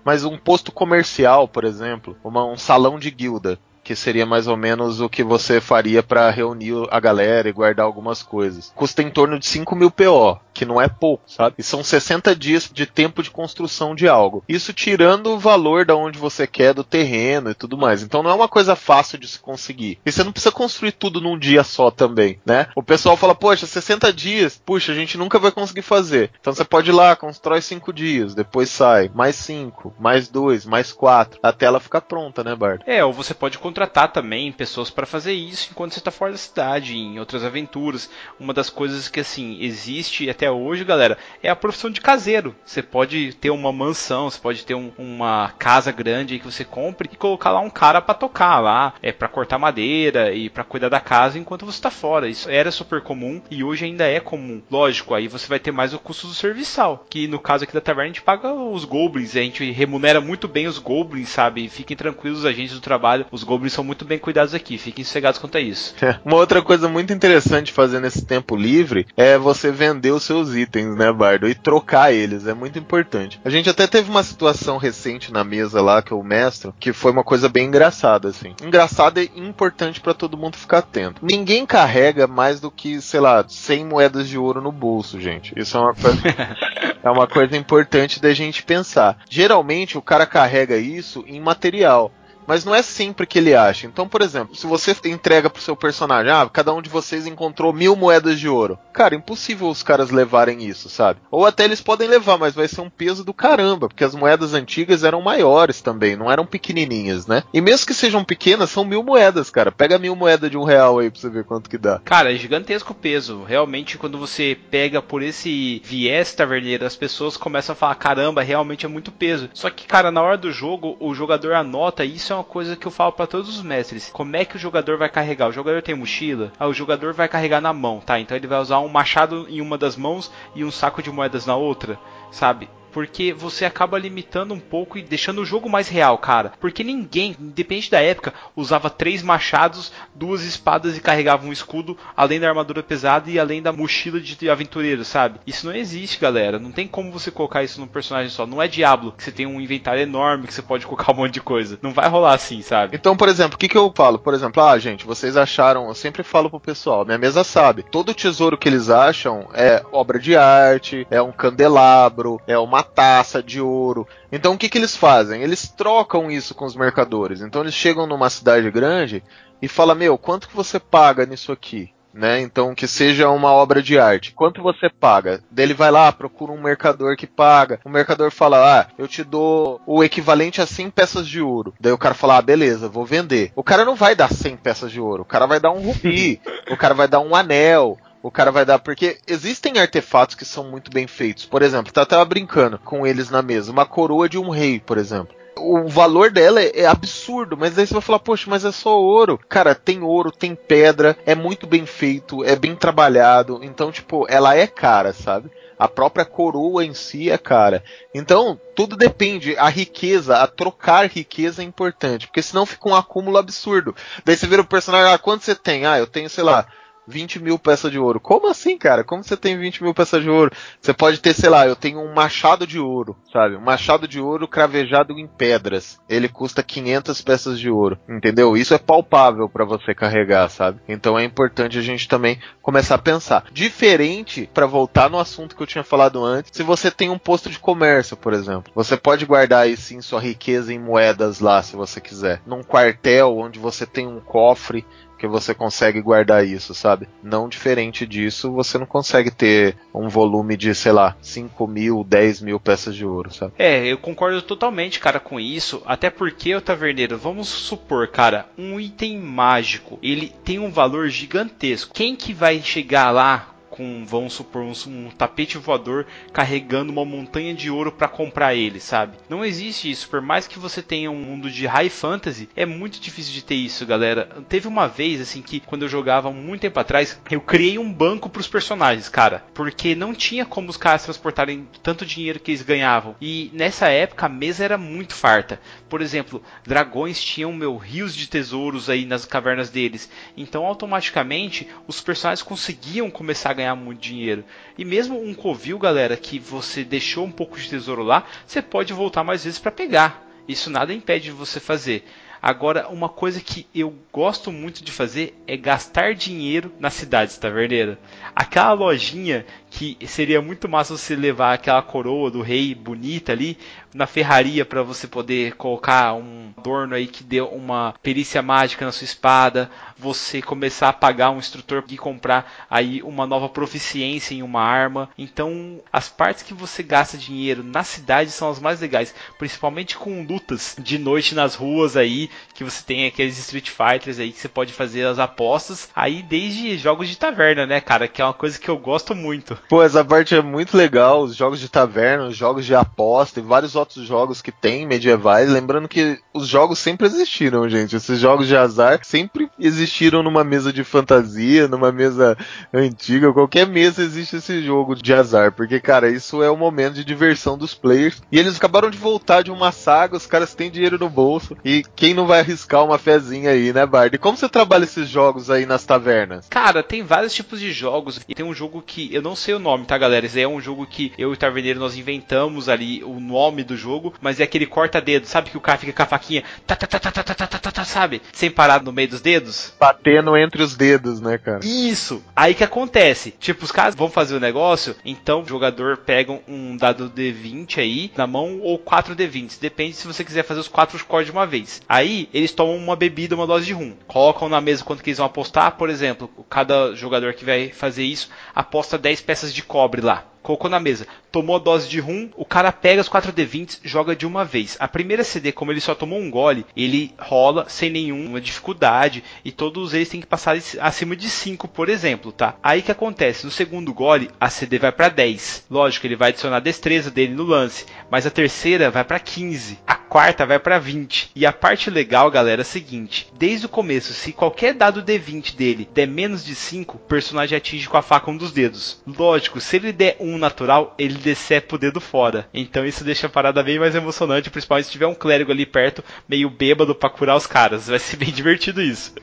mas 0.07 0.23
um 0.23 0.37
posto 0.37 0.71
comercial, 0.71 1.49
por 1.49 1.65
exemplo, 1.65 2.15
uma, 2.23 2.45
um 2.45 2.55
salão 2.55 2.97
de 2.97 3.11
guilda, 3.11 3.59
que 3.87 3.95
seria 3.95 4.25
mais 4.25 4.47
ou 4.47 4.57
menos 4.57 4.99
o 4.99 5.07
que 5.07 5.23
você 5.23 5.61
faria 5.61 6.03
para 6.03 6.29
reunir 6.29 6.73
a 6.91 6.99
galera 6.99 7.47
e 7.47 7.53
guardar 7.53 7.85
algumas 7.85 8.21
coisas. 8.21 8.69
Custa 8.75 9.01
em 9.01 9.09
torno 9.09 9.39
de 9.39 9.47
5 9.47 9.73
mil 9.77 9.89
PO, 9.89 10.37
que 10.53 10.65
não 10.65 10.81
é 10.81 10.89
pouco, 10.89 11.23
sabe? 11.25 11.55
E 11.57 11.63
são 11.63 11.81
60 11.81 12.35
dias 12.35 12.69
de 12.69 12.85
tempo 12.85 13.23
de 13.23 13.31
construção 13.31 13.95
de 13.95 14.05
algo. 14.05 14.43
Isso 14.45 14.73
tirando 14.73 15.27
o 15.27 15.39
valor 15.39 15.85
da 15.85 15.95
onde 15.95 16.19
você 16.19 16.45
quer, 16.45 16.73
do 16.73 16.83
terreno 16.83 17.49
e 17.49 17.53
tudo 17.53 17.77
mais. 17.77 18.03
Então 18.03 18.21
não 18.21 18.29
é 18.29 18.33
uma 18.33 18.49
coisa 18.49 18.75
fácil 18.75 19.17
de 19.17 19.25
se 19.25 19.39
conseguir. 19.39 19.99
E 20.05 20.11
você 20.11 20.21
não 20.21 20.33
precisa 20.33 20.51
construir 20.51 20.91
tudo 20.91 21.21
num 21.21 21.39
dia 21.39 21.63
só 21.63 21.89
também, 21.89 22.41
né? 22.45 22.67
O 22.75 22.83
pessoal 22.83 23.15
fala, 23.15 23.33
poxa, 23.33 23.65
60 23.65 24.11
dias, 24.11 24.61
puxa, 24.65 24.91
a 24.91 24.95
gente 24.95 25.17
nunca 25.17 25.39
vai 25.39 25.51
conseguir 25.51 25.81
fazer. 25.81 26.31
Então 26.41 26.51
você 26.51 26.65
pode 26.65 26.89
ir 26.89 26.93
lá, 26.93 27.15
constrói 27.15 27.61
5 27.61 27.93
dias, 27.93 28.35
depois 28.35 28.69
sai, 28.69 29.09
mais 29.15 29.37
5, 29.37 29.93
mais 29.97 30.27
2, 30.27 30.65
mais 30.65 30.91
4, 30.91 31.39
até 31.41 31.67
ela 31.67 31.79
ficar 31.79 32.01
pronta, 32.01 32.43
né, 32.43 32.53
Bart? 32.53 32.81
É, 32.85 33.05
ou 33.05 33.13
você 33.13 33.33
pode 33.33 33.57
contratar 33.77 34.11
também 34.11 34.51
pessoas 34.51 34.89
para 34.89 35.05
fazer 35.05 35.33
isso 35.33 35.69
enquanto 35.69 35.93
você 35.93 35.99
está 35.99 36.09
fora 36.09 36.31
da 36.31 36.37
cidade, 36.37 36.97
em 36.97 37.19
outras 37.19 37.43
aventuras. 37.43 38.09
Uma 38.39 38.51
das 38.51 38.71
coisas 38.71 39.07
que 39.07 39.19
assim 39.19 39.59
existe 39.61 40.27
até 40.27 40.49
hoje, 40.49 40.83
galera, 40.83 41.15
é 41.43 41.49
a 41.49 41.55
profissão 41.55 41.91
de 41.91 42.01
caseiro. 42.01 42.55
Você 42.65 42.81
pode 42.81 43.33
ter 43.35 43.51
uma 43.51 43.71
mansão, 43.71 44.31
você 44.31 44.39
pode 44.39 44.65
ter 44.65 44.73
um, 44.73 44.91
uma 44.97 45.53
casa 45.59 45.91
grande 45.91 46.39
que 46.39 46.45
você 46.45 46.65
compre 46.65 47.07
e 47.11 47.15
colocar 47.15 47.51
lá 47.51 47.59
um 47.59 47.69
cara 47.69 48.01
para 48.01 48.15
tocar 48.15 48.59
lá, 48.59 48.95
é 48.99 49.11
para 49.11 49.27
cortar 49.27 49.59
madeira 49.59 50.33
e 50.33 50.49
para 50.49 50.63
cuidar 50.63 50.89
da 50.89 50.99
casa 50.99 51.37
enquanto 51.37 51.65
você 51.65 51.77
está 51.77 51.91
fora. 51.91 52.27
Isso 52.27 52.49
era 52.49 52.71
super 52.71 53.01
comum 53.01 53.39
e 53.51 53.63
hoje 53.63 53.85
ainda 53.85 54.07
é 54.07 54.19
comum. 54.19 54.59
Lógico, 54.71 55.13
aí 55.13 55.27
você 55.27 55.47
vai 55.47 55.59
ter 55.59 55.71
mais 55.71 55.93
o 55.93 55.99
custo 55.99 56.25
do 56.25 56.33
serviçal, 56.33 57.05
que 57.07 57.27
no 57.27 57.37
caso 57.37 57.63
aqui 57.63 57.73
da 57.73 57.81
taverna 57.81 58.05
a 58.05 58.07
gente 58.07 58.23
paga 58.23 58.51
os 58.51 58.85
goblins, 58.85 59.35
a 59.35 59.41
gente 59.41 59.69
remunera 59.71 60.19
muito 60.19 60.47
bem 60.47 60.65
os 60.65 60.79
goblins, 60.79 61.29
sabe? 61.29 61.69
Fiquem 61.69 61.95
tranquilos, 61.95 62.43
agentes 62.43 62.73
do 62.73 62.81
trabalho, 62.81 63.27
os 63.31 63.43
goblins 63.43 63.66
são 63.69 63.83
muito 63.83 64.05
bem 64.05 64.17
cuidados 64.17 64.53
aqui, 64.53 64.77
fiquem 64.77 65.03
sossegados 65.03 65.39
quanto 65.39 65.57
a 65.57 65.61
isso. 65.61 65.95
Uma 66.23 66.37
outra 66.37 66.61
coisa 66.61 66.87
muito 66.87 67.13
interessante 67.13 67.71
fazer 67.71 67.99
nesse 67.99 68.25
tempo 68.25 68.55
livre 68.55 69.07
é 69.15 69.37
você 69.37 69.71
vender 69.71 70.11
os 70.11 70.23
seus 70.23 70.55
itens, 70.55 70.95
né, 70.95 71.11
Bardo? 71.11 71.47
E 71.47 71.55
trocar 71.55 72.13
eles, 72.13 72.47
é 72.47 72.53
muito 72.53 72.77
importante. 72.79 73.39
A 73.43 73.49
gente 73.49 73.69
até 73.69 73.87
teve 73.87 74.09
uma 74.09 74.23
situação 74.23 74.77
recente 74.77 75.31
na 75.31 75.43
mesa 75.43 75.81
lá, 75.81 76.01
que 76.01 76.11
eu 76.11 76.21
mestro, 76.23 76.73
que 76.79 76.93
foi 76.93 77.11
uma 77.11 77.23
coisa 77.23 77.49
bem 77.49 77.67
engraçada, 77.67 78.29
assim. 78.29 78.55
Engraçada 78.63 79.21
e 79.21 79.31
importante 79.35 79.99
para 79.99 80.13
todo 80.13 80.37
mundo 80.37 80.57
ficar 80.57 80.79
atento. 80.79 81.21
Ninguém 81.23 81.65
carrega 81.65 82.27
mais 82.27 82.59
do 82.59 82.71
que, 82.71 83.01
sei 83.01 83.19
lá, 83.19 83.45
100 83.47 83.85
moedas 83.85 84.27
de 84.27 84.37
ouro 84.37 84.61
no 84.61 84.71
bolso, 84.71 85.19
gente. 85.19 85.53
Isso 85.55 85.77
é 85.77 85.79
uma 85.79 85.93
coisa, 85.93 86.21
é 87.03 87.09
uma 87.09 87.27
coisa 87.27 87.57
importante 87.57 88.21
da 88.21 88.33
gente 88.33 88.63
pensar. 88.63 89.17
Geralmente 89.29 89.97
o 89.97 90.01
cara 90.01 90.25
carrega 90.25 90.77
isso 90.77 91.23
em 91.27 91.39
material 91.39 92.11
mas 92.47 92.63
não 92.63 92.73
é 92.73 92.81
sempre 92.81 93.27
que 93.27 93.37
ele 93.37 93.53
acha. 93.53 93.85
Então, 93.85 94.07
por 94.07 94.21
exemplo, 94.21 94.55
se 94.55 94.65
você 94.65 94.95
entrega 95.05 95.49
pro 95.49 95.61
seu 95.61 95.75
personagem, 95.75 96.31
ah, 96.31 96.49
cada 96.51 96.73
um 96.73 96.81
de 96.81 96.89
vocês 96.89 97.27
encontrou 97.27 97.73
mil 97.73 97.95
moedas 97.95 98.39
de 98.39 98.47
ouro. 98.47 98.79
Cara, 98.93 99.15
impossível 99.15 99.67
os 99.67 99.83
caras 99.83 100.09
levarem 100.09 100.63
isso, 100.63 100.89
sabe? 100.89 101.19
Ou 101.29 101.45
até 101.45 101.65
eles 101.65 101.81
podem 101.81 102.07
levar, 102.07 102.37
mas 102.37 102.55
vai 102.55 102.67
ser 102.67 102.81
um 102.81 102.89
peso 102.89 103.23
do 103.23 103.33
caramba, 103.33 103.87
porque 103.87 104.03
as 104.03 104.15
moedas 104.15 104.53
antigas 104.53 105.03
eram 105.03 105.21
maiores 105.21 105.81
também, 105.81 106.15
não 106.15 106.31
eram 106.31 106.45
pequenininhas, 106.45 107.27
né? 107.27 107.43
E 107.53 107.61
mesmo 107.61 107.85
que 107.85 107.93
sejam 107.93 108.23
pequenas, 108.23 108.69
são 108.69 108.85
mil 108.85 109.03
moedas, 109.03 109.49
cara. 109.49 109.71
Pega 109.71 109.99
mil 109.99 110.15
moedas 110.15 110.49
de 110.49 110.57
um 110.57 110.63
real 110.63 110.99
aí 110.99 111.11
pra 111.11 111.19
você 111.19 111.29
ver 111.29 111.43
quanto 111.43 111.69
que 111.69 111.77
dá. 111.77 111.99
Cara, 112.03 112.33
é 112.33 112.35
gigantesco 112.37 112.93
o 112.93 112.95
peso. 112.95 113.43
Realmente, 113.43 113.97
quando 113.97 114.17
você 114.17 114.57
pega 114.71 115.01
por 115.01 115.21
esse 115.21 115.81
viés 115.83 116.33
taverneiro, 116.33 116.85
as 116.85 116.95
pessoas 116.95 117.35
começam 117.35 117.73
a 117.73 117.75
falar, 117.75 117.95
caramba, 117.95 118.41
realmente 118.41 118.85
é 118.85 118.89
muito 118.89 119.11
peso. 119.11 119.49
Só 119.53 119.69
que, 119.69 119.85
cara, 119.85 120.11
na 120.11 120.21
hora 120.21 120.37
do 120.37 120.51
jogo, 120.51 120.95
o 120.99 121.13
jogador 121.13 121.53
anota, 121.53 122.05
isso 122.05 122.33
é 122.33 122.36
uma 122.37 122.43
coisa 122.43 122.75
que 122.75 122.85
eu 122.85 122.91
falo 122.91 123.11
para 123.11 123.27
todos 123.27 123.49
os 123.49 123.61
mestres. 123.61 124.09
Como 124.11 124.35
é 124.35 124.45
que 124.45 124.55
o 124.55 124.59
jogador 124.59 124.97
vai 124.97 125.09
carregar? 125.09 125.47
O 125.49 125.51
jogador 125.51 125.81
tem 125.81 125.95
mochila? 125.95 126.51
Ah, 126.59 126.67
o 126.67 126.73
jogador 126.73 127.13
vai 127.13 127.27
carregar 127.27 127.61
na 127.61 127.73
mão, 127.73 127.99
tá? 127.99 128.19
Então 128.19 128.37
ele 128.37 128.47
vai 128.47 128.59
usar 128.59 128.79
um 128.79 128.87
machado 128.87 129.47
em 129.49 129.61
uma 129.61 129.77
das 129.77 129.95
mãos 129.95 130.31
e 130.55 130.63
um 130.63 130.71
saco 130.71 131.01
de 131.01 131.11
moedas 131.11 131.45
na 131.45 131.55
outra, 131.55 131.99
sabe? 132.31 132.69
Porque 132.97 133.31
você 133.31 133.63
acaba 133.63 133.99
limitando 133.99 134.55
um 134.55 134.59
pouco 134.59 134.97
e 134.97 135.03
deixando 135.03 135.41
o 135.41 135.45
jogo 135.45 135.69
mais 135.69 135.87
real, 135.87 136.17
cara. 136.17 136.53
Porque 136.59 136.83
ninguém, 136.83 137.35
independente 137.39 137.91
da 137.91 138.01
época, 138.01 138.33
usava 138.55 138.89
três 138.89 139.21
machados, 139.21 139.91
duas 140.15 140.41
espadas 140.41 140.97
e 140.97 140.99
carregava 140.99 141.45
um 141.45 141.53
escudo, 141.53 141.95
além 142.15 142.39
da 142.39 142.49
armadura 142.49 142.81
pesada 142.81 143.29
e 143.29 143.37
além 143.37 143.61
da 143.61 143.71
mochila 143.71 144.19
de 144.19 144.49
aventureiro, 144.49 145.05
sabe? 145.05 145.39
Isso 145.45 145.67
não 145.67 145.75
existe, 145.75 146.19
galera. 146.19 146.57
Não 146.57 146.71
tem 146.71 146.87
como 146.87 147.11
você 147.11 147.29
colocar 147.29 147.61
isso 147.61 147.79
num 147.79 147.85
personagem 147.85 148.31
só. 148.31 148.47
Não 148.47 148.59
é 148.59 148.67
Diablo, 148.67 149.11
que 149.15 149.23
você 149.23 149.31
tem 149.31 149.45
um 149.45 149.61
inventário 149.61 150.01
enorme, 150.01 150.47
que 150.47 150.53
você 150.55 150.63
pode 150.63 150.87
colocar 150.87 151.11
um 151.11 151.17
monte 151.17 151.35
de 151.35 151.41
coisa. 151.41 151.77
Não 151.83 151.93
vai 151.93 152.09
rolar 152.09 152.33
assim, 152.33 152.63
sabe? 152.63 152.95
Então, 152.95 153.15
por 153.15 153.29
exemplo, 153.29 153.57
o 153.57 153.59
que, 153.59 153.69
que 153.69 153.77
eu 153.77 153.93
falo? 153.95 154.17
Por 154.17 154.33
exemplo, 154.33 154.63
ah, 154.63 154.79
gente, 154.79 155.05
vocês 155.05 155.37
acharam, 155.37 155.87
eu 155.87 155.93
sempre 155.93 156.23
falo 156.23 156.49
pro 156.49 156.59
pessoal, 156.59 157.05
minha 157.05 157.19
mesa 157.19 157.43
sabe, 157.43 157.83
todo 157.83 158.11
tesouro 158.11 158.57
que 158.57 158.67
eles 158.67 158.89
acham 158.89 159.47
é 159.53 159.83
obra 159.91 160.17
de 160.17 160.35
arte, 160.35 161.05
é 161.11 161.21
um 161.21 161.31
candelabro, 161.31 162.41
é 162.47 162.57
uma 162.57 162.86
taça 162.87 163.43
de 163.43 163.61
ouro. 163.61 164.07
Então 164.31 164.53
o 164.53 164.57
que, 164.57 164.69
que 164.69 164.77
eles 164.77 164.95
fazem? 164.95 165.41
Eles 165.43 165.69
trocam 165.69 166.31
isso 166.31 166.55
com 166.55 166.65
os 166.65 166.75
mercadores. 166.75 167.41
Então 167.41 167.61
eles 167.61 167.73
chegam 167.73 168.07
numa 168.07 168.29
cidade 168.29 168.69
grande 168.71 169.23
e 169.61 169.67
falam: 169.67 169.95
Meu, 169.95 170.17
quanto 170.17 170.47
que 170.47 170.55
você 170.55 170.79
paga 170.79 171.25
nisso 171.25 171.51
aqui? 171.51 171.91
né? 172.17 172.41
Então 172.41 172.73
que 172.73 172.87
seja 172.87 173.29
uma 173.29 173.51
obra 173.53 173.81
de 173.81 173.97
arte. 173.97 174.33
Quanto 174.33 174.61
você 174.61 174.89
paga? 174.89 175.41
Dele 175.51 175.73
vai 175.73 175.91
lá, 175.91 176.11
procura 176.11 176.51
um 176.51 176.61
mercador 176.61 177.15
que 177.15 177.27
paga. 177.27 177.79
O 177.85 177.89
mercador 177.89 178.31
fala: 178.31 178.81
"Ah, 178.81 178.87
eu 178.97 179.07
te 179.07 179.23
dou 179.23 179.79
o 179.85 180.03
equivalente 180.03 180.59
a 180.59 180.65
100 180.65 180.89
peças 180.89 181.27
de 181.27 181.39
ouro". 181.39 181.73
Daí 181.79 181.91
o 181.93 181.97
cara 181.97 182.15
fala: 182.15 182.37
"Ah, 182.37 182.41
beleza, 182.41 182.89
vou 182.89 183.05
vender". 183.05 183.51
O 183.55 183.63
cara 183.63 183.85
não 183.85 183.95
vai 183.95 184.15
dar 184.15 184.33
100 184.33 184.57
peças 184.57 184.91
de 184.91 184.99
ouro. 184.99 185.21
O 185.21 185.25
cara 185.25 185.45
vai 185.45 185.59
dar 185.59 185.71
um 185.71 185.79
rubi, 185.79 186.41
o 186.71 186.75
cara 186.75 186.95
vai 186.95 187.07
dar 187.07 187.19
um 187.19 187.35
anel, 187.35 187.97
o 188.27 188.31
cara 188.31 188.51
vai 188.51 188.65
dar. 188.65 188.79
Porque 188.79 189.17
existem 189.25 189.79
artefatos 189.79 190.35
que 190.35 190.43
são 190.43 190.65
muito 190.65 190.91
bem 190.91 191.07
feitos. 191.07 191.45
Por 191.45 191.61
exemplo, 191.61 191.93
tá 191.93 192.05
tava 192.05 192.25
brincando 192.25 192.77
com 192.79 193.07
eles 193.07 193.29
na 193.29 193.41
mesa. 193.41 193.71
Uma 193.71 193.85
coroa 193.85 194.27
de 194.27 194.37
um 194.37 194.49
rei, 194.49 194.79
por 194.79 194.97
exemplo. 194.97 195.35
O 195.59 195.87
valor 195.87 196.29
dela 196.29 196.61
é, 196.61 196.85
absurdo, 196.85 197.57
mas 197.57 197.79
aí 197.79 197.87
você 197.87 197.93
vai 197.93 198.01
falar, 198.01 198.19
poxa, 198.19 198.47
mas 198.47 198.63
é 198.63 198.71
só 198.71 199.01
ouro. 199.01 199.39
Cara, 199.49 199.73
tem 199.73 200.03
ouro, 200.03 200.31
tem 200.31 200.53
pedra, 200.53 201.17
é 201.25 201.33
muito 201.33 201.65
bem 201.65 201.85
feito, 201.85 202.43
é 202.43 202.55
bem 202.55 202.75
trabalhado. 202.75 203.59
Então, 203.63 203.91
tipo, 203.91 204.27
ela 204.29 204.55
é 204.55 204.67
cara, 204.67 205.13
sabe? 205.13 205.49
A 205.79 205.87
própria 205.87 206.25
coroa 206.25 206.85
em 206.85 206.93
si 206.93 207.31
é 207.31 207.37
cara. 207.37 207.83
Então, 208.13 208.59
tudo 208.75 208.95
depende. 208.95 209.55
A 209.57 209.69
riqueza, 209.69 210.37
a 210.37 210.47
trocar 210.47 211.09
riqueza 211.09 211.63
é 211.63 211.65
importante. 211.65 212.27
Porque 212.27 212.41
senão 212.41 212.65
fica 212.65 212.89
um 212.89 212.95
acúmulo 212.95 213.37
absurdo. 213.37 213.95
Daí 214.23 214.35
você 214.35 214.45
vira 214.45 214.61
o 214.61 214.67
personagem, 214.67 215.11
ah, 215.11 215.17
quanto 215.17 215.43
você 215.43 215.55
tem? 215.55 215.85
Ah, 215.85 215.97
eu 215.97 216.05
tenho, 216.05 216.29
sei 216.29 216.43
lá, 216.43 216.67
20 217.07 217.39
mil 217.39 217.57
peças 217.57 217.91
de 217.91 217.97
ouro. 217.97 218.19
Como 218.19 218.49
assim, 218.49 218.77
cara? 218.77 219.03
Como 219.03 219.23
você 219.23 219.37
tem 219.37 219.57
20 219.57 219.83
mil 219.83 219.93
peças 219.93 220.21
de 220.21 220.29
ouro? 220.29 220.51
Você 220.81 220.93
pode 220.93 221.19
ter, 221.19 221.33
sei 221.33 221.49
lá, 221.49 221.65
eu 221.65 221.75
tenho 221.75 221.99
um 221.99 222.13
machado 222.13 222.67
de 222.67 222.79
ouro, 222.79 223.15
sabe? 223.31 223.55
Um 223.55 223.61
machado 223.61 224.07
de 224.07 224.19
ouro 224.19 224.47
cravejado 224.47 225.13
em 225.13 225.27
pedras. 225.27 225.99
Ele 226.09 226.27
custa 226.27 226.61
500 226.61 227.21
peças 227.21 227.59
de 227.59 227.69
ouro, 227.69 227.97
entendeu? 228.09 228.57
Isso 228.57 228.73
é 228.73 228.77
palpável 228.77 229.47
para 229.47 229.65
você 229.65 229.95
carregar, 229.95 230.49
sabe? 230.49 230.79
Então 230.87 231.17
é 231.17 231.23
importante 231.23 231.77
a 231.77 231.81
gente 231.81 232.07
também 232.07 232.39
começar 232.61 232.95
a 232.95 232.99
pensar. 232.99 233.45
Diferente, 233.51 234.49
para 234.53 234.65
voltar 234.65 235.09
no 235.09 235.19
assunto 235.19 235.55
que 235.55 235.63
eu 235.63 235.67
tinha 235.67 235.83
falado 235.83 236.23
antes, 236.23 236.51
se 236.53 236.63
você 236.63 236.91
tem 236.91 237.09
um 237.09 237.17
posto 237.17 237.49
de 237.49 237.59
comércio, 237.59 238.17
por 238.17 238.33
exemplo, 238.33 238.71
você 238.75 238.97
pode 238.97 239.25
guardar 239.25 239.63
aí 239.63 239.77
sim 239.77 240.01
sua 240.01 240.19
riqueza 240.19 240.73
em 240.73 240.79
moedas 240.79 241.39
lá, 241.39 241.61
se 241.63 241.75
você 241.75 242.01
quiser. 242.01 242.41
Num 242.45 242.63
quartel 242.63 243.37
onde 243.37 243.59
você 243.59 243.85
tem 243.85 244.07
um 244.07 244.19
cofre 244.19 244.85
que 245.17 245.27
você 245.27 245.53
consegue 245.53 246.01
guardar 246.01 246.45
isso, 246.45 246.73
sabe? 246.73 247.07
Não 247.23 247.49
diferente 247.49 248.05
disso, 248.05 248.51
você 248.51 248.77
não 248.77 248.85
consegue 248.85 249.31
ter 249.31 249.75
um 249.93 250.07
volume 250.07 250.55
de, 250.55 250.73
sei 250.75 250.91
lá, 250.91 251.15
5 251.21 251.67
mil, 251.67 252.03
10 252.03 252.41
mil 252.41 252.59
peças 252.59 252.95
de 252.95 253.05
ouro, 253.05 253.33
sabe? 253.33 253.53
É, 253.57 253.85
eu 253.85 253.97
concordo 253.97 254.41
totalmente, 254.41 254.99
cara, 254.99 255.19
com 255.19 255.39
isso. 255.39 255.81
Até 255.85 256.09
porque, 256.09 256.55
o 256.55 256.61
taverneiro, 256.61 257.17
vamos 257.17 257.47
supor, 257.47 258.07
cara, 258.07 258.47
um 258.57 258.79
item 258.79 259.17
mágico, 259.17 259.99
ele 260.01 260.33
tem 260.43 260.59
um 260.59 260.71
valor 260.71 261.09
gigantesco. 261.09 261.93
Quem 261.93 262.15
que 262.15 262.33
vai 262.33 262.61
chegar 262.61 263.11
lá 263.11 263.56
com, 263.77 264.03
vamos 264.05 264.33
supor, 264.33 264.63
um, 264.63 264.73
um, 264.87 265.09
tapete 265.11 265.59
voador 265.59 266.07
carregando 266.33 266.91
uma 266.91 267.05
montanha 267.05 267.53
de 267.53 267.69
ouro 267.69 267.91
para 267.91 268.07
comprar 268.07 268.55
ele, 268.55 268.79
sabe? 268.79 269.17
Não 269.29 269.45
existe 269.45 269.89
isso. 269.89 270.09
Por 270.09 270.19
mais 270.19 270.47
que 270.47 270.57
você 270.57 270.81
tenha 270.81 271.11
um 271.11 271.15
mundo 271.15 271.51
de 271.51 271.67
high 271.67 271.89
fantasy, 271.89 272.49
é 272.55 272.65
muito 272.65 272.99
difícil 272.99 273.33
de 273.33 273.43
ter 273.43 273.55
isso, 273.55 273.85
galera. 273.85 274.27
Teve 274.49 274.67
uma 274.67 274.87
vez, 274.87 275.21
assim, 275.21 275.43
que 275.43 275.59
quando 275.59 275.83
eu 275.83 275.89
jogava 275.89 276.31
muito 276.31 276.61
tempo 276.61 276.79
atrás, 276.79 277.19
eu 277.29 277.39
criei 277.39 277.77
um 277.77 277.93
banco 277.93 278.29
para 278.29 278.39
os 278.39 278.47
personagens, 278.47 279.07
cara, 279.07 279.45
porque 279.53 279.93
não 279.93 280.13
tinha 280.13 280.45
como 280.45 280.69
os 280.69 280.77
caras 280.77 281.03
transportarem 281.03 281.67
tanto 281.83 282.05
dinheiro 282.05 282.39
que 282.39 282.51
eles 282.51 282.63
ganhavam. 282.63 283.15
E 283.21 283.51
nessa 283.53 283.89
época 283.89 284.25
a 284.25 284.29
mesa 284.29 284.65
era 284.65 284.77
muito 284.77 285.13
farta. 285.13 285.61
Por 285.87 286.01
exemplo, 286.01 286.41
dragões 286.65 287.23
tinham 287.23 287.53
meu 287.53 287.77
rios 287.77 288.15
de 288.15 288.27
tesouros 288.27 288.89
aí 288.89 289.05
nas 289.05 289.25
cavernas 289.25 289.69
deles. 289.69 290.09
Então 290.35 290.65
automaticamente 290.65 291.67
os 291.87 292.01
personagens 292.01 292.41
conseguiam 292.41 293.09
começar 293.11 293.51
a 293.51 293.53
ganhar 293.53 293.66
ganhar 293.67 293.75
muito 293.75 293.99
dinheiro. 293.99 294.43
E 294.77 294.85
mesmo 294.85 295.21
um 295.21 295.33
covil, 295.33 295.77
galera, 295.77 296.15
que 296.15 296.39
você 296.39 296.83
deixou 296.83 297.25
um 297.25 297.31
pouco 297.31 297.57
de 297.57 297.69
tesouro 297.69 298.03
lá, 298.03 298.25
você 298.45 298.61
pode 298.61 298.93
voltar 298.93 299.23
mais 299.23 299.43
vezes 299.43 299.59
para 299.59 299.71
pegar. 299.71 300.25
Isso 300.47 300.69
nada 300.69 300.93
impede 300.93 301.25
de 301.25 301.31
você 301.31 301.59
fazer. 301.59 302.05
Agora, 302.41 302.87
uma 302.89 303.09
coisa 303.09 303.41
que 303.41 303.67
eu 303.73 303.93
gosto 304.13 304.51
muito 304.51 304.83
de 304.83 304.91
fazer 304.91 305.35
é 305.47 305.57
gastar 305.57 306.13
dinheiro 306.13 306.71
nas 306.79 306.93
cidades 306.93 307.37
taverneira. 307.37 307.99
Aquela 308.35 308.73
lojinha 308.73 309.45
que 309.77 309.95
seria 310.07 310.41
muito 310.41 310.67
massa 310.67 310.97
você 310.97 311.15
levar 311.15 311.53
aquela 311.53 311.83
coroa 311.83 312.31
do 312.31 312.41
rei 312.41 312.73
bonita 312.73 313.31
ali 313.31 313.55
na 313.93 314.07
ferraria 314.07 314.65
para 314.65 314.81
você 314.81 315.07
poder 315.07 315.53
colocar 315.53 316.15
um 316.15 316.51
adorno 316.57 316.95
aí 316.95 317.07
que 317.07 317.23
dê 317.23 317.41
uma 317.41 317.93
perícia 318.01 318.41
mágica 318.41 318.85
na 318.85 318.91
sua 318.91 319.05
espada, 319.05 319.69
você 319.97 320.41
começar 320.41 320.89
a 320.89 320.93
pagar 320.93 321.31
um 321.31 321.37
instrutor 321.37 321.83
e 321.89 321.97
comprar 321.97 322.51
aí 322.69 323.01
uma 323.03 323.25
nova 323.25 323.49
proficiência 323.49 324.33
em 324.33 324.43
uma 324.43 324.61
arma. 324.61 325.09
Então, 325.17 325.79
as 325.93 326.09
partes 326.09 326.43
que 326.43 326.53
você 326.53 326.81
gasta 326.83 327.17
dinheiro 327.17 327.63
na 327.63 327.83
cidade 327.83 328.31
são 328.31 328.49
as 328.49 328.59
mais 328.59 328.81
legais, 328.81 329.13
principalmente 329.37 329.95
com 329.95 330.23
lutas 330.23 330.75
de 330.79 330.97
noite 330.97 331.35
nas 331.35 331.55
ruas 331.55 331.95
aí, 331.95 332.29
que 332.53 332.63
você 332.63 332.83
tem 332.83 333.05
aqueles 333.05 333.37
Street 333.37 333.69
Fighters 333.69 334.19
aí 334.19 334.31
que 334.31 334.39
você 334.39 334.49
pode 334.49 334.73
fazer 334.73 335.05
as 335.05 335.19
apostas, 335.19 335.89
aí 335.95 336.21
desde 336.21 336.77
jogos 336.77 337.07
de 337.07 337.17
taverna, 337.17 337.65
né, 337.65 337.79
cara, 337.79 338.07
que 338.07 338.21
é 338.21 338.25
uma 338.25 338.33
coisa 338.33 338.59
que 338.59 338.69
eu 338.69 338.77
gosto 338.77 339.15
muito. 339.15 339.57
Pô, 339.69 339.83
essa 339.83 340.03
parte 340.03 340.33
é 340.33 340.41
muito 340.41 340.77
legal, 340.77 341.23
os 341.23 341.35
jogos 341.35 341.59
de 341.59 341.67
taverna, 341.67 342.27
os 342.27 342.37
jogos 342.37 342.65
de 342.65 342.73
aposta 342.73 343.39
e 343.39 343.43
vários 343.43 343.75
outros 343.75 344.05
jogos 344.05 344.41
que 344.41 344.51
tem 344.51 344.87
medievais, 344.87 345.49
lembrando 345.49 345.89
que 345.89 346.17
os 346.33 346.47
jogos 346.47 346.79
sempre 346.79 347.05
existiram, 347.05 347.67
gente. 347.67 347.95
Esses 347.95 348.17
jogos 348.17 348.47
de 348.47 348.55
azar 348.55 349.01
sempre 349.03 349.49
existiram 349.59 350.23
numa 350.23 350.43
mesa 350.43 350.71
de 350.71 350.85
fantasia, 350.85 351.67
numa 351.67 351.91
mesa 351.91 352.37
antiga, 352.73 353.33
qualquer 353.33 353.67
mesa 353.67 354.01
existe 354.01 354.37
esse 354.37 354.63
jogo 354.63 354.95
de 354.95 355.13
azar, 355.13 355.51
porque 355.51 355.81
cara, 355.81 356.09
isso 356.09 356.41
é 356.41 356.49
o 356.49 356.55
momento 356.55 356.93
de 356.95 357.03
diversão 357.03 357.57
dos 357.57 357.73
players. 357.73 358.21
E 358.31 358.39
eles 358.39 358.55
acabaram 358.55 358.89
de 358.89 358.97
voltar 358.97 359.41
de 359.41 359.51
uma 359.51 359.73
saga, 359.73 360.15
os 360.15 360.25
caras 360.25 360.55
têm 360.55 360.71
dinheiro 360.71 360.97
no 360.97 361.09
bolso 361.09 361.57
e 361.65 361.83
quem 361.93 362.13
não 362.13 362.25
vai 362.25 362.39
arriscar 362.39 362.85
uma 362.85 362.97
fezinha 362.97 363.51
aí, 363.51 363.73
né, 363.73 363.85
Bard? 363.85 364.15
E 364.15 364.19
como 364.19 364.37
você 364.37 364.47
trabalha 364.47 364.85
esses 364.85 365.09
jogos 365.09 365.49
aí 365.49 365.65
nas 365.65 365.83
tavernas? 365.83 366.47
Cara, 366.47 366.81
tem 366.81 367.03
vários 367.03 367.33
tipos 367.33 367.59
de 367.59 367.73
jogos 367.73 368.21
e 368.29 368.33
tem 368.33 368.45
um 368.45 368.53
jogo 368.53 368.81
que 368.81 369.13
eu 369.13 369.21
não 369.21 369.35
sei 369.35 369.56
o 369.57 369.59
nome, 369.59 369.85
tá, 369.85 369.97
galera? 369.97 370.25
Esse 370.25 370.39
é 370.39 370.47
um 370.47 370.61
jogo 370.61 370.85
que 370.85 371.11
eu 371.17 371.31
e 371.31 371.33
o 371.33 371.37
Taverneiro 371.37 371.79
nós 371.79 371.97
inventamos 371.97 372.69
ali 372.69 373.03
o 373.03 373.19
nome 373.19 373.63
do 373.63 373.75
jogo, 373.75 374.13
mas 374.21 374.39
é 374.39 374.43
aquele 374.43 374.65
corta-dedo, 374.65 375.25
sabe 375.25 375.49
que 375.49 375.57
o 375.57 375.61
cara 375.61 375.77
fica 375.77 375.93
com 375.93 376.03
a 376.03 376.05
faquinha, 376.05 376.43
tá, 376.65 376.75
tá, 376.75 376.87
tá, 376.87 376.99
tá, 376.99 377.11
tá, 377.11 377.23
tá, 377.23 377.47
tá, 377.47 377.59
tá, 377.59 377.71
tá, 377.71 377.83
sabe? 377.83 378.21
Sem 378.31 378.49
parar 378.49 378.81
no 378.81 378.93
meio 378.93 379.09
dos 379.09 379.21
dedos. 379.21 379.73
Batendo 379.79 380.37
entre 380.37 380.61
os 380.61 380.75
dedos, 380.75 381.19
né, 381.19 381.37
cara? 381.37 381.59
Isso! 381.63 382.23
Aí 382.35 382.53
que 382.53 382.63
acontece? 382.63 383.31
Tipo, 383.39 383.65
os 383.65 383.71
caras 383.71 383.95
vão 383.95 384.09
fazer 384.09 384.35
o 384.35 384.39
negócio, 384.39 384.95
então 385.03 385.41
o 385.41 385.47
jogador 385.47 385.97
pega 385.97 386.39
um 386.47 386.77
dado 386.77 387.09
D20 387.09 387.79
aí 387.79 388.11
na 388.15 388.27
mão 388.27 388.59
ou 388.61 388.77
4 388.77 389.15
D20. 389.15 389.59
Depende 389.59 389.95
se 389.95 390.07
você 390.07 390.23
quiser 390.23 390.43
fazer 390.43 390.59
os 390.59 390.67
4 390.67 390.97
scores 390.99 391.27
de 391.27 391.31
uma 391.31 391.45
vez. 391.45 391.81
Aí 391.89 392.29
eles 392.33 392.51
tomam 392.51 392.77
uma 392.77 392.95
bebida, 392.95 393.35
uma 393.35 393.47
dose 393.47 393.65
de 393.65 393.73
rum. 393.73 393.93
Colocam 394.07 394.47
na 394.47 394.61
mesa 394.61 394.83
quanto 394.83 395.03
que 395.03 395.09
eles 395.09 395.17
vão 395.17 395.27
apostar, 395.27 395.71
por 395.73 395.89
exemplo, 395.89 396.29
cada 396.49 396.93
jogador 396.95 397.33
que 397.33 397.45
vai 397.45 397.69
fazer 397.69 398.03
isso 398.03 398.29
aposta 398.53 398.97
10 398.97 399.21
peças 399.21 399.36
de 399.45 399.61
cobre 399.63 400.01
lá 400.01 400.25
colocou 400.47 400.69
na 400.69 400.79
mesa, 400.79 401.05
tomou 401.29 401.57
a 401.57 401.59
dose 401.59 401.89
de 401.89 401.99
rum, 401.99 402.29
o 402.37 402.45
cara 402.45 402.71
pega 402.71 403.01
os 403.01 403.09
4D20, 403.09 403.79
joga 403.83 404.15
de 404.15 404.25
uma 404.25 404.45
vez. 404.45 404.77
A 404.79 404.87
primeira 404.87 405.21
CD, 405.21 405.51
como 405.51 405.73
ele 405.73 405.81
só 405.81 405.93
tomou 405.93 406.17
um 406.17 406.31
gole, 406.31 406.65
ele 406.75 407.13
rola 407.19 407.65
sem 407.67 407.89
nenhuma 407.89 408.39
dificuldade 408.39 409.21
e 409.43 409.51
todos 409.51 409.93
eles 409.93 410.07
têm 410.07 410.21
que 410.21 410.25
passar 410.25 410.57
acima 410.79 411.17
de 411.17 411.29
5, 411.29 411.67
por 411.67 411.89
exemplo, 411.89 412.31
tá? 412.31 412.55
Aí 412.63 412.81
que 412.81 412.91
acontece, 412.91 413.43
no 413.43 413.51
segundo 413.51 413.93
gole, 413.93 414.31
a 414.39 414.49
CD 414.49 414.79
vai 414.79 414.91
para 414.93 415.09
10. 415.09 415.65
Lógico, 415.69 416.07
ele 416.07 416.15
vai 416.15 416.29
adicionar 416.29 416.57
a 416.57 416.61
destreza 416.61 417.11
dele 417.11 417.33
no 417.33 417.43
lance, 417.43 417.85
mas 418.09 418.25
a 418.25 418.31
terceira 418.31 418.89
vai 418.89 419.03
para 419.03 419.19
15. 419.19 419.79
A 419.85 419.95
quarta 419.95 420.45
vai 420.45 420.59
para 420.59 420.79
20. 420.79 421.31
E 421.35 421.45
a 421.45 421.51
parte 421.51 421.89
legal, 421.89 422.31
galera, 422.31 422.61
é 422.61 422.63
a 422.63 422.65
seguinte: 422.65 423.27
desde 423.37 423.65
o 423.65 423.69
começo, 423.69 424.13
se 424.13 424.31
qualquer 424.31 424.73
dado 424.73 425.03
D20 425.03 425.55
dele 425.55 425.89
der 425.93 426.07
menos 426.07 426.45
de 426.45 426.55
5, 426.55 426.95
o 426.95 426.99
personagem 426.99 427.57
atinge 427.57 427.89
com 427.89 427.97
a 427.97 428.01
faca 428.01 428.31
um 428.31 428.37
dos 428.37 428.51
dedos. 428.51 429.01
Lógico, 429.05 429.59
se 429.59 429.75
ele 429.75 429.91
der 429.91 430.15
um 430.19 430.36
natural, 430.37 430.93
ele 430.97 431.15
decepa 431.15 431.75
o 431.75 431.79
dedo 431.79 431.99
fora. 431.99 432.47
Então 432.53 432.85
isso 432.85 433.03
deixa 433.03 433.27
a 433.27 433.29
parada 433.29 433.63
bem 433.63 433.79
mais 433.79 433.95
emocionante, 433.95 434.49
principalmente 434.49 434.85
se 434.85 434.91
tiver 434.91 435.07
um 435.07 435.15
clérigo 435.15 435.51
ali 435.51 435.65
perto, 435.65 436.03
meio 436.27 436.49
bêbado 436.49 436.95
para 436.95 437.09
curar 437.09 437.35
os 437.35 437.47
caras. 437.47 437.87
Vai 437.87 437.99
ser 437.99 438.17
bem 438.17 438.29
divertido 438.31 438.81
isso. 438.81 439.13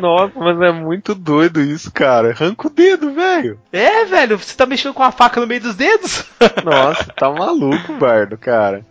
Nossa, 0.00 0.32
mas 0.36 0.60
é 0.60 0.72
muito 0.72 1.14
doido 1.14 1.60
isso, 1.60 1.92
cara. 1.92 2.30
Arranca 2.30 2.66
o 2.66 2.70
dedo, 2.70 3.12
velho. 3.12 3.58
É, 3.72 4.04
velho, 4.04 4.38
você 4.38 4.56
tá 4.56 4.66
mexendo 4.66 4.94
com 4.94 5.02
a 5.02 5.12
faca 5.12 5.40
no 5.40 5.46
meio 5.46 5.60
dos 5.60 5.74
dedos? 5.74 6.24
Nossa, 6.64 7.04
tá 7.12 7.30
maluco, 7.30 7.94
Bardo, 7.94 8.36
cara. 8.36 8.84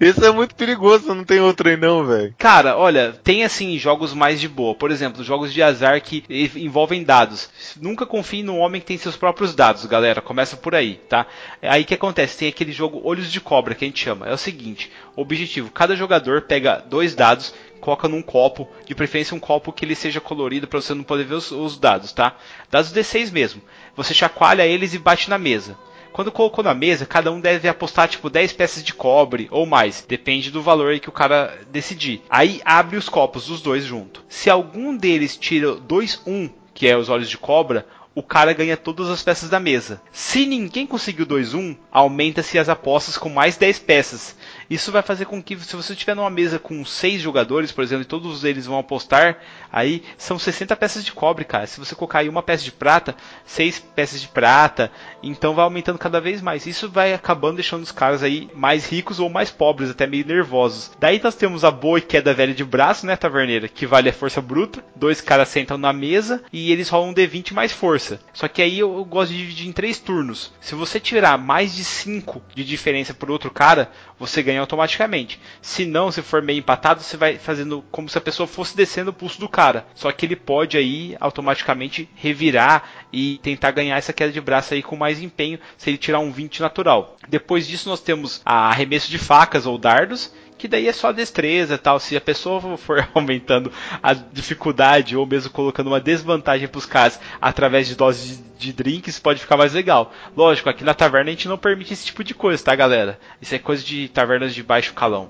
Isso 0.00 0.24
é 0.24 0.30
muito 0.32 0.54
perigoso, 0.54 1.14
não 1.14 1.24
tem 1.24 1.40
outro 1.40 1.68
aí 1.68 1.76
não, 1.76 2.04
velho. 2.04 2.34
Cara, 2.38 2.76
olha, 2.76 3.12
tem 3.22 3.44
assim 3.44 3.78
jogos 3.78 4.12
mais 4.12 4.40
de 4.40 4.48
boa. 4.48 4.74
Por 4.74 4.90
exemplo, 4.90 5.22
jogos 5.22 5.52
de 5.52 5.62
azar 5.62 6.00
que 6.00 6.24
envolvem 6.56 7.04
dados. 7.04 7.48
Nunca 7.80 8.04
confie 8.04 8.42
num 8.42 8.58
homem 8.58 8.80
que 8.80 8.86
tem 8.86 8.98
seus 8.98 9.16
próprios 9.16 9.54
dados, 9.54 9.86
galera. 9.86 10.20
Começa 10.20 10.56
por 10.56 10.74
aí, 10.74 10.91
tá? 10.94 11.26
Aí 11.60 11.84
que 11.84 11.94
acontece? 11.94 12.38
Tem 12.38 12.48
aquele 12.48 12.72
jogo 12.72 13.00
Olhos 13.04 13.30
de 13.30 13.40
Cobra 13.40 13.74
que 13.74 13.84
a 13.84 13.88
gente 13.88 14.02
chama. 14.02 14.28
É 14.28 14.32
o 14.32 14.38
seguinte: 14.38 14.90
objetivo: 15.16 15.70
cada 15.70 15.96
jogador 15.96 16.42
pega 16.42 16.84
dois 16.88 17.14
dados 17.14 17.54
coloca 17.82 18.08
num 18.08 18.22
copo, 18.22 18.68
de 18.86 18.94
preferência 18.94 19.34
um 19.34 19.40
copo 19.40 19.72
que 19.72 19.84
ele 19.84 19.96
seja 19.96 20.20
colorido 20.20 20.68
para 20.68 20.80
você 20.80 20.94
não 20.94 21.02
poder 21.02 21.24
ver 21.24 21.34
os, 21.34 21.50
os 21.50 21.76
dados, 21.76 22.12
tá? 22.12 22.36
Dados 22.70 22.92
D6 22.92 23.32
mesmo. 23.32 23.60
Você 23.96 24.14
chacoalha 24.14 24.64
eles 24.64 24.94
e 24.94 24.98
bate 25.00 25.28
na 25.28 25.36
mesa. 25.36 25.76
Quando 26.12 26.30
colocou 26.30 26.62
na 26.62 26.74
mesa, 26.74 27.06
cada 27.06 27.32
um 27.32 27.40
deve 27.40 27.66
apostar 27.66 28.06
tipo 28.06 28.30
10 28.30 28.52
peças 28.52 28.84
de 28.84 28.94
cobre 28.94 29.48
ou 29.50 29.66
mais, 29.66 30.04
depende 30.06 30.50
do 30.50 30.62
valor 30.62 30.98
que 31.00 31.08
o 31.08 31.12
cara 31.12 31.58
decidir. 31.70 32.22
Aí 32.30 32.60
abre 32.64 32.96
os 32.96 33.08
copos, 33.08 33.50
os 33.50 33.60
dois 33.60 33.84
junto. 33.84 34.22
Se 34.28 34.48
algum 34.48 34.96
deles 34.96 35.36
tira 35.36 35.74
2-1, 35.74 36.50
que 36.74 36.86
é 36.86 36.96
os 36.96 37.08
olhos 37.08 37.30
de 37.30 37.38
cobra, 37.38 37.86
o 38.14 38.22
cara 38.22 38.52
ganha 38.52 38.76
todas 38.76 39.08
as 39.08 39.22
peças 39.22 39.48
da 39.48 39.58
mesa. 39.58 40.00
Se 40.12 40.44
ninguém 40.44 40.86
conseguiu 40.86 41.26
2-1, 41.26 41.76
aumenta-se 41.90 42.58
as 42.58 42.68
apostas 42.68 43.16
com 43.16 43.28
mais 43.28 43.56
10 43.56 43.78
peças. 43.78 44.36
Isso 44.68 44.92
vai 44.92 45.02
fazer 45.02 45.24
com 45.26 45.42
que, 45.42 45.58
se 45.58 45.76
você 45.76 45.92
estiver 45.92 46.14
numa 46.14 46.30
mesa 46.30 46.58
com 46.58 46.84
seis 46.84 47.20
jogadores, 47.20 47.72
por 47.72 47.82
exemplo, 47.82 48.02
e 48.02 48.06
todos 48.06 48.44
eles 48.44 48.66
vão 48.66 48.78
apostar, 48.78 49.38
aí 49.70 50.02
são 50.16 50.38
60 50.38 50.74
peças 50.76 51.04
de 51.04 51.12
cobre, 51.12 51.44
cara. 51.44 51.66
Se 51.66 51.78
você 51.78 51.94
colocar 51.94 52.20
aí 52.20 52.28
uma 52.28 52.42
peça 52.42 52.64
de 52.64 52.72
prata, 52.72 53.14
seis 53.44 53.78
peças 53.78 54.20
de 54.20 54.28
prata, 54.28 54.90
então 55.22 55.54
vai 55.54 55.64
aumentando 55.64 55.98
cada 55.98 56.20
vez 56.20 56.40
mais. 56.40 56.66
Isso 56.66 56.88
vai 56.88 57.12
acabando 57.14 57.56
deixando 57.56 57.82
os 57.82 57.92
caras 57.92 58.22
aí 58.22 58.50
mais 58.54 58.86
ricos 58.86 59.20
ou 59.20 59.28
mais 59.28 59.50
pobres, 59.50 59.90
até 59.90 60.06
meio 60.06 60.26
nervosos. 60.26 60.90
Daí 60.98 61.20
nós 61.22 61.34
temos 61.34 61.64
a 61.64 61.70
boa 61.70 61.98
e 61.98 62.02
queda 62.02 62.34
velha 62.34 62.54
de 62.54 62.64
braço, 62.64 63.06
né, 63.06 63.16
taverneira, 63.16 63.68
que 63.68 63.86
vale 63.86 64.08
a 64.08 64.12
força 64.12 64.40
bruta. 64.40 64.84
Dois 64.94 65.20
caras 65.20 65.48
sentam 65.48 65.78
na 65.78 65.92
mesa 65.92 66.42
e 66.52 66.72
eles 66.72 66.88
rolam 66.88 67.10
um 67.10 67.14
D20 67.14 67.52
mais 67.52 67.72
força. 67.72 68.20
Só 68.32 68.48
que 68.48 68.62
aí 68.62 68.78
eu 68.78 69.04
gosto 69.04 69.32
de 69.32 69.38
dividir 69.38 69.68
em 69.68 69.72
três 69.72 69.98
turnos. 69.98 70.52
Se 70.60 70.74
você 70.74 70.98
tirar 70.98 71.38
mais 71.38 71.74
de 71.74 71.84
5 71.84 72.42
de 72.54 72.64
diferença 72.64 73.14
por 73.14 73.30
outro 73.30 73.50
cara, 73.50 73.90
você 74.18 74.42
ganha 74.42 74.61
automaticamente. 74.62 75.40
Se 75.60 75.84
não, 75.84 76.10
se 76.10 76.22
for 76.22 76.40
meio 76.40 76.58
empatado, 76.58 77.02
você 77.02 77.16
vai 77.16 77.38
fazendo 77.38 77.84
como 77.90 78.08
se 78.08 78.16
a 78.16 78.20
pessoa 78.20 78.46
fosse 78.46 78.76
descendo 78.76 79.10
o 79.10 79.14
pulso 79.14 79.38
do 79.38 79.48
cara. 79.48 79.86
Só 79.94 80.10
que 80.10 80.24
ele 80.24 80.36
pode 80.36 80.76
aí 80.76 81.16
automaticamente 81.20 82.08
revirar 82.14 82.84
e 83.12 83.38
tentar 83.42 83.70
ganhar 83.72 83.96
essa 83.96 84.12
queda 84.12 84.32
de 84.32 84.40
braço 84.40 84.74
aí 84.74 84.82
com 84.82 84.96
mais 84.96 85.20
empenho 85.20 85.58
se 85.76 85.90
ele 85.90 85.98
tirar 85.98 86.20
um 86.20 86.32
20 86.32 86.60
natural. 86.60 87.16
Depois 87.28 87.66
disso 87.66 87.88
nós 87.88 88.00
temos 88.00 88.40
arremesso 88.44 89.10
de 89.10 89.18
facas 89.18 89.66
ou 89.66 89.76
dardos, 89.76 90.32
que 90.62 90.68
daí 90.68 90.86
é 90.86 90.92
só 90.92 91.10
destreza 91.10 91.76
tal. 91.76 91.98
Se 91.98 92.16
a 92.16 92.20
pessoa 92.20 92.76
for 92.76 93.06
aumentando 93.14 93.72
a 94.02 94.14
dificuldade 94.14 95.16
ou 95.16 95.26
mesmo 95.26 95.50
colocando 95.50 95.88
uma 95.88 96.00
desvantagem 96.00 96.68
para 96.68 96.78
os 96.78 96.86
caras 96.86 97.18
através 97.40 97.88
de 97.88 97.96
doses 97.96 98.38
de, 98.38 98.51
de 98.62 98.72
drinks, 98.72 99.18
pode 99.18 99.40
ficar 99.40 99.56
mais 99.56 99.72
legal. 99.72 100.12
Lógico, 100.36 100.68
aqui 100.68 100.84
na 100.84 100.94
taverna 100.94 101.30
a 101.30 101.32
gente 101.32 101.48
não 101.48 101.58
permite 101.58 101.92
esse 101.92 102.06
tipo 102.06 102.24
de 102.24 102.34
coisa, 102.34 102.62
tá, 102.62 102.74
galera? 102.74 103.18
Isso 103.40 103.54
é 103.54 103.58
coisa 103.58 103.84
de 103.84 104.08
tavernas 104.08 104.54
de 104.54 104.62
baixo 104.62 104.94
calão. 104.94 105.28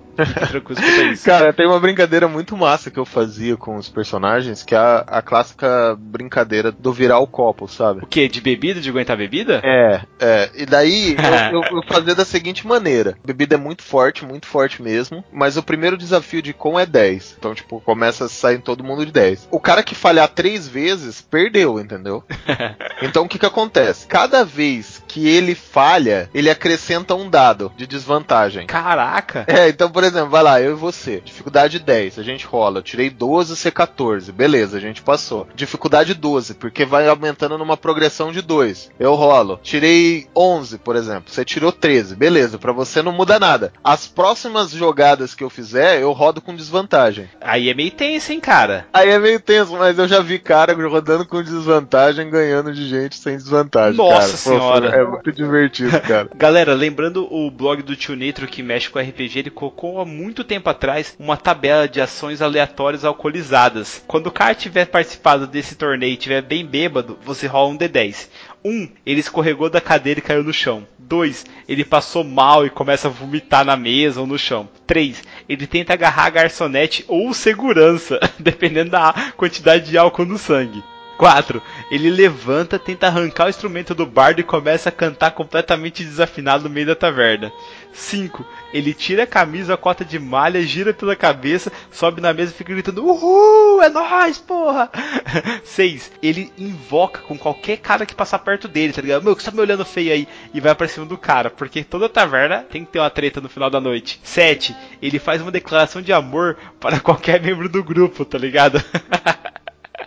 Tranquilo 0.48 0.80
a 0.80 1.12
isso. 1.12 1.24
Cara, 1.26 1.52
tem 1.52 1.66
uma 1.66 1.80
brincadeira 1.80 2.28
muito 2.28 2.56
massa 2.56 2.90
que 2.90 2.98
eu 2.98 3.04
fazia 3.04 3.56
com 3.56 3.76
os 3.76 3.88
personagens, 3.88 4.62
que 4.62 4.74
é 4.74 4.78
a, 4.78 4.98
a 5.06 5.22
clássica 5.22 5.96
brincadeira 5.98 6.70
do 6.70 6.92
virar 6.92 7.18
o 7.18 7.26
copo, 7.26 7.66
sabe? 7.66 8.00
O 8.02 8.06
que? 8.06 8.28
De 8.28 8.40
bebida? 8.40 8.80
De 8.80 8.90
aguentar 8.90 9.16
bebida? 9.16 9.60
É, 9.64 10.02
é. 10.20 10.50
E 10.54 10.66
daí 10.66 11.16
eu, 11.52 11.62
eu, 11.62 11.78
eu 11.78 11.82
fazia 11.86 12.14
da 12.14 12.24
seguinte 12.24 12.66
maneira: 12.66 13.16
bebida 13.24 13.54
é 13.54 13.58
muito 13.58 13.82
forte, 13.82 14.24
muito 14.24 14.46
forte 14.46 14.82
mesmo 14.82 15.24
mas 15.32 15.56
o 15.56 15.62
primeiro 15.62 15.96
desafio 15.96 16.42
de 16.42 16.52
com 16.52 16.78
é 16.78 16.84
10. 16.84 17.36
Então, 17.38 17.54
tipo, 17.54 17.80
começa 17.80 18.26
a 18.26 18.28
sair 18.28 18.60
todo 18.60 18.84
mundo 18.84 19.04
de 19.06 19.12
10. 19.12 19.48
O 19.50 19.58
cara 19.58 19.82
que 19.82 19.94
falhar 19.94 20.28
três 20.28 20.68
vezes, 20.68 21.20
perdeu, 21.20 21.80
entendeu? 21.80 22.22
então, 23.02 23.21
o 23.24 23.28
que 23.28 23.38
que 23.38 23.46
acontece? 23.46 24.06
Cada 24.06 24.44
vez 24.44 25.02
que 25.06 25.28
ele 25.28 25.54
falha, 25.54 26.28
ele 26.34 26.50
acrescenta 26.50 27.14
um 27.14 27.28
dado 27.28 27.72
de 27.76 27.86
desvantagem. 27.86 28.66
Caraca! 28.66 29.44
É, 29.46 29.68
então, 29.68 29.90
por 29.90 30.04
exemplo, 30.04 30.30
vai 30.30 30.42
lá, 30.42 30.60
eu 30.60 30.72
e 30.72 30.74
você. 30.74 31.20
Dificuldade 31.24 31.78
10, 31.78 32.18
a 32.18 32.22
gente 32.22 32.46
rola. 32.46 32.78
Eu 32.78 32.82
tirei 32.82 33.10
12, 33.10 33.54
C14. 33.54 34.32
Beleza, 34.32 34.76
a 34.76 34.80
gente 34.80 35.02
passou. 35.02 35.46
Dificuldade 35.54 36.14
12, 36.14 36.54
porque 36.54 36.84
vai 36.84 37.08
aumentando 37.08 37.58
numa 37.58 37.76
progressão 37.76 38.32
de 38.32 38.42
2. 38.42 38.90
Eu 38.98 39.14
rolo. 39.14 39.60
Tirei 39.62 40.26
11, 40.34 40.78
por 40.78 40.96
exemplo. 40.96 41.30
Você 41.30 41.44
tirou 41.44 41.72
13. 41.72 42.16
Beleza, 42.16 42.58
para 42.58 42.72
você 42.72 43.02
não 43.02 43.12
muda 43.12 43.38
nada. 43.38 43.72
As 43.82 44.06
próximas 44.06 44.70
jogadas 44.70 45.34
que 45.34 45.44
eu 45.44 45.50
fizer, 45.50 46.00
eu 46.00 46.12
rodo 46.12 46.40
com 46.40 46.54
desvantagem. 46.54 47.28
Aí 47.40 47.68
é 47.68 47.74
meio 47.74 47.90
tenso, 47.90 48.32
hein, 48.32 48.40
cara? 48.40 48.86
Aí 48.92 49.10
é 49.10 49.18
meio 49.18 49.40
tenso, 49.40 49.72
mas 49.72 49.98
eu 49.98 50.08
já 50.08 50.20
vi 50.20 50.38
cara 50.38 50.72
rodando 50.88 51.26
com 51.26 51.42
desvantagem, 51.42 52.30
ganhando 52.30 52.72
de 52.72 52.88
gente 52.88 53.11
sem 53.12 53.36
desvantagem. 53.36 53.96
Nossa 53.96 54.20
cara. 54.20 54.36
senhora! 54.36 54.90
Pô, 54.90 54.96
é 54.96 55.06
muito 55.06 55.32
divertido, 55.32 56.00
cara. 56.00 56.28
Galera, 56.34 56.74
lembrando 56.74 57.26
o 57.32 57.50
blog 57.50 57.82
do 57.82 57.96
Tio 57.96 58.14
Nitro 58.14 58.46
que 58.46 58.62
mexe 58.62 58.90
com 58.90 58.98
RPG, 58.98 59.38
ele 59.38 59.50
colocou 59.50 60.00
há 60.00 60.04
muito 60.04 60.44
tempo 60.44 60.68
atrás 60.68 61.16
uma 61.18 61.36
tabela 61.36 61.88
de 61.88 62.00
ações 62.00 62.42
aleatórias 62.42 63.04
alcoolizadas. 63.04 64.02
Quando 64.06 64.26
o 64.28 64.32
cara 64.32 64.54
tiver 64.54 64.86
participado 64.86 65.46
desse 65.46 65.74
torneio 65.74 66.14
e 66.14 66.16
tiver 66.16 66.42
bem 66.42 66.64
bêbado, 66.64 67.18
você 67.24 67.46
rola 67.46 67.70
um 67.70 67.78
D10. 67.78 68.28
Um, 68.64 68.88
ele 69.04 69.20
escorregou 69.20 69.68
da 69.68 69.80
cadeira 69.80 70.20
e 70.20 70.22
caiu 70.22 70.44
no 70.44 70.52
chão. 70.52 70.86
2. 70.98 71.44
Ele 71.68 71.84
passou 71.84 72.24
mal 72.24 72.64
e 72.64 72.70
começa 72.70 73.08
a 73.08 73.10
vomitar 73.10 73.64
na 73.64 73.76
mesa 73.76 74.20
ou 74.20 74.26
no 74.26 74.38
chão. 74.38 74.68
3. 74.86 75.22
Ele 75.48 75.66
tenta 75.66 75.92
agarrar 75.92 76.26
a 76.26 76.30
garçonete 76.30 77.04
ou 77.08 77.34
segurança, 77.34 78.18
dependendo 78.38 78.90
da 78.92 79.32
quantidade 79.36 79.90
de 79.90 79.98
álcool 79.98 80.24
no 80.24 80.38
sangue. 80.38 80.82
4. 81.16 81.62
Ele 81.90 82.10
levanta, 82.10 82.78
tenta 82.78 83.06
arrancar 83.06 83.46
o 83.46 83.50
instrumento 83.50 83.94
do 83.94 84.06
bardo 84.06 84.40
e 84.40 84.44
começa 84.44 84.88
a 84.88 84.92
cantar 84.92 85.32
completamente 85.32 86.04
desafinado 86.04 86.64
no 86.64 86.70
meio 86.70 86.86
da 86.86 86.94
taverna. 86.94 87.52
5. 87.92 88.44
Ele 88.72 88.94
tira 88.94 89.24
a 89.24 89.26
camisa, 89.26 89.74
a 89.74 89.76
cota 89.76 90.04
de 90.04 90.18
malha, 90.18 90.62
gira 90.62 90.94
pela 90.94 91.14
cabeça, 91.14 91.70
sobe 91.90 92.20
na 92.20 92.32
mesa 92.32 92.52
e 92.52 92.56
fica 92.56 92.72
gritando: 92.72 93.04
Uhul, 93.04 93.82
é 93.82 93.88
nóis, 93.88 94.38
porra! 94.38 94.90
6. 95.62 96.12
Ele 96.22 96.52
invoca 96.56 97.20
com 97.20 97.36
qualquer 97.36 97.78
cara 97.78 98.06
que 98.06 98.14
passar 98.14 98.38
perto 98.38 98.66
dele, 98.66 98.92
tá 98.92 99.02
ligado? 99.02 99.22
Meu, 99.22 99.36
que 99.36 99.44
tá 99.44 99.50
me 99.50 99.60
olhando 99.60 99.84
feio 99.84 100.12
aí? 100.12 100.26
E 100.54 100.60
vai 100.60 100.74
pra 100.74 100.88
cima 100.88 101.06
do 101.06 101.18
cara, 101.18 101.50
porque 101.50 101.84
toda 101.84 102.08
taverna 102.08 102.64
tem 102.70 102.84
que 102.84 102.92
ter 102.92 102.98
uma 102.98 103.10
treta 103.10 103.40
no 103.40 103.48
final 103.48 103.68
da 103.68 103.80
noite. 103.80 104.20
7. 104.22 104.74
Ele 105.00 105.18
faz 105.18 105.42
uma 105.42 105.50
declaração 105.50 106.00
de 106.00 106.12
amor 106.12 106.56
para 106.80 106.98
qualquer 107.00 107.40
membro 107.40 107.68
do 107.68 107.84
grupo, 107.84 108.24
tá 108.24 108.38
ligado? 108.38 108.82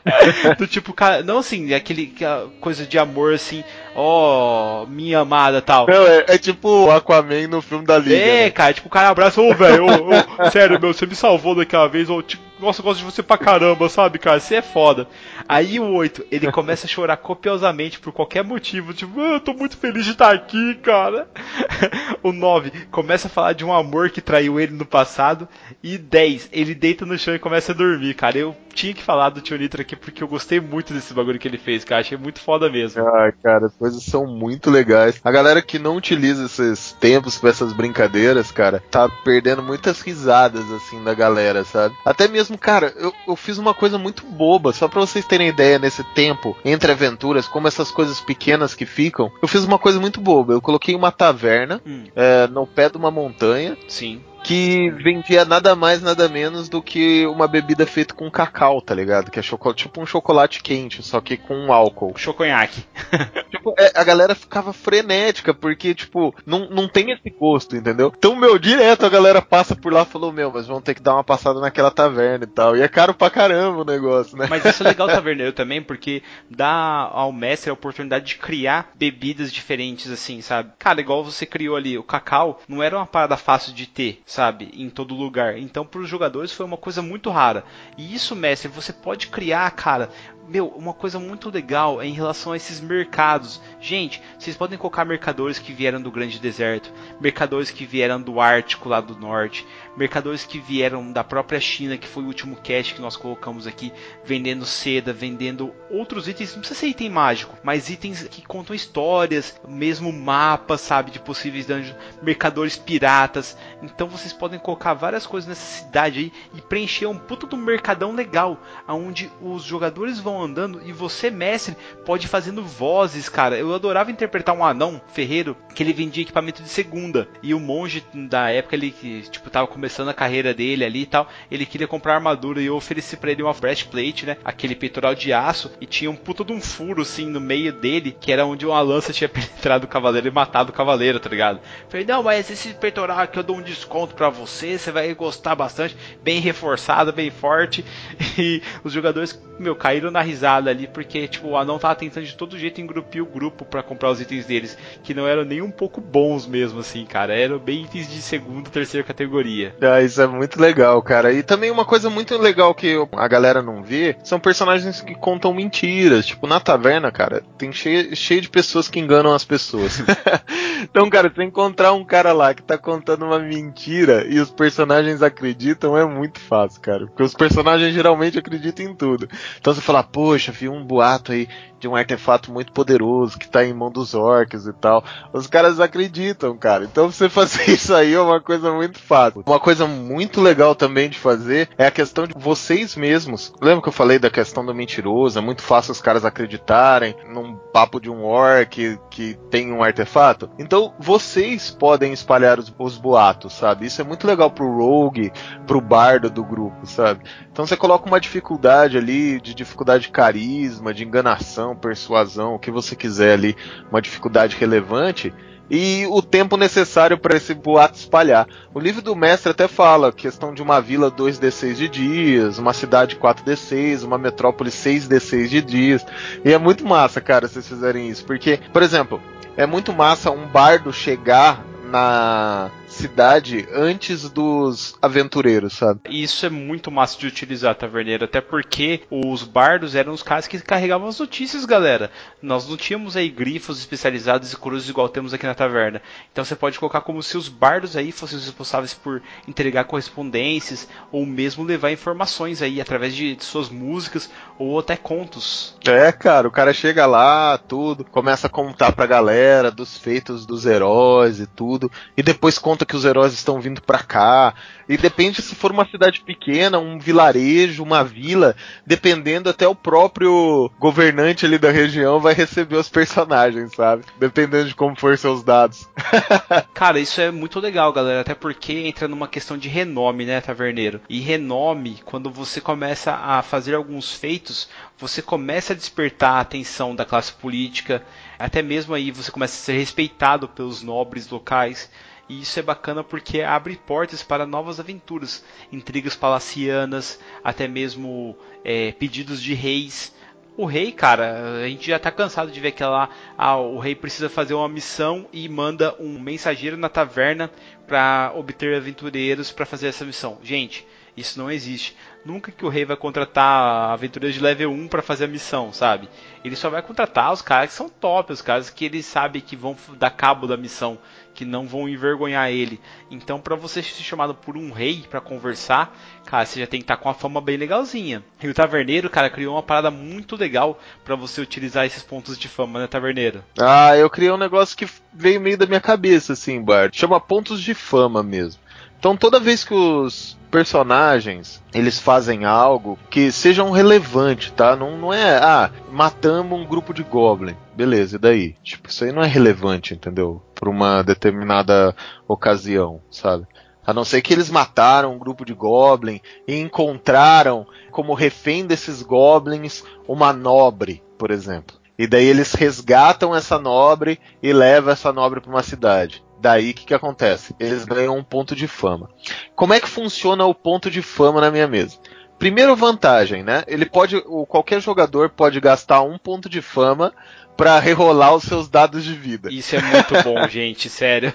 do 0.57 0.67
tipo, 0.67 0.93
cara, 0.93 1.23
não 1.23 1.39
assim, 1.39 1.73
aquele 1.73 2.13
coisa 2.59 2.85
de 2.85 2.97
amor 2.97 3.33
assim, 3.33 3.63
ó, 3.95 4.83
oh, 4.83 4.87
minha 4.87 5.19
amada 5.19 5.61
tal. 5.61 5.87
Não, 5.87 6.05
é, 6.05 6.25
é, 6.27 6.37
tipo 6.37 6.85
o 6.85 6.91
Aquaman 6.91 7.47
no 7.47 7.61
filme 7.61 7.85
da 7.85 7.97
Liga. 7.97 8.15
É, 8.15 8.43
né? 8.43 8.49
cara, 8.51 8.73
tipo, 8.73 8.87
o 8.87 8.91
cara 8.91 9.09
abraça, 9.09 9.41
ô, 9.41 9.53
velho, 9.53 9.85
sério, 10.51 10.79
meu, 10.79 10.93
você 10.93 11.05
me 11.05 11.15
salvou 11.15 11.55
daquela 11.55 11.87
vez, 11.87 12.09
ou 12.09 12.21
tipo, 12.21 12.43
nossa, 12.59 12.79
eu 12.79 12.85
gosto 12.85 12.99
de 12.99 13.05
você 13.05 13.21
pra 13.21 13.37
caramba, 13.37 13.89
sabe, 13.89 14.17
cara? 14.17 14.39
Você 14.39 14.55
é 14.55 14.61
foda. 14.61 15.07
Aí 15.47 15.79
o 15.79 15.93
8, 15.93 16.25
ele 16.31 16.51
começa 16.51 16.85
a 16.85 16.89
chorar 16.89 17.17
copiosamente 17.17 17.99
por 17.99 18.13
qualquer 18.13 18.43
motivo. 18.43 18.93
Tipo, 18.93 19.19
ah, 19.19 19.33
eu 19.33 19.39
tô 19.39 19.53
muito 19.53 19.77
feliz 19.77 20.05
de 20.05 20.11
estar 20.11 20.33
aqui, 20.33 20.75
cara. 20.75 21.27
o 22.23 22.31
9, 22.31 22.71
começa 22.89 23.27
a 23.27 23.29
falar 23.29 23.53
de 23.53 23.65
um 23.65 23.73
amor 23.73 24.09
que 24.09 24.21
traiu 24.21 24.59
ele 24.59 24.73
no 24.73 24.85
passado. 24.85 25.47
E 25.83 25.97
10, 25.97 26.49
ele 26.53 26.73
deita 26.73 27.05
no 27.05 27.17
chão 27.17 27.35
e 27.35 27.39
começa 27.39 27.73
a 27.73 27.75
dormir, 27.75 28.13
cara. 28.13 28.37
Eu 28.37 28.55
tinha 28.73 28.93
que 28.93 29.03
falar 29.03 29.29
do 29.29 29.41
Tio 29.41 29.57
Nitro 29.57 29.81
aqui 29.81 29.95
porque 29.95 30.23
eu 30.23 30.27
gostei 30.27 30.59
muito 30.59 30.93
desse 30.93 31.13
bagulho 31.13 31.39
que 31.39 31.47
ele 31.47 31.57
fez, 31.57 31.83
cara. 31.83 32.01
Achei 32.01 32.17
muito 32.17 32.39
foda 32.39 32.69
mesmo. 32.69 33.05
Ah, 33.05 33.31
cara, 33.43 33.69
coisas 33.85 34.03
são 34.03 34.25
muito 34.25 34.69
legais. 34.71 35.19
A 35.23 35.31
galera 35.31 35.61
que 35.61 35.77
não 35.77 35.97
utiliza 35.97 36.45
esses 36.45 36.95
tempos 36.99 37.37
pra 37.37 37.49
essas 37.49 37.73
brincadeiras, 37.73 38.51
cara, 38.51 38.81
tá 38.89 39.09
perdendo 39.23 39.61
muitas 39.61 40.01
risadas, 40.01 40.63
assim, 40.71 41.03
da 41.03 41.13
galera, 41.13 41.63
sabe? 41.63 41.95
Até 42.05 42.27
mesmo 42.27 42.45
mesmo, 42.45 42.57
cara, 42.57 42.93
eu, 42.97 43.13
eu 43.27 43.35
fiz 43.35 43.57
uma 43.57 43.73
coisa 43.73 43.97
muito 43.97 44.25
boba, 44.25 44.71
só 44.71 44.87
pra 44.87 44.99
vocês 45.01 45.25
terem 45.25 45.47
ideia 45.47 45.79
nesse 45.79 46.03
tempo 46.03 46.55
entre 46.63 46.91
aventuras, 46.91 47.47
como 47.47 47.67
essas 47.67 47.91
coisas 47.91 48.19
pequenas 48.19 48.73
que 48.73 48.85
ficam. 48.85 49.31
Eu 49.41 49.47
fiz 49.47 49.63
uma 49.63 49.79
coisa 49.79 49.99
muito 49.99 50.21
boba. 50.21 50.53
Eu 50.53 50.61
coloquei 50.61 50.95
uma 50.95 51.11
taverna 51.11 51.81
Hum. 51.85 52.05
é, 52.15 52.47
no 52.47 52.65
pé 52.65 52.89
de 52.89 52.97
uma 52.97 53.11
montanha 53.11 53.77
Sim. 53.87 54.21
Que 54.45 54.91
vendia 54.91 55.43
nada 55.43 55.75
mais, 55.75 56.03
nada 56.03 56.29
menos 56.29 56.69
do 56.69 56.79
que 56.79 57.25
uma 57.25 57.47
bebida 57.47 57.87
feita 57.87 58.13
com 58.13 58.29
cacau, 58.29 58.79
tá 58.79 58.93
ligado? 58.93 59.31
Que 59.31 59.39
é 59.39 59.41
chocolate, 59.41 59.83
tipo 59.83 59.99
um 59.99 60.05
chocolate 60.05 60.61
quente, 60.61 61.01
só 61.01 61.19
que 61.19 61.35
com 61.35 61.73
álcool. 61.73 62.13
Choconhaque. 62.15 62.85
Tipo, 63.55 63.73
é, 63.79 63.91
a 63.95 64.03
galera 64.03 64.35
ficava 64.35 64.73
frenética, 64.73 65.53
porque, 65.53 65.95
tipo, 65.95 66.35
não, 66.45 66.69
não 66.69 66.87
tem 66.89 67.11
esse 67.11 67.29
gosto, 67.29 67.75
entendeu? 67.75 68.13
Então, 68.15 68.35
meu, 68.35 68.59
direto 68.59 69.05
a 69.05 69.09
galera 69.09 69.41
passa 69.41 69.75
por 69.75 69.93
lá 69.93 70.01
e 70.01 70.05
falou, 70.05 70.31
meu, 70.31 70.51
mas 70.51 70.67
vão 70.67 70.81
ter 70.81 70.93
que 70.93 71.01
dar 71.01 71.13
uma 71.13 71.23
passada 71.23 71.59
naquela 71.61 71.89
taverna 71.89 72.43
e 72.43 72.47
tal. 72.47 72.75
E 72.75 72.81
é 72.81 72.87
caro 72.87 73.13
pra 73.13 73.29
caramba 73.29 73.81
o 73.81 73.85
negócio, 73.85 74.37
né? 74.37 74.45
Mas 74.49 74.65
isso 74.65 74.83
é 74.83 74.87
legal 74.87 75.07
taverneiro 75.07 75.53
também, 75.53 75.81
porque 75.81 76.21
dá 76.49 77.09
ao 77.11 77.31
mestre 77.31 77.69
a 77.69 77.73
oportunidade 77.73 78.25
de 78.25 78.35
criar 78.35 78.91
bebidas 78.93 79.51
diferentes, 79.51 80.11
assim, 80.11 80.41
sabe? 80.41 80.71
Cara, 80.77 80.99
igual 80.99 81.23
você 81.23 81.45
criou 81.45 81.75
ali, 81.75 81.97
o 81.97 82.03
cacau 82.03 82.59
não 82.67 82.83
era 82.83 82.97
uma 82.97 83.07
parada 83.07 83.37
fácil 83.37 83.73
de 83.73 83.87
ter, 83.87 84.21
sabe? 84.35 84.69
Em 84.73 84.89
todo 84.89 85.15
lugar. 85.15 85.57
Então, 85.57 85.85
para 85.85 86.01
os 86.01 86.09
jogadores 86.09 86.51
foi 86.51 86.65
uma 86.65 86.75
coisa 86.75 87.01
muito 87.01 87.29
rara. 87.29 87.63
E 87.97 88.13
isso, 88.13 88.35
mestre, 88.35 88.67
você 88.67 88.91
pode 88.91 89.27
criar, 89.27 89.71
cara. 89.71 90.09
Meu, 90.47 90.67
uma 90.67 90.93
coisa 90.93 91.19
muito 91.19 91.49
legal 91.49 92.01
é 92.01 92.05
em 92.05 92.13
relação 92.13 92.51
a 92.51 92.57
esses 92.57 92.79
mercados 92.79 93.59
Gente, 93.85 94.19
vocês 94.39 94.57
podem 94.57 94.79
colocar 94.79 95.05
mercadores 95.05 95.59
que 95.59 95.71
vieram 95.71 96.01
do 96.01 96.09
Grande 96.09 96.39
Deserto, 96.39 96.91
mercadores 97.21 97.69
que 97.69 97.85
vieram 97.85 98.19
do 98.19 98.41
Ártico 98.41 98.89
lá 98.89 98.99
do 98.99 99.15
Norte, 99.15 99.63
mercadores 99.95 100.43
que 100.43 100.57
vieram 100.57 101.11
da 101.11 101.23
própria 101.23 101.59
China, 101.59 101.95
que 101.95 102.07
foi 102.07 102.23
o 102.23 102.25
último 102.25 102.55
cast 102.55 102.95
que 102.95 103.01
nós 103.01 103.15
colocamos 103.15 103.67
aqui, 103.67 103.93
vendendo 104.23 104.65
seda, 104.65 105.13
vendendo 105.13 105.71
outros 105.87 106.27
itens, 106.27 106.53
não 106.53 106.61
precisa 106.61 106.79
ser 106.79 106.87
item 106.87 107.11
mágico, 107.11 107.55
mas 107.63 107.91
itens 107.91 108.23
que 108.23 108.41
contam 108.41 108.75
histórias, 108.75 109.55
mesmo 109.67 110.11
mapas, 110.11 110.81
sabe, 110.81 111.11
de 111.11 111.19
possíveis 111.19 111.67
dungeons, 111.67 111.95
mercadores 112.23 112.75
piratas. 112.75 113.55
Então 113.83 114.07
vocês 114.07 114.33
podem 114.33 114.57
colocar 114.57 114.95
várias 114.95 115.27
coisas 115.27 115.47
nessa 115.47 115.83
cidade 115.83 116.19
aí 116.19 116.33
e 116.55 116.61
preencher 116.61 117.05
um 117.05 117.19
puto 117.19 117.45
do 117.45 117.55
mercadão 117.55 118.13
legal, 118.15 118.59
aonde 118.87 119.31
os 119.39 119.61
jogadores 119.61 120.19
andando 120.41 120.81
e 120.85 120.91
você, 120.91 121.29
mestre, 121.29 121.75
pode 122.05 122.25
ir 122.25 122.29
fazendo 122.29 122.63
vozes, 122.63 123.29
cara. 123.29 123.57
Eu 123.57 123.73
adorava 123.73 124.11
interpretar 124.11 124.55
um 124.55 124.63
anão 124.63 125.01
ferreiro 125.13 125.55
que 125.73 125.83
ele 125.83 125.93
vendia 125.93 126.23
equipamento 126.23 126.63
de 126.63 126.69
segunda 126.69 127.27
e 127.41 127.53
o 127.53 127.59
monge 127.59 128.03
da 128.13 128.49
época 128.49 128.75
ele 128.75 128.91
tipo 129.29 129.49
tava 129.49 129.67
começando 129.67 130.09
a 130.09 130.13
carreira 130.13 130.53
dele 130.53 130.83
ali 130.85 131.01
e 131.01 131.05
tal, 131.05 131.27
ele 131.49 131.65
queria 131.65 131.87
comprar 131.87 132.15
armadura 132.15 132.61
e 132.61 132.65
eu 132.65 132.75
ofereci 132.75 133.17
para 133.17 133.31
ele 133.31 133.43
uma 133.43 133.53
breastplate, 133.53 134.25
né? 134.25 134.37
Aquele 134.43 134.75
peitoral 134.75 135.15
de 135.15 135.33
aço 135.33 135.71
e 135.79 135.85
tinha 135.85 136.09
um 136.09 136.15
puto 136.15 136.43
de 136.43 136.53
um 136.53 136.61
furo 136.61 137.01
assim 137.01 137.25
no 137.25 137.39
meio 137.39 137.71
dele, 137.71 138.15
que 138.19 138.31
era 138.31 138.45
onde 138.45 138.65
uma 138.65 138.81
lança 138.81 139.13
tinha 139.13 139.27
penetrado 139.29 139.85
o 139.85 139.89
cavaleiro 139.89 140.27
e 140.27 140.31
matado 140.31 140.71
o 140.71 140.73
cavaleiro, 140.73 141.19
tá 141.19 141.29
ligado? 141.29 141.59
Falei, 141.89 142.05
não, 142.05 142.23
mas 142.23 142.49
esse 142.49 142.73
peitoral 142.73 143.19
aqui 143.19 143.37
eu 143.37 143.43
dou 143.43 143.57
um 143.57 143.61
desconto 143.61 144.15
para 144.15 144.29
você, 144.29 144.77
você 144.77 144.91
vai 144.91 145.13
gostar 145.13 145.55
bastante, 145.55 145.95
bem 146.23 146.39
reforçado, 146.39 147.13
bem 147.13 147.31
forte. 147.31 147.83
E 148.37 148.61
os 148.83 148.91
jogadores, 148.91 149.41
meu, 149.57 149.75
caíram 149.75 150.11
na 150.11 150.21
risada 150.25 150.69
ali, 150.69 150.87
porque, 150.87 151.27
tipo, 151.27 151.49
o 151.49 151.57
anão 151.57 151.79
tava 151.79 151.95
tentando 151.95 152.25
de 152.25 152.35
todo 152.35 152.57
jeito 152.57 152.81
engrupir 152.81 153.21
o 153.21 153.25
grupo 153.25 153.63
para 153.65 153.83
comprar 153.83 154.09
os 154.09 154.19
itens 154.19 154.45
deles, 154.45 154.77
que 155.03 155.13
não 155.13 155.27
eram 155.27 155.45
nem 155.45 155.61
um 155.61 155.71
pouco 155.71 156.01
bons 156.01 156.45
mesmo, 156.45 156.79
assim, 156.79 157.05
cara. 157.05 157.33
Eram 157.33 157.59
bem 157.59 157.83
itens 157.83 158.09
de 158.09 158.21
segunda, 158.21 158.69
terceira 158.69 159.05
categoria. 159.05 159.75
Ah, 159.81 160.01
isso 160.01 160.21
é 160.21 160.27
muito 160.27 160.59
legal, 160.59 161.01
cara. 161.01 161.31
E 161.31 161.43
também 161.43 161.71
uma 161.71 161.85
coisa 161.85 162.09
muito 162.09 162.37
legal 162.37 162.73
que 162.73 162.95
a 163.13 163.27
galera 163.27 163.61
não 163.61 163.83
vê 163.83 164.15
são 164.23 164.39
personagens 164.39 165.01
que 165.01 165.15
contam 165.15 165.53
mentiras. 165.53 166.25
Tipo, 166.25 166.47
na 166.47 166.59
taverna, 166.59 167.11
cara, 167.11 167.43
tem 167.57 167.71
cheio, 167.71 168.15
cheio 168.15 168.41
de 168.41 168.49
pessoas 168.49 168.87
que 168.87 168.99
enganam 168.99 169.33
as 169.33 169.45
pessoas. 169.45 170.03
então, 170.83 171.09
cara, 171.09 171.31
você 171.33 171.43
encontrar 171.43 171.93
um 171.93 172.03
cara 172.03 172.33
lá 172.33 172.53
que 172.53 172.63
tá 172.63 172.77
contando 172.77 173.25
uma 173.25 173.39
mentira 173.39 174.25
e 174.27 174.39
os 174.39 174.49
personagens 174.49 175.21
acreditam 175.21 175.97
é 175.97 176.05
muito 176.05 176.39
fácil, 176.39 176.81
cara. 176.81 177.05
Porque 177.05 177.23
os 177.23 177.33
personagens 177.33 177.93
geralmente 177.93 178.37
acreditam 178.39 178.85
em 178.85 178.95
tudo. 178.95 179.27
Então 179.59 179.73
você 179.73 179.81
fala, 179.81 180.03
poxa, 180.15 180.49
vi 180.49 180.69
um 180.69 180.81
boato 180.81 181.33
aí 181.33 181.45
de 181.85 181.87
um 181.87 181.95
artefato 181.95 182.51
muito 182.51 182.71
poderoso 182.71 183.37
que 183.37 183.47
tá 183.47 183.63
em 183.63 183.71
mão 183.71 183.91
dos 183.91 184.15
orcs 184.15 184.65
e 184.65 184.73
tal. 184.73 185.03
Os 185.31 185.45
caras 185.45 185.79
acreditam, 185.79 186.57
cara. 186.57 186.83
Então 186.83 187.11
você 187.11 187.29
fazer 187.29 187.69
isso 187.69 187.93
aí 187.93 188.15
é 188.15 188.19
uma 188.19 188.41
coisa 188.41 188.73
muito 188.73 188.97
fácil. 188.97 189.43
Uma 189.45 189.59
coisa 189.59 189.85
muito 189.85 190.41
legal 190.41 190.73
também 190.73 191.07
de 191.07 191.19
fazer 191.19 191.69
é 191.77 191.85
a 191.85 191.91
questão 191.91 192.25
de 192.25 192.33
vocês 192.35 192.95
mesmos. 192.95 193.53
Lembra 193.61 193.83
que 193.83 193.89
eu 193.89 193.93
falei 193.93 194.17
da 194.17 194.31
questão 194.31 194.65
do 194.65 194.73
mentiroso? 194.73 195.37
É 195.37 195.41
muito 195.41 195.61
fácil 195.61 195.91
os 195.91 196.01
caras 196.01 196.25
acreditarem 196.25 197.15
num 197.31 197.55
papo 197.55 197.99
de 197.99 198.09
um 198.09 198.23
orc 198.23 198.99
que 199.11 199.37
tem 199.51 199.71
um 199.71 199.83
artefato. 199.83 200.49
Então 200.57 200.95
vocês 200.97 201.69
podem 201.69 202.13
espalhar 202.13 202.57
os, 202.57 202.73
os 202.79 202.97
boatos, 202.97 203.53
sabe? 203.53 203.85
Isso 203.85 204.01
é 204.01 204.03
muito 204.03 204.25
legal 204.25 204.49
pro 204.49 204.75
rogue, 204.75 205.31
pro 205.67 205.79
bardo 205.79 206.31
do 206.31 206.43
grupo, 206.43 206.87
sabe? 206.87 207.23
Então 207.51 207.65
você 207.65 207.77
coloca 207.77 208.07
uma 208.07 208.19
dificuldade 208.19 208.97
ali, 208.97 209.39
de 209.39 209.53
dificuldade 209.53 210.05
de 210.05 210.09
carisma, 210.09 210.93
de 210.93 211.03
enganação, 211.03 211.74
persuasão, 211.75 212.55
o 212.55 212.59
que 212.59 212.71
você 212.71 212.95
quiser 212.95 213.33
ali, 213.33 213.55
uma 213.89 214.01
dificuldade 214.01 214.55
relevante, 214.55 215.33
e 215.69 216.05
o 216.09 216.21
tempo 216.21 216.57
necessário 216.57 217.17
para 217.17 217.35
esse 217.35 217.53
boato 217.53 217.97
espalhar. 217.97 218.47
O 218.73 218.79
livro 218.79 219.01
do 219.01 219.15
mestre 219.15 219.51
até 219.51 219.67
fala 219.67 220.11
questão 220.11 220.53
de 220.53 220.61
uma 220.61 220.79
vila 220.79 221.11
2d6 221.11 221.73
de 221.73 221.89
dias, 221.89 222.59
uma 222.59 222.73
cidade 222.73 223.15
4d6, 223.15 224.03
uma 224.03 224.17
metrópole 224.17 224.69
6d6 224.69 225.47
de 225.47 225.61
dias. 225.61 226.05
E 226.43 226.53
é 226.53 226.57
muito 226.57 226.85
massa, 226.85 227.19
cara, 227.19 227.47
se 227.47 227.55
vocês 227.55 227.67
fizerem 227.67 228.09
isso, 228.09 228.25
porque, 228.25 228.59
por 228.71 228.83
exemplo, 228.83 229.21
é 229.57 229.65
muito 229.65 229.91
massa 229.93 230.29
um 230.31 230.45
bardo 230.45 230.93
chegar 230.93 231.65
na 231.89 232.69
cidade 232.87 233.67
antes 233.73 234.29
dos 234.29 234.95
aventureiros, 235.01 235.73
sabe? 235.73 236.01
Isso 236.09 236.45
é 236.45 236.49
muito 236.49 236.91
massa 236.91 237.17
de 237.17 237.27
utilizar, 237.27 237.75
Taverneiro, 237.75 238.25
até 238.25 238.41
porque 238.41 239.01
os 239.09 239.43
bardos 239.43 239.95
eram 239.95 240.13
os 240.13 240.23
caras 240.23 240.47
que 240.47 240.59
carregavam 240.59 241.07
as 241.07 241.19
notícias, 241.19 241.65
galera. 241.65 242.11
Nós 242.41 242.67
não 242.67 242.77
tínhamos 242.77 243.17
aí 243.17 243.29
grifos 243.29 243.79
especializados 243.79 244.53
e 244.53 244.57
cruzes 244.57 244.89
igual 244.89 245.09
temos 245.09 245.33
aqui 245.33 245.45
na 245.45 245.53
taverna. 245.53 246.01
Então 246.31 246.43
você 246.43 246.55
pode 246.55 246.79
colocar 246.79 247.01
como 247.01 247.21
se 247.21 247.37
os 247.37 247.49
bardos 247.49 247.95
aí 247.95 248.11
fossem 248.11 248.37
os 248.37 248.45
responsáveis 248.45 248.93
por 248.93 249.21
entregar 249.47 249.85
correspondências 249.85 250.87
ou 251.11 251.25
mesmo 251.25 251.63
levar 251.63 251.91
informações 251.91 252.61
aí 252.61 252.79
através 252.79 253.15
de 253.15 253.37
suas 253.39 253.69
músicas 253.69 254.29
ou 254.57 254.79
até 254.79 254.95
contos. 254.95 255.75
É, 255.85 256.11
cara, 256.11 256.47
o 256.47 256.51
cara 256.51 256.73
chega 256.73 257.05
lá, 257.05 257.57
tudo, 257.57 258.03
começa 258.05 258.47
a 258.47 258.49
contar 258.49 258.91
pra 258.93 259.05
galera 259.05 259.71
dos 259.71 259.97
feitos 259.97 260.45
dos 260.45 260.65
heróis 260.65 261.39
e 261.39 261.47
tudo, 261.47 261.91
e 262.15 262.23
depois 262.23 262.57
conta 262.57 262.74
que 262.83 262.95
os 262.95 263.05
heróis 263.05 263.31
estão 263.33 263.61
vindo 263.61 263.79
para 263.79 263.99
cá. 263.99 264.55
E 264.89 264.97
depende 264.97 265.41
se 265.41 265.53
for 265.53 265.71
uma 265.71 265.85
cidade 265.85 266.21
pequena, 266.21 266.79
um 266.79 266.97
vilarejo, 266.97 267.83
uma 267.83 268.03
vila, 268.03 268.55
dependendo 268.85 269.49
até 269.49 269.67
o 269.67 269.75
próprio 269.75 270.71
governante 270.79 271.45
ali 271.45 271.59
da 271.59 271.71
região 271.71 272.19
vai 272.19 272.33
receber 272.33 272.77
os 272.77 272.89
personagens, 272.89 273.73
sabe? 273.75 274.03
Dependendo 274.19 274.67
de 274.67 274.75
como 274.75 274.95
for 274.95 275.17
seus 275.17 275.43
dados. 275.43 275.87
Cara, 276.73 276.99
isso 276.99 277.21
é 277.21 277.31
muito 277.31 277.59
legal, 277.59 277.91
galera, 277.93 278.21
até 278.21 278.33
porque 278.33 278.73
entra 278.73 279.07
numa 279.07 279.27
questão 279.27 279.57
de 279.57 279.69
renome, 279.69 280.25
né, 280.25 280.41
taverneiro? 280.41 281.01
E 281.09 281.19
renome, 281.19 281.99
quando 282.05 282.29
você 282.29 282.61
começa 282.61 283.13
a 283.13 283.41
fazer 283.41 283.75
alguns 283.75 284.11
feitos, 284.11 284.69
você 284.97 285.21
começa 285.21 285.73
a 285.73 285.75
despertar 285.75 286.33
a 286.33 286.39
atenção 286.39 286.95
da 286.95 287.05
classe 287.05 287.31
política, 287.33 288.03
até 288.39 288.61
mesmo 288.61 288.93
aí 288.93 289.11
você 289.11 289.31
começa 289.31 289.53
a 289.53 289.65
ser 289.65 289.77
respeitado 289.77 290.47
pelos 290.47 290.81
nobres 290.81 291.29
locais. 291.29 291.89
E 292.27 292.41
isso 292.41 292.59
é 292.59 292.63
bacana 292.63 293.03
porque 293.03 293.41
abre 293.41 293.75
portas 293.75 294.23
para 294.23 294.45
novas 294.45 294.79
aventuras, 294.79 295.43
intrigas 295.71 296.15
palacianas, 296.15 297.19
até 297.43 297.67
mesmo 297.67 298.35
é, 298.63 298.91
pedidos 298.93 299.41
de 299.41 299.53
reis. 299.53 300.13
O 300.57 300.65
rei, 300.65 300.91
cara, 300.91 301.61
a 301.63 301.67
gente 301.67 301.87
já 301.87 301.99
tá 301.99 302.09
cansado 302.09 302.49
de 302.49 302.59
ver 302.59 302.71
que 302.71 302.83
ah, 302.83 303.57
o 303.57 303.77
rei 303.77 303.93
precisa 303.93 304.29
fazer 304.29 304.53
uma 304.53 304.69
missão 304.69 305.27
e 305.31 305.47
manda 305.49 305.93
um 305.99 306.17
mensageiro 306.17 306.77
na 306.77 306.87
taverna 306.87 307.51
para 307.85 308.31
obter 308.33 308.75
aventureiros 308.75 309.51
para 309.51 309.65
fazer 309.65 309.87
essa 309.87 310.05
missão. 310.05 310.39
Gente, 310.41 310.87
isso 311.15 311.39
não 311.39 311.51
existe. 311.51 311.95
Nunca 312.25 312.51
que 312.51 312.65
o 312.65 312.69
rei 312.69 312.83
vai 312.85 312.97
contratar 312.97 313.91
aventureiros 313.91 314.35
de 314.35 314.43
level 314.43 314.71
1 314.71 314.87
para 314.87 315.01
fazer 315.01 315.25
a 315.25 315.27
missão, 315.27 315.71
sabe? 315.71 316.09
Ele 316.43 316.55
só 316.55 316.69
vai 316.69 316.81
contratar 316.81 317.31
os 317.31 317.41
caras 317.41 317.69
que 317.69 317.75
são 317.75 317.87
top, 317.87 318.33
os 318.33 318.41
caras 318.41 318.69
que 318.69 318.83
ele 318.83 319.03
sabe 319.03 319.41
que 319.41 319.55
vão 319.55 319.77
dar 319.97 320.09
cabo 320.09 320.47
da 320.47 320.57
missão, 320.57 320.97
que 321.35 321.45
não 321.45 321.67
vão 321.67 321.87
envergonhar 321.87 322.49
ele. 322.49 322.79
Então, 323.11 323.39
para 323.39 323.55
você 323.55 323.83
ser 323.83 324.01
chamado 324.01 324.33
por 324.33 324.57
um 324.57 324.71
rei 324.71 325.05
para 325.09 325.21
conversar, 325.21 325.95
cara, 326.25 326.45
você 326.45 326.61
já 326.61 326.65
tem 326.65 326.79
que 326.79 326.85
estar 326.85 326.95
tá 326.95 327.03
com 327.03 327.09
a 327.09 327.13
fama 327.13 327.41
bem 327.41 327.57
legalzinha. 327.57 328.23
E 328.41 328.47
o 328.47 328.53
Taverneiro, 328.53 329.09
cara, 329.09 329.29
criou 329.29 329.55
uma 329.55 329.61
parada 329.61 329.91
muito 329.91 330.35
legal 330.35 330.79
para 331.03 331.15
você 331.15 331.41
utilizar 331.41 331.85
esses 331.85 332.01
pontos 332.01 332.39
de 332.39 332.47
fama, 332.47 332.79
né, 332.79 332.87
Taverneiro? 332.87 333.43
Ah, 333.59 333.95
eu 333.97 334.09
criei 334.09 334.31
um 334.31 334.37
negócio 334.37 334.77
que 334.77 334.87
veio 335.13 335.41
meio 335.41 335.57
da 335.57 335.65
minha 335.65 335.81
cabeça, 335.81 336.33
assim, 336.33 336.61
Bart. 336.61 336.95
Chama 336.95 337.19
pontos 337.19 337.61
de 337.61 337.73
fama 337.73 338.23
mesmo. 338.23 338.64
Então 338.99 339.15
toda 339.15 339.39
vez 339.39 339.63
que 339.63 339.73
os 339.73 340.37
personagens 340.49 341.61
eles 341.73 341.99
fazem 341.99 342.45
algo 342.45 342.97
que 343.09 343.31
sejam 343.31 343.71
relevante, 343.71 344.53
tá? 344.53 344.75
Não, 344.75 344.97
não 344.97 345.13
é, 345.13 345.37
ah, 345.37 345.69
matamos 345.91 346.57
um 346.57 346.65
grupo 346.65 346.93
de 346.93 347.03
goblin. 347.03 347.55
Beleza, 347.75 348.15
e 348.15 348.19
daí? 348.19 348.55
Tipo, 348.63 348.89
isso 348.89 349.03
aí 349.03 349.11
não 349.11 349.21
é 349.21 349.27
relevante, 349.27 349.93
entendeu? 349.93 350.41
Por 350.55 350.69
uma 350.69 351.01
determinada 351.03 351.93
ocasião, 352.27 353.01
sabe? 353.11 353.45
A 353.85 353.93
não 353.93 354.03
ser 354.03 354.21
que 354.21 354.33
eles 354.33 354.49
mataram 354.49 355.13
um 355.13 355.19
grupo 355.19 355.45
de 355.45 355.53
goblin 355.53 356.19
e 356.47 356.57
encontraram 356.57 357.67
como 357.91 358.13
refém 358.13 358.65
desses 358.65 359.03
goblins 359.03 359.83
uma 360.07 360.33
nobre, 360.33 361.03
por 361.17 361.29
exemplo. 361.29 361.77
E 361.97 362.07
daí 362.07 362.25
eles 362.25 362.53
resgatam 362.53 363.35
essa 363.35 363.59
nobre 363.59 364.19
e 364.41 364.51
levam 364.51 364.91
essa 364.91 365.13
nobre 365.13 365.39
para 365.39 365.51
uma 365.51 365.63
cidade. 365.63 366.23
Daí 366.45 366.69
o 366.69 366.73
que, 366.75 366.85
que 366.85 366.93
acontece? 366.93 367.55
Eles 367.59 367.85
ganham 367.85 368.15
um 368.15 368.23
ponto 368.23 368.55
de 368.55 368.67
fama. 368.67 369.09
Como 369.55 369.73
é 369.73 369.79
que 369.79 369.89
funciona 369.89 370.45
o 370.45 370.53
ponto 370.53 370.91
de 370.91 371.01
fama 371.01 371.41
na 371.41 371.49
minha 371.49 371.67
mesa? 371.67 371.97
Primeira 372.37 372.75
vantagem, 372.75 373.41
né? 373.41 373.63
Ele 373.65 373.83
pode, 373.83 374.21
qualquer 374.47 374.79
jogador 374.79 375.31
pode 375.31 375.59
gastar 375.59 376.03
um 376.03 376.19
ponto 376.19 376.47
de 376.47 376.61
fama 376.61 377.11
para 377.57 377.79
rerolar 377.79 378.35
os 378.35 378.43
seus 378.43 378.69
dados 378.69 379.03
de 379.03 379.15
vida. 379.15 379.51
Isso 379.51 379.75
é 379.75 379.81
muito 379.81 380.21
bom, 380.23 380.37
gente, 380.47 380.87
sério. 380.87 381.33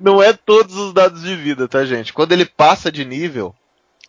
Não 0.00 0.20
é 0.20 0.32
todos 0.32 0.74
os 0.74 0.92
dados 0.92 1.22
de 1.22 1.36
vida, 1.36 1.68
tá, 1.68 1.84
gente? 1.84 2.12
Quando 2.12 2.32
ele 2.32 2.46
passa 2.46 2.90
de 2.90 3.04
nível, 3.04 3.54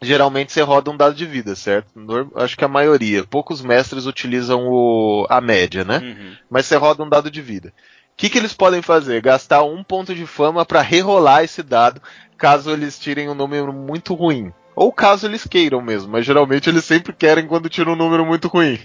geralmente 0.02 0.52
você 0.52 0.62
roda 0.62 0.90
um 0.90 0.98
dado 0.98 1.14
de 1.14 1.28
vida, 1.28 1.56
certo? 1.56 1.92
Acho 2.36 2.58
que 2.58 2.66
a 2.66 2.68
maioria. 2.68 3.24
Poucos 3.26 3.62
mestres 3.62 4.08
utilizam 4.08 4.68
o, 4.68 5.28
a 5.30 5.40
média, 5.40 5.86
né? 5.86 6.00
Uhum. 6.00 6.36
mas 6.50 6.66
você 6.66 6.76
roda 6.78 7.04
um 7.04 7.10
dado 7.10 7.30
de 7.30 7.44
vida. 7.44 7.72
O 8.14 8.18
que, 8.22 8.30
que 8.30 8.38
eles 8.38 8.54
podem 8.54 8.82
fazer? 8.82 9.22
Gastar 9.22 9.64
um 9.64 9.84
ponto 9.84 10.14
de 10.14 10.26
fama 10.26 10.66
para 10.66 10.82
rerolar 10.82 11.44
esse 11.44 11.64
dado, 11.64 12.02
caso 12.38 12.72
eles 12.72 13.00
tirem 13.00 13.30
um 13.30 13.36
número 13.36 13.74
muito 13.74 14.14
ruim. 14.14 14.54
Ou 14.76 14.92
caso 14.92 15.28
eles 15.28 15.46
queiram 15.46 15.82
mesmo, 15.82 16.12
mas 16.12 16.26
geralmente 16.26 16.70
eles 16.70 16.86
sempre 16.86 17.14
querem 17.14 17.48
quando 17.48 17.70
tiram 17.70 17.94
um 17.94 17.96
número 17.96 18.26
muito 18.26 18.48
ruim. 18.48 18.80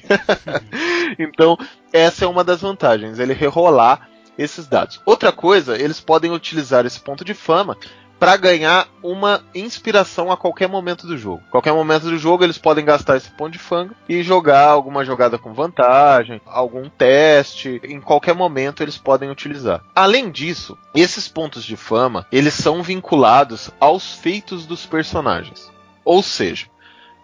então, 1.18 1.56
essa 1.92 2.24
é 2.24 2.28
uma 2.28 2.42
das 2.42 2.60
vantagens, 2.60 3.18
ele 3.18 3.32
rerolar 3.32 4.08
esses 4.36 4.66
dados. 4.66 5.00
Outra 5.06 5.32
coisa, 5.32 5.80
eles 5.80 6.00
podem 6.00 6.32
utilizar 6.32 6.84
esse 6.84 7.00
ponto 7.00 7.24
de 7.24 7.34
fama 7.34 7.76
para 8.18 8.36
ganhar 8.36 8.88
uma 9.02 9.42
inspiração 9.54 10.30
a 10.32 10.36
qualquer 10.36 10.68
momento 10.68 11.06
do 11.06 11.16
jogo. 11.16 11.42
Qualquer 11.50 11.72
momento 11.72 12.04
do 12.04 12.18
jogo 12.18 12.44
eles 12.44 12.58
podem 12.58 12.84
gastar 12.84 13.16
esse 13.16 13.30
ponto 13.30 13.52
de 13.52 13.58
fanga 13.58 13.94
e 14.08 14.22
jogar 14.22 14.68
alguma 14.68 15.04
jogada 15.04 15.38
com 15.38 15.52
vantagem, 15.52 16.40
algum 16.46 16.88
teste, 16.88 17.80
em 17.84 18.00
qualquer 18.00 18.34
momento 18.34 18.82
eles 18.82 18.96
podem 18.96 19.30
utilizar. 19.30 19.82
Além 19.94 20.30
disso, 20.30 20.76
esses 20.94 21.28
pontos 21.28 21.64
de 21.64 21.76
fama, 21.76 22.26
eles 22.32 22.54
são 22.54 22.82
vinculados 22.82 23.70
aos 23.78 24.14
feitos 24.14 24.66
dos 24.66 24.86
personagens. 24.86 25.70
Ou 26.04 26.22
seja, 26.22 26.66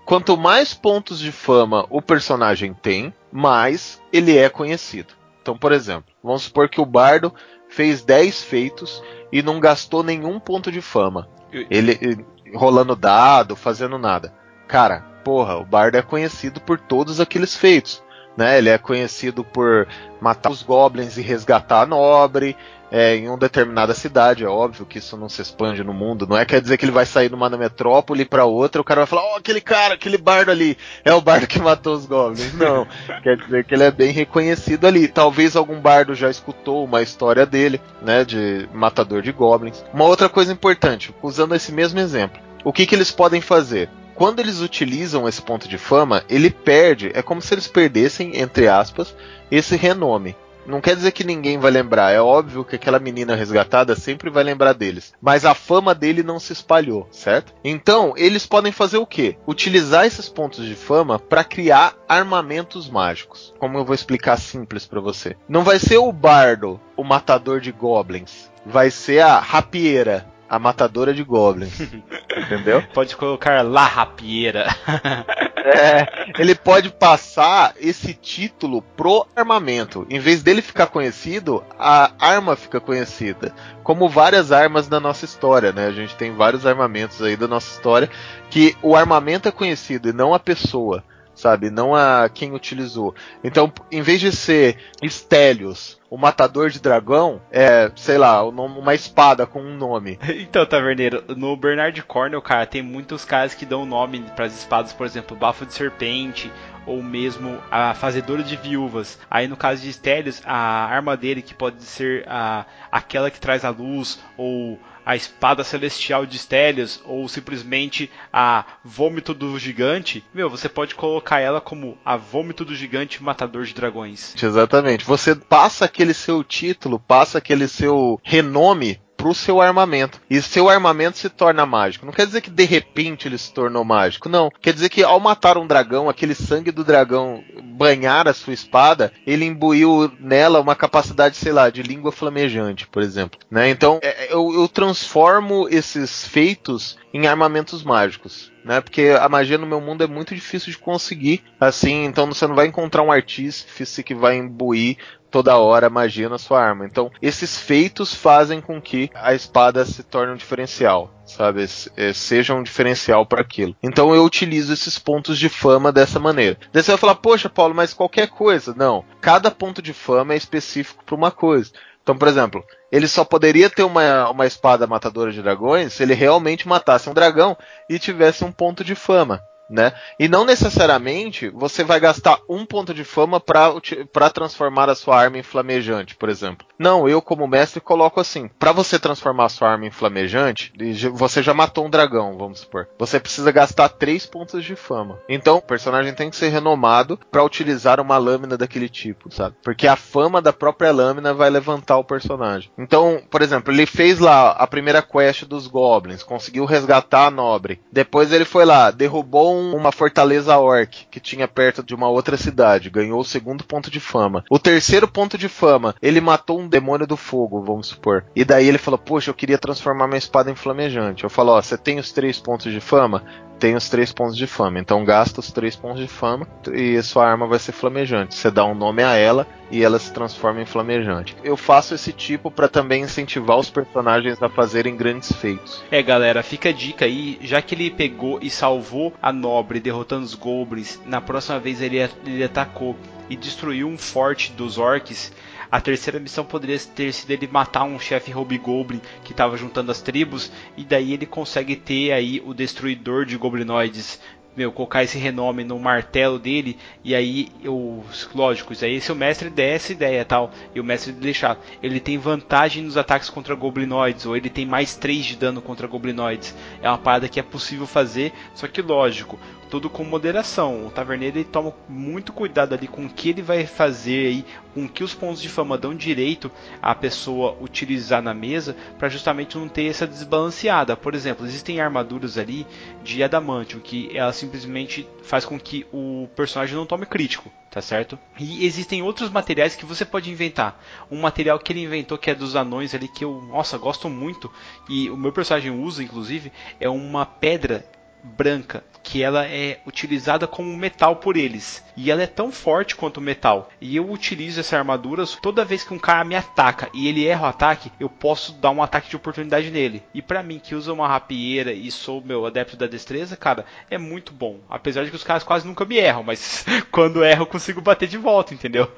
quanto 0.05 0.37
mais 0.37 0.75
pontos 0.75 1.19
de 1.19 1.33
fama 1.33 1.87
o 1.89 2.03
personagem 2.03 2.75
tem, 2.75 3.15
mais 3.31 4.01
ele 4.13 4.37
é 4.37 4.49
conhecido. 4.49 5.15
Então, 5.41 5.59
por 5.59 5.73
exemplo, 5.73 6.13
vamos 6.23 6.43
supor 6.43 6.69
que 6.69 6.81
o 6.81 6.87
bardo 6.87 7.35
fez 7.73 8.03
10 8.03 8.43
feitos 8.43 9.03
e 9.33 9.43
não 9.43 9.59
gastou 9.59 10.03
nenhum 10.03 10.39
ponto 10.39 10.71
de 10.71 10.83
fama. 10.83 11.29
Ele 11.71 12.25
rolando 12.55 12.95
dado, 12.95 13.57
fazendo 13.57 13.99
nada. 13.99 14.33
Cara, 14.69 15.01
porra, 15.25 15.57
o 15.57 15.65
bardo 15.65 15.97
é 15.97 16.03
conhecido 16.03 16.61
por 16.61 16.79
todos 16.79 17.19
aqueles 17.19 17.57
feitos. 17.57 18.03
Né? 18.37 18.59
Ele 18.59 18.69
é 18.69 18.79
conhecido 18.79 19.43
por 19.43 19.89
matar 20.21 20.51
os 20.51 20.63
goblins 20.63 21.17
e 21.17 21.23
resgatar 21.23 21.83
a 21.83 21.87
nobre 21.87 22.57
é, 22.93 23.17
em 23.17 23.27
uma 23.27 23.39
determinada 23.39 23.95
cidade. 23.95 24.45
É 24.45 24.49
óbvio 24.49 24.85
que 24.85 24.99
isso 24.99 25.17
não 25.17 25.29
se 25.29 25.41
expande 25.41 25.83
no 25.83 25.95
mundo. 25.95 26.27
Não 26.27 26.37
é 26.37 26.45
quer 26.45 26.61
dizer 26.61 26.77
que 26.77 26.85
ele 26.85 26.93
vai 26.93 27.07
sair 27.07 27.31
numa 27.31 27.49
metrópole 27.49 28.27
para 28.27 28.45
outra, 28.45 28.83
o 28.83 28.85
cara 28.85 29.01
vai 29.01 29.07
falar, 29.07 29.23
ó, 29.23 29.33
oh, 29.33 29.37
aquele 29.39 29.63
cara, 29.63 29.95
aquele 29.95 30.19
bardo 30.19 30.51
ali, 30.51 30.77
é 31.03 31.15
o 31.15 31.21
bardo 31.23 31.47
que 31.47 31.59
matou 31.59 31.95
os 31.95 32.05
goblins. 32.05 32.53
Não, 32.53 32.87
quer 33.25 33.39
dizer 33.39 33.65
que 33.65 33.75
ele 33.75 33.85
é 33.85 33.91
bem 33.91 34.13
reconhecido 34.13 34.87
ali. 34.87 35.09
Talvez 35.09 35.57
algum 35.57 35.81
bardo 35.81 36.15
já 36.15 36.29
escutou 36.29 36.85
uma 36.85 37.01
história 37.01 37.47
dele, 37.47 37.81
né, 38.03 38.25
de 38.25 38.69
matador 38.75 39.23
de 39.23 39.33
goblins. 39.33 39.83
Uma 39.95 40.05
outra 40.05 40.29
coisa 40.29 40.53
importante, 40.53 41.15
usando 41.23 41.55
esse 41.55 41.73
mesmo 41.73 41.99
exemplo. 41.99 42.39
O 42.63 42.73
que, 42.73 42.85
que 42.85 42.95
eles 42.95 43.11
podem 43.11 43.41
fazer? 43.41 43.89
quando 44.15 44.41
eles 44.41 44.61
utilizam 44.61 45.27
esse 45.27 45.41
ponto 45.41 45.67
de 45.67 45.79
fama, 45.79 46.23
ele 46.29 46.51
perde, 46.51 47.11
é 47.15 47.23
como 47.23 47.41
se 47.41 47.55
eles 47.55 47.67
perdessem, 47.67 48.39
entre 48.39 48.69
aspas, 48.69 49.17
esse 49.51 49.75
renome. 49.75 50.37
Não 50.67 50.81
quer 50.81 50.95
dizer 50.95 51.13
que 51.13 51.25
ninguém 51.25 51.59
vai 51.59 51.71
lembrar, 51.71 52.13
é 52.13 52.21
óbvio 52.21 52.65
que 52.65 52.77
aquela 52.77 52.99
menina 52.99 53.35
resgatada 53.35 53.97
sempre 53.97 54.31
vai 54.31 54.45
lembrar 54.45 54.73
deles, 54.73 55.13
mas 55.21 55.45
a 55.45 55.55
fama 55.55 55.95
dele 55.95 56.23
não 56.23 56.39
se 56.39 56.53
espalhou, 56.53 57.09
certo? 57.11 57.53
Então, 57.65 58.15
eles 58.17 58.47
podem 58.47 58.73
fazer 58.73 58.99
o 58.99 59.07
quê? 59.07 59.37
Utilizar 59.47 60.07
esses 60.07 60.29
pontos 60.29 60.65
de 60.65 60.75
fama 60.75 61.19
para 61.19 61.45
criar 61.45 61.95
armamentos 62.09 62.89
mágicos. 62.89 63.53
Como 63.59 63.79
eu 63.79 63.85
vou 63.85 63.95
explicar 63.95 64.37
simples 64.37 64.87
para 64.87 65.01
você. 65.01 65.37
Não 65.49 65.65
vai 65.65 65.79
ser 65.79 65.99
o 65.99 66.13
bardo, 66.13 66.81
o 66.97 67.05
matador 67.05 67.61
de 67.61 67.73
goblins, 67.73 68.51
vai 68.65 68.91
ser 68.91 69.21
a 69.21 69.39
rapieira, 69.39 70.27
a 70.49 70.59
matadora 70.59 71.13
de 71.15 71.25
goblins. 71.25 71.81
entendeu? 72.37 72.83
Pode 72.93 73.17
colocar 73.17 73.63
La 73.63 73.85
Rapieira. 73.85 74.67
é, 75.65 76.33
ele 76.39 76.55
pode 76.55 76.91
passar 76.91 77.75
esse 77.79 78.15
título 78.15 78.83
pro 78.83 79.27
armamento. 79.37 80.07
Em 80.11 80.19
vez 80.19 80.43
dele 80.43 80.61
ficar 80.61 80.89
conhecido, 80.89 81.63
a 81.79 82.13
arma 82.19 82.57
fica 82.57 82.81
conhecida. 82.81 83.55
Como 83.83 84.09
várias 84.09 84.51
armas 84.51 84.89
da 84.89 84.99
nossa 84.99 85.25
história, 85.25 85.73
né? 85.73 85.87
A 85.87 85.93
gente 85.93 86.17
tem 86.17 86.35
vários 86.35 86.67
armamentos 86.67 87.23
aí 87.23 87.37
da 87.37 87.47
nossa 87.47 87.71
história 87.73 88.11
que 88.51 88.77
o 88.83 88.97
armamento 88.97 89.49
é 89.49 89.53
conhecido 89.53 90.09
e 90.09 90.13
não 90.13 90.35
a 90.35 90.41
pessoa 90.41 91.05
sabe? 91.35 91.71
Não 91.71 91.95
a 91.95 92.29
quem 92.29 92.53
utilizou. 92.53 93.15
Então, 93.43 93.73
em 93.91 94.03
vez 94.03 94.21
de 94.21 94.33
ser 94.33 94.79
Stelios, 95.05 96.01
o 96.11 96.17
matador 96.19 96.69
de 96.69 96.81
dragão 96.81 97.41
é, 97.51 97.91
sei 97.97 98.19
lá, 98.19 98.45
uma 98.45 98.95
espada 98.95 99.47
com 99.47 99.61
um 99.61 99.77
nome. 99.77 100.19
Então, 100.53 100.67
Taverneiro, 100.67 101.25
no 101.37 101.57
Bernard 101.57 102.03
Cornell, 102.03 102.43
cara, 102.43 102.67
tem 102.67 102.83
muitos 102.83 103.25
caras 103.25 103.55
que 103.55 103.65
dão 103.65 103.87
nome 103.87 104.21
para 104.37 104.45
as 104.45 104.59
espadas, 104.59 104.93
por 104.93 105.07
exemplo, 105.07 105.37
Bafo 105.37 105.65
de 105.65 105.73
Serpente, 105.73 106.53
ou 106.85 107.03
mesmo 107.03 107.59
a 107.71 107.95
Fazedora 107.95 108.43
de 108.43 108.57
Viúvas. 108.57 109.19
Aí 109.31 109.49
no 109.49 109.57
caso 109.57 109.83
de 109.83 109.93
Stelios, 109.93 110.43
a 110.45 110.85
arma 110.85 111.17
dele, 111.17 111.41
que 111.41 111.55
pode 111.55 111.83
ser 111.83 112.25
a, 112.29 112.67
aquela 112.91 113.31
que 113.31 113.41
traz 113.41 113.65
a 113.65 113.71
luz, 113.71 114.21
ou 114.37 114.79
a 115.05 115.17
espada 115.17 115.65
celestial 115.65 116.25
de 116.27 116.39
Stelios 116.39 117.01
ou 117.05 117.29
simplesmente 117.29 118.11
a 118.33 118.65
vômito 118.85 119.35
do 119.35 119.59
gigante, 119.59 120.25
meu, 120.33 120.49
você 120.49 120.69
pode 120.69 120.95
colocar 120.95 121.41
ela 121.41 121.61
como 121.61 121.99
a 122.05 122.17
vômito 122.17 122.65
do 122.65 122.75
gigante 122.75 123.23
matador 123.23 123.65
de 123.65 123.75
dragões. 123.75 124.35
Exatamente. 124.41 125.05
Você 125.05 125.35
passa 125.35 125.85
aquele 125.85 126.15
seu 126.15 126.43
título, 126.45 126.99
passa 126.99 127.39
aquele 127.39 127.69
seu 127.69 128.21
renome 128.23 129.01
pro 129.23 129.33
seu 129.33 129.61
armamento. 129.61 130.21
E 130.29 130.43
seu 130.43 130.69
armamento 130.69 131.17
se 131.17 131.29
torna 131.29 131.65
mágico. 131.65 132.05
Não 132.05 132.13
quer 132.13 132.27
dizer 132.27 132.41
que 132.41 132.51
de 132.51 132.65
repente 132.65 133.29
ele 133.29 133.39
se 133.39 133.55
tornou 133.55 133.85
mágico, 133.85 134.29
não. 134.29 134.51
Quer 134.61 134.75
dizer 134.75 134.89
que 134.89 135.05
ao 135.05 135.21
matar 135.21 135.57
um 135.57 135.67
dragão, 135.67 136.09
aquele 136.09 136.35
sangue 136.35 136.73
do 136.73 136.83
dragão 136.83 137.45
banhar 137.63 138.27
a 138.27 138.35
sua 138.35 138.53
espada, 138.53 139.13
ele 139.25 139.45
imbuiu 139.45 140.11
nela 140.19 140.61
uma 140.61 140.75
capacidade, 140.75 141.37
sei 141.37 141.53
lá, 141.53 141.71
de 141.71 141.85
língua 141.85 142.11
flamejante, 142.11 142.89
por 142.89 143.01
exemplo. 143.01 143.39
Né? 143.49 143.71
Então 143.71 144.01
é, 144.03 144.25
é, 144.25 144.35
eu, 144.35 144.53
eu 144.55 144.67
transformo 144.67 145.69
esses 145.71 146.27
feitos 146.27 146.99
em 147.15 147.29
armamentos 147.29 147.85
mágicos. 147.85 148.51
Né? 148.65 148.81
Porque 148.81 149.15
a 149.21 149.29
magia 149.29 149.59
no 149.59 149.67
meu 149.67 149.81
mundo 149.81 150.03
é 150.03 150.07
muito 150.09 150.35
difícil 150.35 150.73
de 150.73 150.79
conseguir. 150.79 151.45
Assim, 151.61 152.05
então 152.07 152.27
você 152.27 152.45
não 152.47 152.57
vai 152.57 152.67
encontrar 152.67 153.03
um 153.03 153.13
artífice 153.13 154.03
que 154.03 154.15
vai 154.15 154.37
imbuir 154.37 154.97
toda 155.33 155.57
hora 155.57 155.91
magia 155.91 156.29
na 156.29 156.39
sua 156.39 156.63
arma. 156.63 156.85
Então, 156.85 157.11
esses 157.21 157.59
feitos 157.59 158.15
fazem 158.15 158.61
com 158.61 158.81
que 158.81 159.11
a 159.15 159.35
espada 159.35 159.85
se 159.85 160.03
torne 160.03 160.35
um 160.35 160.37
diferencial, 160.37 161.11
sabe? 161.25 161.65
É, 161.97 162.13
seja 162.13 162.55
um 162.55 162.63
diferencial 162.63 163.25
para 163.25 163.41
aquilo. 163.41 163.75
Então, 163.83 164.15
eu 164.15 164.23
utilizo 164.23 164.73
esses 164.73 164.99
pontos 164.99 165.39
de 165.39 165.49
fama 165.49 165.91
dessa 165.91 166.21
maneira. 166.21 166.59
Daí 166.73 166.83
você 166.83 166.93
vai 166.93 166.99
falar, 166.99 167.15
poxa, 167.17 167.49
Paulo, 167.49 167.75
mas 167.75 167.95
qualquer 167.95 168.29
coisa. 168.29 168.75
Não. 168.77 169.05
Cada 169.21 169.51
ponto 169.51 169.81
de 169.81 169.95
fama 169.95 170.35
é 170.35 170.37
específico 170.37 171.03
para 171.03 171.15
uma 171.15 171.31
coisa. 171.31 171.73
Então, 172.03 172.17
por 172.17 172.29
exemplo, 172.29 172.63
ele 172.91 173.09
só 173.09 173.25
poderia 173.25 173.71
ter 173.71 173.85
uma, 173.85 174.29
uma 174.29 174.47
espada 174.47 174.87
matadora 174.87 175.33
de 175.33 175.41
dragões 175.41 175.95
se 175.95 176.03
ele 176.03 176.15
realmente 176.15 176.69
matasse 176.69 177.09
um 177.09 177.15
dragão 177.15 177.57
e 177.89 177.99
tivesse 177.99 178.45
um 178.45 178.53
ponto 178.53 178.85
de 178.85 178.95
fama 178.95 179.41
né? 179.71 179.93
E 180.19 180.29
não 180.29 180.45
necessariamente 180.45 181.49
você 181.49 181.83
vai 181.83 181.99
gastar 181.99 182.39
um 182.49 182.65
ponto 182.67 182.93
de 182.93 183.05
fama 183.05 183.41
para 183.41 184.31
transformar 184.31 184.89
a 184.91 184.95
sua 184.95 185.19
arma 185.19 185.39
em 185.39 185.43
flamejante, 185.43 186.15
por 186.15 186.29
exemplo. 186.29 186.67
Não, 186.79 187.09
eu 187.09 187.23
como 187.23 187.47
mestre 187.47 187.81
coloco 187.81 188.21
assim: 188.21 188.49
para 188.59 188.73
você 188.73 188.99
transformar 188.99 189.47
a 189.47 189.49
sua 189.49 189.71
arma 189.71 189.87
em 189.87 189.91
flamejante, 189.91 190.73
você 191.13 191.43
já 191.43 191.55
matou 191.55 191.87
um 191.87 191.91
dragão, 191.91 192.37
vamos 192.37 192.61
supor. 192.61 192.89
Você 192.99 193.19
precisa 193.21 193.53
gastar 193.53 193.89
três 193.89 194.27
pontos 194.27 194.65
de 194.65 194.75
fama. 194.75 195.19
Então, 195.29 195.59
o 195.59 195.63
personagem 195.63 196.13
tem 196.13 196.29
que 196.29 196.37
ser 196.37 196.49
renomado 196.49 197.19
para 197.31 197.45
utilizar 197.45 198.01
uma 198.01 198.19
lâmina 198.19 198.57
daquele 198.57 198.89
tipo, 198.89 199.33
sabe? 199.33 199.57
Porque 199.63 199.87
a 199.87 199.97
fama 199.97 200.43
da 200.43 200.53
própria 200.53 200.93
lâmina 200.93 201.33
vai 201.33 201.51
levantar 201.51 201.99
o 201.99 202.05
personagem. 202.05 202.71
Então, 202.77 203.23
por 203.31 203.43
exemplo, 203.43 203.73
ele 203.73 203.87
fez 203.87 204.19
lá 204.19 204.51
a 204.51 204.67
primeira 204.67 205.03
quest 205.03 205.45
dos 205.45 205.67
goblins, 205.67 206.23
conseguiu 206.23 206.65
resgatar 206.65 207.27
a 207.27 207.31
nobre. 207.31 207.81
Depois 207.91 208.33
ele 208.33 208.45
foi 208.45 208.65
lá, 208.65 208.91
derrubou 208.91 209.52
um 209.57 209.77
uma 209.77 209.93
fortaleza 209.93 210.57
orc 210.59 211.07
que 211.11 211.21
tinha 211.21 211.49
perto 211.49 211.83
de 211.83 211.95
uma 211.95 212.09
outra 212.09 212.37
cidade, 212.37 212.91
ganhou 212.91 213.21
o 213.21 213.25
segundo 213.25 213.65
ponto 213.65 213.91
de 213.91 214.01
fama. 214.01 214.45
O 214.51 214.59
terceiro 214.59 215.09
ponto 215.09 215.37
de 215.37 215.49
fama, 215.49 215.95
ele 216.01 216.21
matou 216.21 216.61
um 216.61 216.69
demônio 216.69 217.07
do 217.07 217.17
fogo, 217.17 217.63
vamos 217.63 217.89
supor. 217.89 218.25
E 218.35 218.45
daí 218.45 218.69
ele 218.69 218.79
falou: 218.79 218.99
Poxa, 218.99 219.31
eu 219.31 219.35
queria 219.35 219.59
transformar 219.59 220.07
minha 220.07 220.19
espada 220.19 220.51
em 220.51 220.55
flamejante. 220.55 221.25
Eu 221.25 221.31
falo: 221.31 221.53
Ó, 221.53 221.61
você 221.61 221.77
tem 221.77 221.99
os 221.99 222.13
três 222.13 222.39
pontos 222.39 222.73
de 222.73 222.81
fama? 222.81 223.23
tem 223.63 223.77
os 223.77 223.89
três 223.89 224.13
pontos 224.13 224.37
de 224.37 224.45
fama. 224.45 224.81
Então 224.81 225.05
gasta 225.05 225.39
os 225.39 225.53
três 225.53 225.77
pontos 225.77 226.01
de 226.01 226.09
fama 226.09 226.49
e 226.73 227.01
sua 227.01 227.29
arma 227.29 227.47
vai 227.47 227.61
ser 227.61 227.71
flamejante. 227.71 228.35
Você 228.35 228.51
dá 228.51 228.65
um 228.65 228.75
nome 228.75 229.05
a 229.05 229.15
ela 229.15 229.47
e 229.73 229.83
ela 229.83 229.99
se 229.99 230.13
transforma 230.13 230.61
em 230.61 230.67
flamejante. 230.67 231.35
Eu 231.43 231.57
faço 231.57 231.95
esse 231.95 232.13
tipo 232.13 232.51
para 232.51 232.69
também 232.69 233.03
incentivar 233.03 233.59
os 233.59 233.71
personagens 233.71 234.41
a 234.43 234.49
fazerem 234.49 234.95
grandes 234.95 235.33
feitos. 235.33 235.83
É, 235.91 236.03
galera, 236.03 236.43
fica 236.43 236.69
a 236.69 236.73
dica 236.73 237.07
aí, 237.07 237.39
já 237.43 237.63
que 237.63 237.75
ele 237.75 237.91
pegou 237.91 238.39
e 238.43 238.51
salvou 238.51 239.15
a 239.21 239.33
nobre 239.33 239.81
derrotando 239.81 240.25
os 240.25 240.35
goblins, 240.35 241.01
na 241.07 241.23
próxima 241.23 241.59
vez 241.59 241.81
ele, 241.81 241.99
ele 242.27 242.45
atacou 242.45 242.95
e 243.31 243.35
destruiu 243.35 243.89
um 243.89 243.97
forte 243.97 244.53
dos 244.53 244.77
orcs 244.77 245.33
a 245.73 245.81
terceira 245.81 246.21
missão 246.21 246.45
poderia 246.45 246.79
ter 246.79 247.11
sido 247.15 247.31
ele 247.31 247.47
matar 247.47 247.85
um 247.85 247.99
chefe 247.99 248.31
Hobgoblin 248.31 249.01
que 249.25 249.33
estava 249.33 249.57
juntando 249.57 249.91
as 249.91 250.03
tribos, 250.03 250.53
e 250.77 250.85
daí 250.85 251.15
ele 251.15 251.25
consegue 251.25 251.77
ter 251.77 252.13
aí 252.13 252.43
o 252.45 252.53
destruidor 252.53 253.25
de 253.25 253.39
goblinoides 253.39 254.21
meu, 254.57 254.71
colocar 254.71 255.03
esse 255.03 255.19
renome 255.19 255.65
no 255.65 255.79
martelo 255.79 256.39
dele, 256.39 256.77
e 257.05 257.15
aí 257.15 257.49
eu. 257.63 258.05
Lógico, 258.35 258.73
isso 258.73 258.85
aí 258.85 259.01
se 259.01 259.11
o 259.11 259.17
mestre 259.17 259.49
der 259.49 259.77
essa 259.77 259.93
ideia 259.93 260.25
tal, 260.25 260.51
e 260.75 260.81
o 260.81 260.85
mestre 260.85 261.13
deixar. 261.13 261.59
Ele 261.83 262.01
tem 262.01 262.19
vantagem 262.19 262.83
nos 262.83 262.97
ataques 262.97 263.31
contra 263.31 263.55
goblinoides, 263.55 264.27
ou 264.27 264.37
ele 264.37 264.51
tem 264.51 264.67
mais 264.67 264.95
3 264.95 265.25
de 265.25 265.37
dano 265.37 265.63
contra 265.63 265.87
goblinoides. 265.87 266.55
É 266.83 266.89
uma 266.89 266.99
parada 266.99 267.29
que 267.29 267.41
é 267.41 267.43
possível 267.43 267.87
fazer, 267.87 268.33
só 268.55 268.67
que 268.69 268.83
lógico, 268.83 269.39
tudo 269.73 269.89
com 269.89 270.05
moderação. 270.05 270.87
O 270.87 270.91
taverneiro 270.91 271.39
ele 271.39 271.47
toma 271.47 271.73
muito 271.89 272.31
cuidado 272.31 272.75
ali 272.75 272.87
com 272.87 273.07
o 273.07 273.09
que 273.09 273.31
ele 273.31 273.41
vai 273.41 273.65
fazer 273.65 274.27
aí, 274.27 274.45
com 274.75 274.87
que 274.87 275.03
os 275.03 275.15
pontos 275.15 275.41
de 275.41 275.49
fama 275.49 275.79
dão 275.79 275.95
direito 275.95 276.53
a 276.83 276.95
pessoa 276.95 277.57
utilizar 277.59 278.21
na 278.21 278.35
mesa, 278.35 278.77
para 278.99 279.09
justamente 279.09 279.57
não 279.57 279.69
ter 279.69 279.85
essa 279.85 280.07
desbalanceada. 280.07 280.95
Por 280.95 281.15
exemplo, 281.15 281.47
existem 281.47 281.81
armaduras 281.81 282.37
ali 282.37 282.67
de 283.03 283.23
adamantium 283.23 283.81
que 283.81 284.15
elas 284.15 284.37
simplesmente 284.37 285.09
faz 285.23 285.47
com 285.47 285.59
que 285.59 285.87
o 285.91 286.29
personagem 286.37 286.77
não 286.77 286.85
tome 286.85 287.07
crítico, 287.07 287.51
tá 287.71 287.81
certo? 287.81 288.19
E 288.39 288.67
existem 288.67 289.01
outros 289.01 289.31
materiais 289.31 289.75
que 289.75 289.87
você 289.87 290.05
pode 290.05 290.31
inventar. 290.31 290.79
Um 291.11 291.23
material 291.23 291.59
que 291.59 291.73
ele 291.73 291.85
inventou 291.85 292.19
que 292.19 292.31
é 292.31 292.35
dos 292.35 292.57
anões 292.57 292.95
ali 292.95 293.09
que 293.09 293.25
eu, 293.25 293.41
nossa, 293.49 293.79
gosto 293.79 294.11
muito 294.11 294.53
e 294.87 295.09
o 295.09 295.17
meu 295.17 295.33
personagem 295.33 295.71
usa 295.71 296.03
inclusive 296.03 296.53
é 296.79 296.91
uma 296.91 297.25
pedra 297.25 297.87
branca 298.23 298.83
que 299.03 299.23
ela 299.23 299.45
é 299.47 299.81
utilizada 299.87 300.47
como 300.47 300.75
metal 300.77 301.17
por 301.17 301.37
eles. 301.37 301.85
E 301.97 302.11
ela 302.11 302.23
é 302.23 302.27
tão 302.27 302.51
forte 302.51 302.97
quanto 302.97 303.19
o 303.19 303.21
metal. 303.21 303.71
E 303.81 303.97
eu 303.97 304.11
utilizo 304.11 304.61
essa 304.61 304.79
armadura 304.79 305.25
toda 305.43 305.65
vez 305.65 305.85
que 305.85 305.93
um 305.93 305.99
cara 305.99 306.25
me 306.25 306.35
ataca 306.35 306.89
e 306.95 307.09
ele 307.09 307.27
erra 307.27 307.47
o 307.47 307.51
ataque, 307.51 307.93
eu 308.01 308.09
posso 308.09 308.53
dar 308.53 308.71
um 308.71 308.83
ataque 308.83 309.11
de 309.11 309.17
oportunidade 309.17 309.71
nele. 309.71 310.03
E 310.15 310.23
para 310.23 310.43
mim 310.43 310.59
que 310.59 310.75
usa 310.75 310.93
uma 310.93 311.09
rapieira 311.09 311.73
e 311.73 311.91
sou 311.91 312.23
meu 312.25 312.47
adepto 312.47 312.77
da 312.77 312.87
destreza, 312.87 313.37
cara, 313.37 313.67
é 313.91 313.99
muito 313.99 314.33
bom. 314.33 314.61
Apesar 314.71 315.05
de 315.05 315.11
que 315.11 315.17
os 315.17 315.25
caras 315.25 315.43
quase 315.43 315.67
nunca 315.67 315.85
me 315.85 315.99
erram, 315.99 316.23
mas 316.23 316.65
quando 316.91 317.25
erro 317.25 317.43
eu 317.43 317.47
consigo 317.47 317.81
bater 317.81 318.09
de 318.09 318.17
volta, 318.17 318.55
entendeu? 318.55 318.91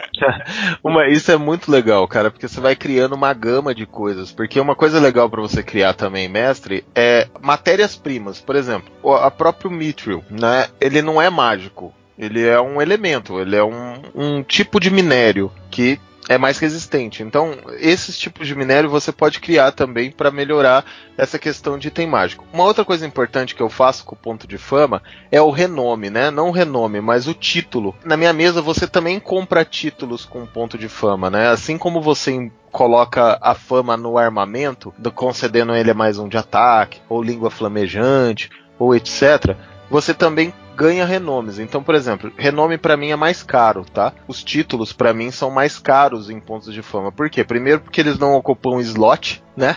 uma, 0.82 1.08
isso 1.08 1.30
é 1.30 1.36
muito 1.36 1.70
legal, 1.70 2.06
cara, 2.08 2.30
porque 2.30 2.48
você 2.48 2.60
vai 2.60 2.76
criando 2.76 3.14
uma 3.14 3.34
gama 3.34 3.74
de 3.74 3.84
coisas. 3.84 4.32
Porque 4.32 4.60
uma 4.60 4.76
coisa 4.76 5.00
legal 5.00 5.28
para 5.28 5.42
você 5.42 5.62
criar 5.62 5.92
também, 5.94 6.28
mestre, 6.28 6.84
é 6.94 7.28
matérias-primas. 7.40 8.40
Por 8.40 8.56
exemplo, 8.56 8.59
a 8.68 9.30
própria 9.30 9.30
próprio 9.30 9.70
Mithril, 9.70 10.24
né? 10.30 10.68
Ele 10.80 11.02
não 11.02 11.20
é 11.20 11.28
mágico. 11.30 11.94
Ele 12.18 12.46
é 12.46 12.60
um 12.60 12.82
elemento, 12.82 13.40
ele 13.40 13.56
é 13.56 13.64
um, 13.64 13.94
um 14.14 14.42
tipo 14.42 14.78
de 14.78 14.90
minério 14.90 15.50
que 15.70 15.98
é 16.30 16.38
mais 16.38 16.58
resistente. 16.58 17.24
Então, 17.24 17.58
esses 17.80 18.16
tipos 18.16 18.46
de 18.46 18.54
minério 18.54 18.88
você 18.88 19.10
pode 19.10 19.40
criar 19.40 19.72
também 19.72 20.12
para 20.12 20.30
melhorar 20.30 20.84
essa 21.18 21.40
questão 21.40 21.76
de 21.76 21.88
item 21.88 22.06
mágico. 22.06 22.46
Uma 22.52 22.62
outra 22.62 22.84
coisa 22.84 23.04
importante 23.04 23.52
que 23.52 23.60
eu 23.60 23.68
faço 23.68 24.04
com 24.04 24.14
o 24.14 24.18
ponto 24.18 24.46
de 24.46 24.56
fama 24.56 25.02
é 25.32 25.42
o 25.42 25.50
renome, 25.50 26.08
né? 26.08 26.30
Não 26.30 26.50
o 26.50 26.52
renome, 26.52 27.00
mas 27.00 27.26
o 27.26 27.34
título. 27.34 27.96
Na 28.04 28.16
minha 28.16 28.32
mesa 28.32 28.62
você 28.62 28.86
também 28.86 29.18
compra 29.18 29.64
títulos 29.64 30.24
com 30.24 30.46
ponto 30.46 30.78
de 30.78 30.88
fama, 30.88 31.28
né? 31.28 31.48
Assim 31.48 31.76
como 31.76 32.00
você 32.00 32.48
coloca 32.70 33.36
a 33.42 33.52
fama 33.52 33.96
no 33.96 34.16
armamento, 34.16 34.94
concedendo 35.16 35.74
ele 35.74 35.92
mais 35.92 36.16
um 36.16 36.28
de 36.28 36.38
ataque, 36.38 37.00
ou 37.08 37.20
língua 37.20 37.50
flamejante, 37.50 38.50
ou 38.78 38.94
etc., 38.94 39.56
você 39.90 40.14
também 40.14 40.54
ganha 40.80 41.04
renomes. 41.04 41.58
Então, 41.58 41.82
por 41.82 41.94
exemplo, 41.94 42.32
renome 42.38 42.78
para 42.78 42.96
mim 42.96 43.10
é 43.10 43.16
mais 43.16 43.42
caro, 43.42 43.84
tá? 43.84 44.14
Os 44.26 44.42
títulos 44.42 44.94
para 44.94 45.12
mim 45.12 45.30
são 45.30 45.50
mais 45.50 45.78
caros 45.78 46.30
em 46.30 46.40
pontos 46.40 46.72
de 46.72 46.80
fama. 46.80 47.12
Por 47.12 47.28
quê? 47.28 47.44
Primeiro 47.44 47.82
porque 47.82 48.00
eles 48.00 48.18
não 48.18 48.32
ocupam 48.32 48.80
slot, 48.80 49.44
né? 49.54 49.76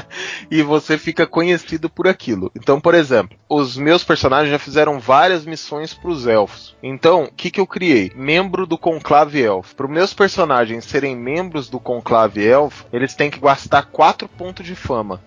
e 0.50 0.62
você 0.62 0.98
fica 0.98 1.26
conhecido 1.26 1.88
por 1.88 2.06
aquilo. 2.06 2.52
Então, 2.54 2.78
por 2.78 2.94
exemplo, 2.94 3.38
os 3.48 3.78
meus 3.78 4.04
personagens 4.04 4.50
já 4.50 4.58
fizeram 4.58 5.00
várias 5.00 5.46
missões 5.46 5.94
para 5.94 6.10
os 6.10 6.26
elfos. 6.26 6.76
Então, 6.82 7.24
o 7.24 7.32
que, 7.32 7.50
que 7.50 7.60
eu 7.60 7.66
criei? 7.66 8.12
Membro 8.14 8.66
do 8.66 8.76
Conclave 8.76 9.42
Elfo. 9.42 9.74
Para 9.74 9.86
os 9.86 9.92
meus 9.92 10.12
personagens 10.12 10.84
serem 10.84 11.16
membros 11.16 11.70
do 11.70 11.80
Conclave 11.80 12.46
Elfo, 12.46 12.84
eles 12.92 13.14
têm 13.14 13.30
que 13.30 13.40
gastar 13.40 13.86
4 13.86 14.28
pontos 14.28 14.66
de 14.66 14.74
fama. 14.74 15.18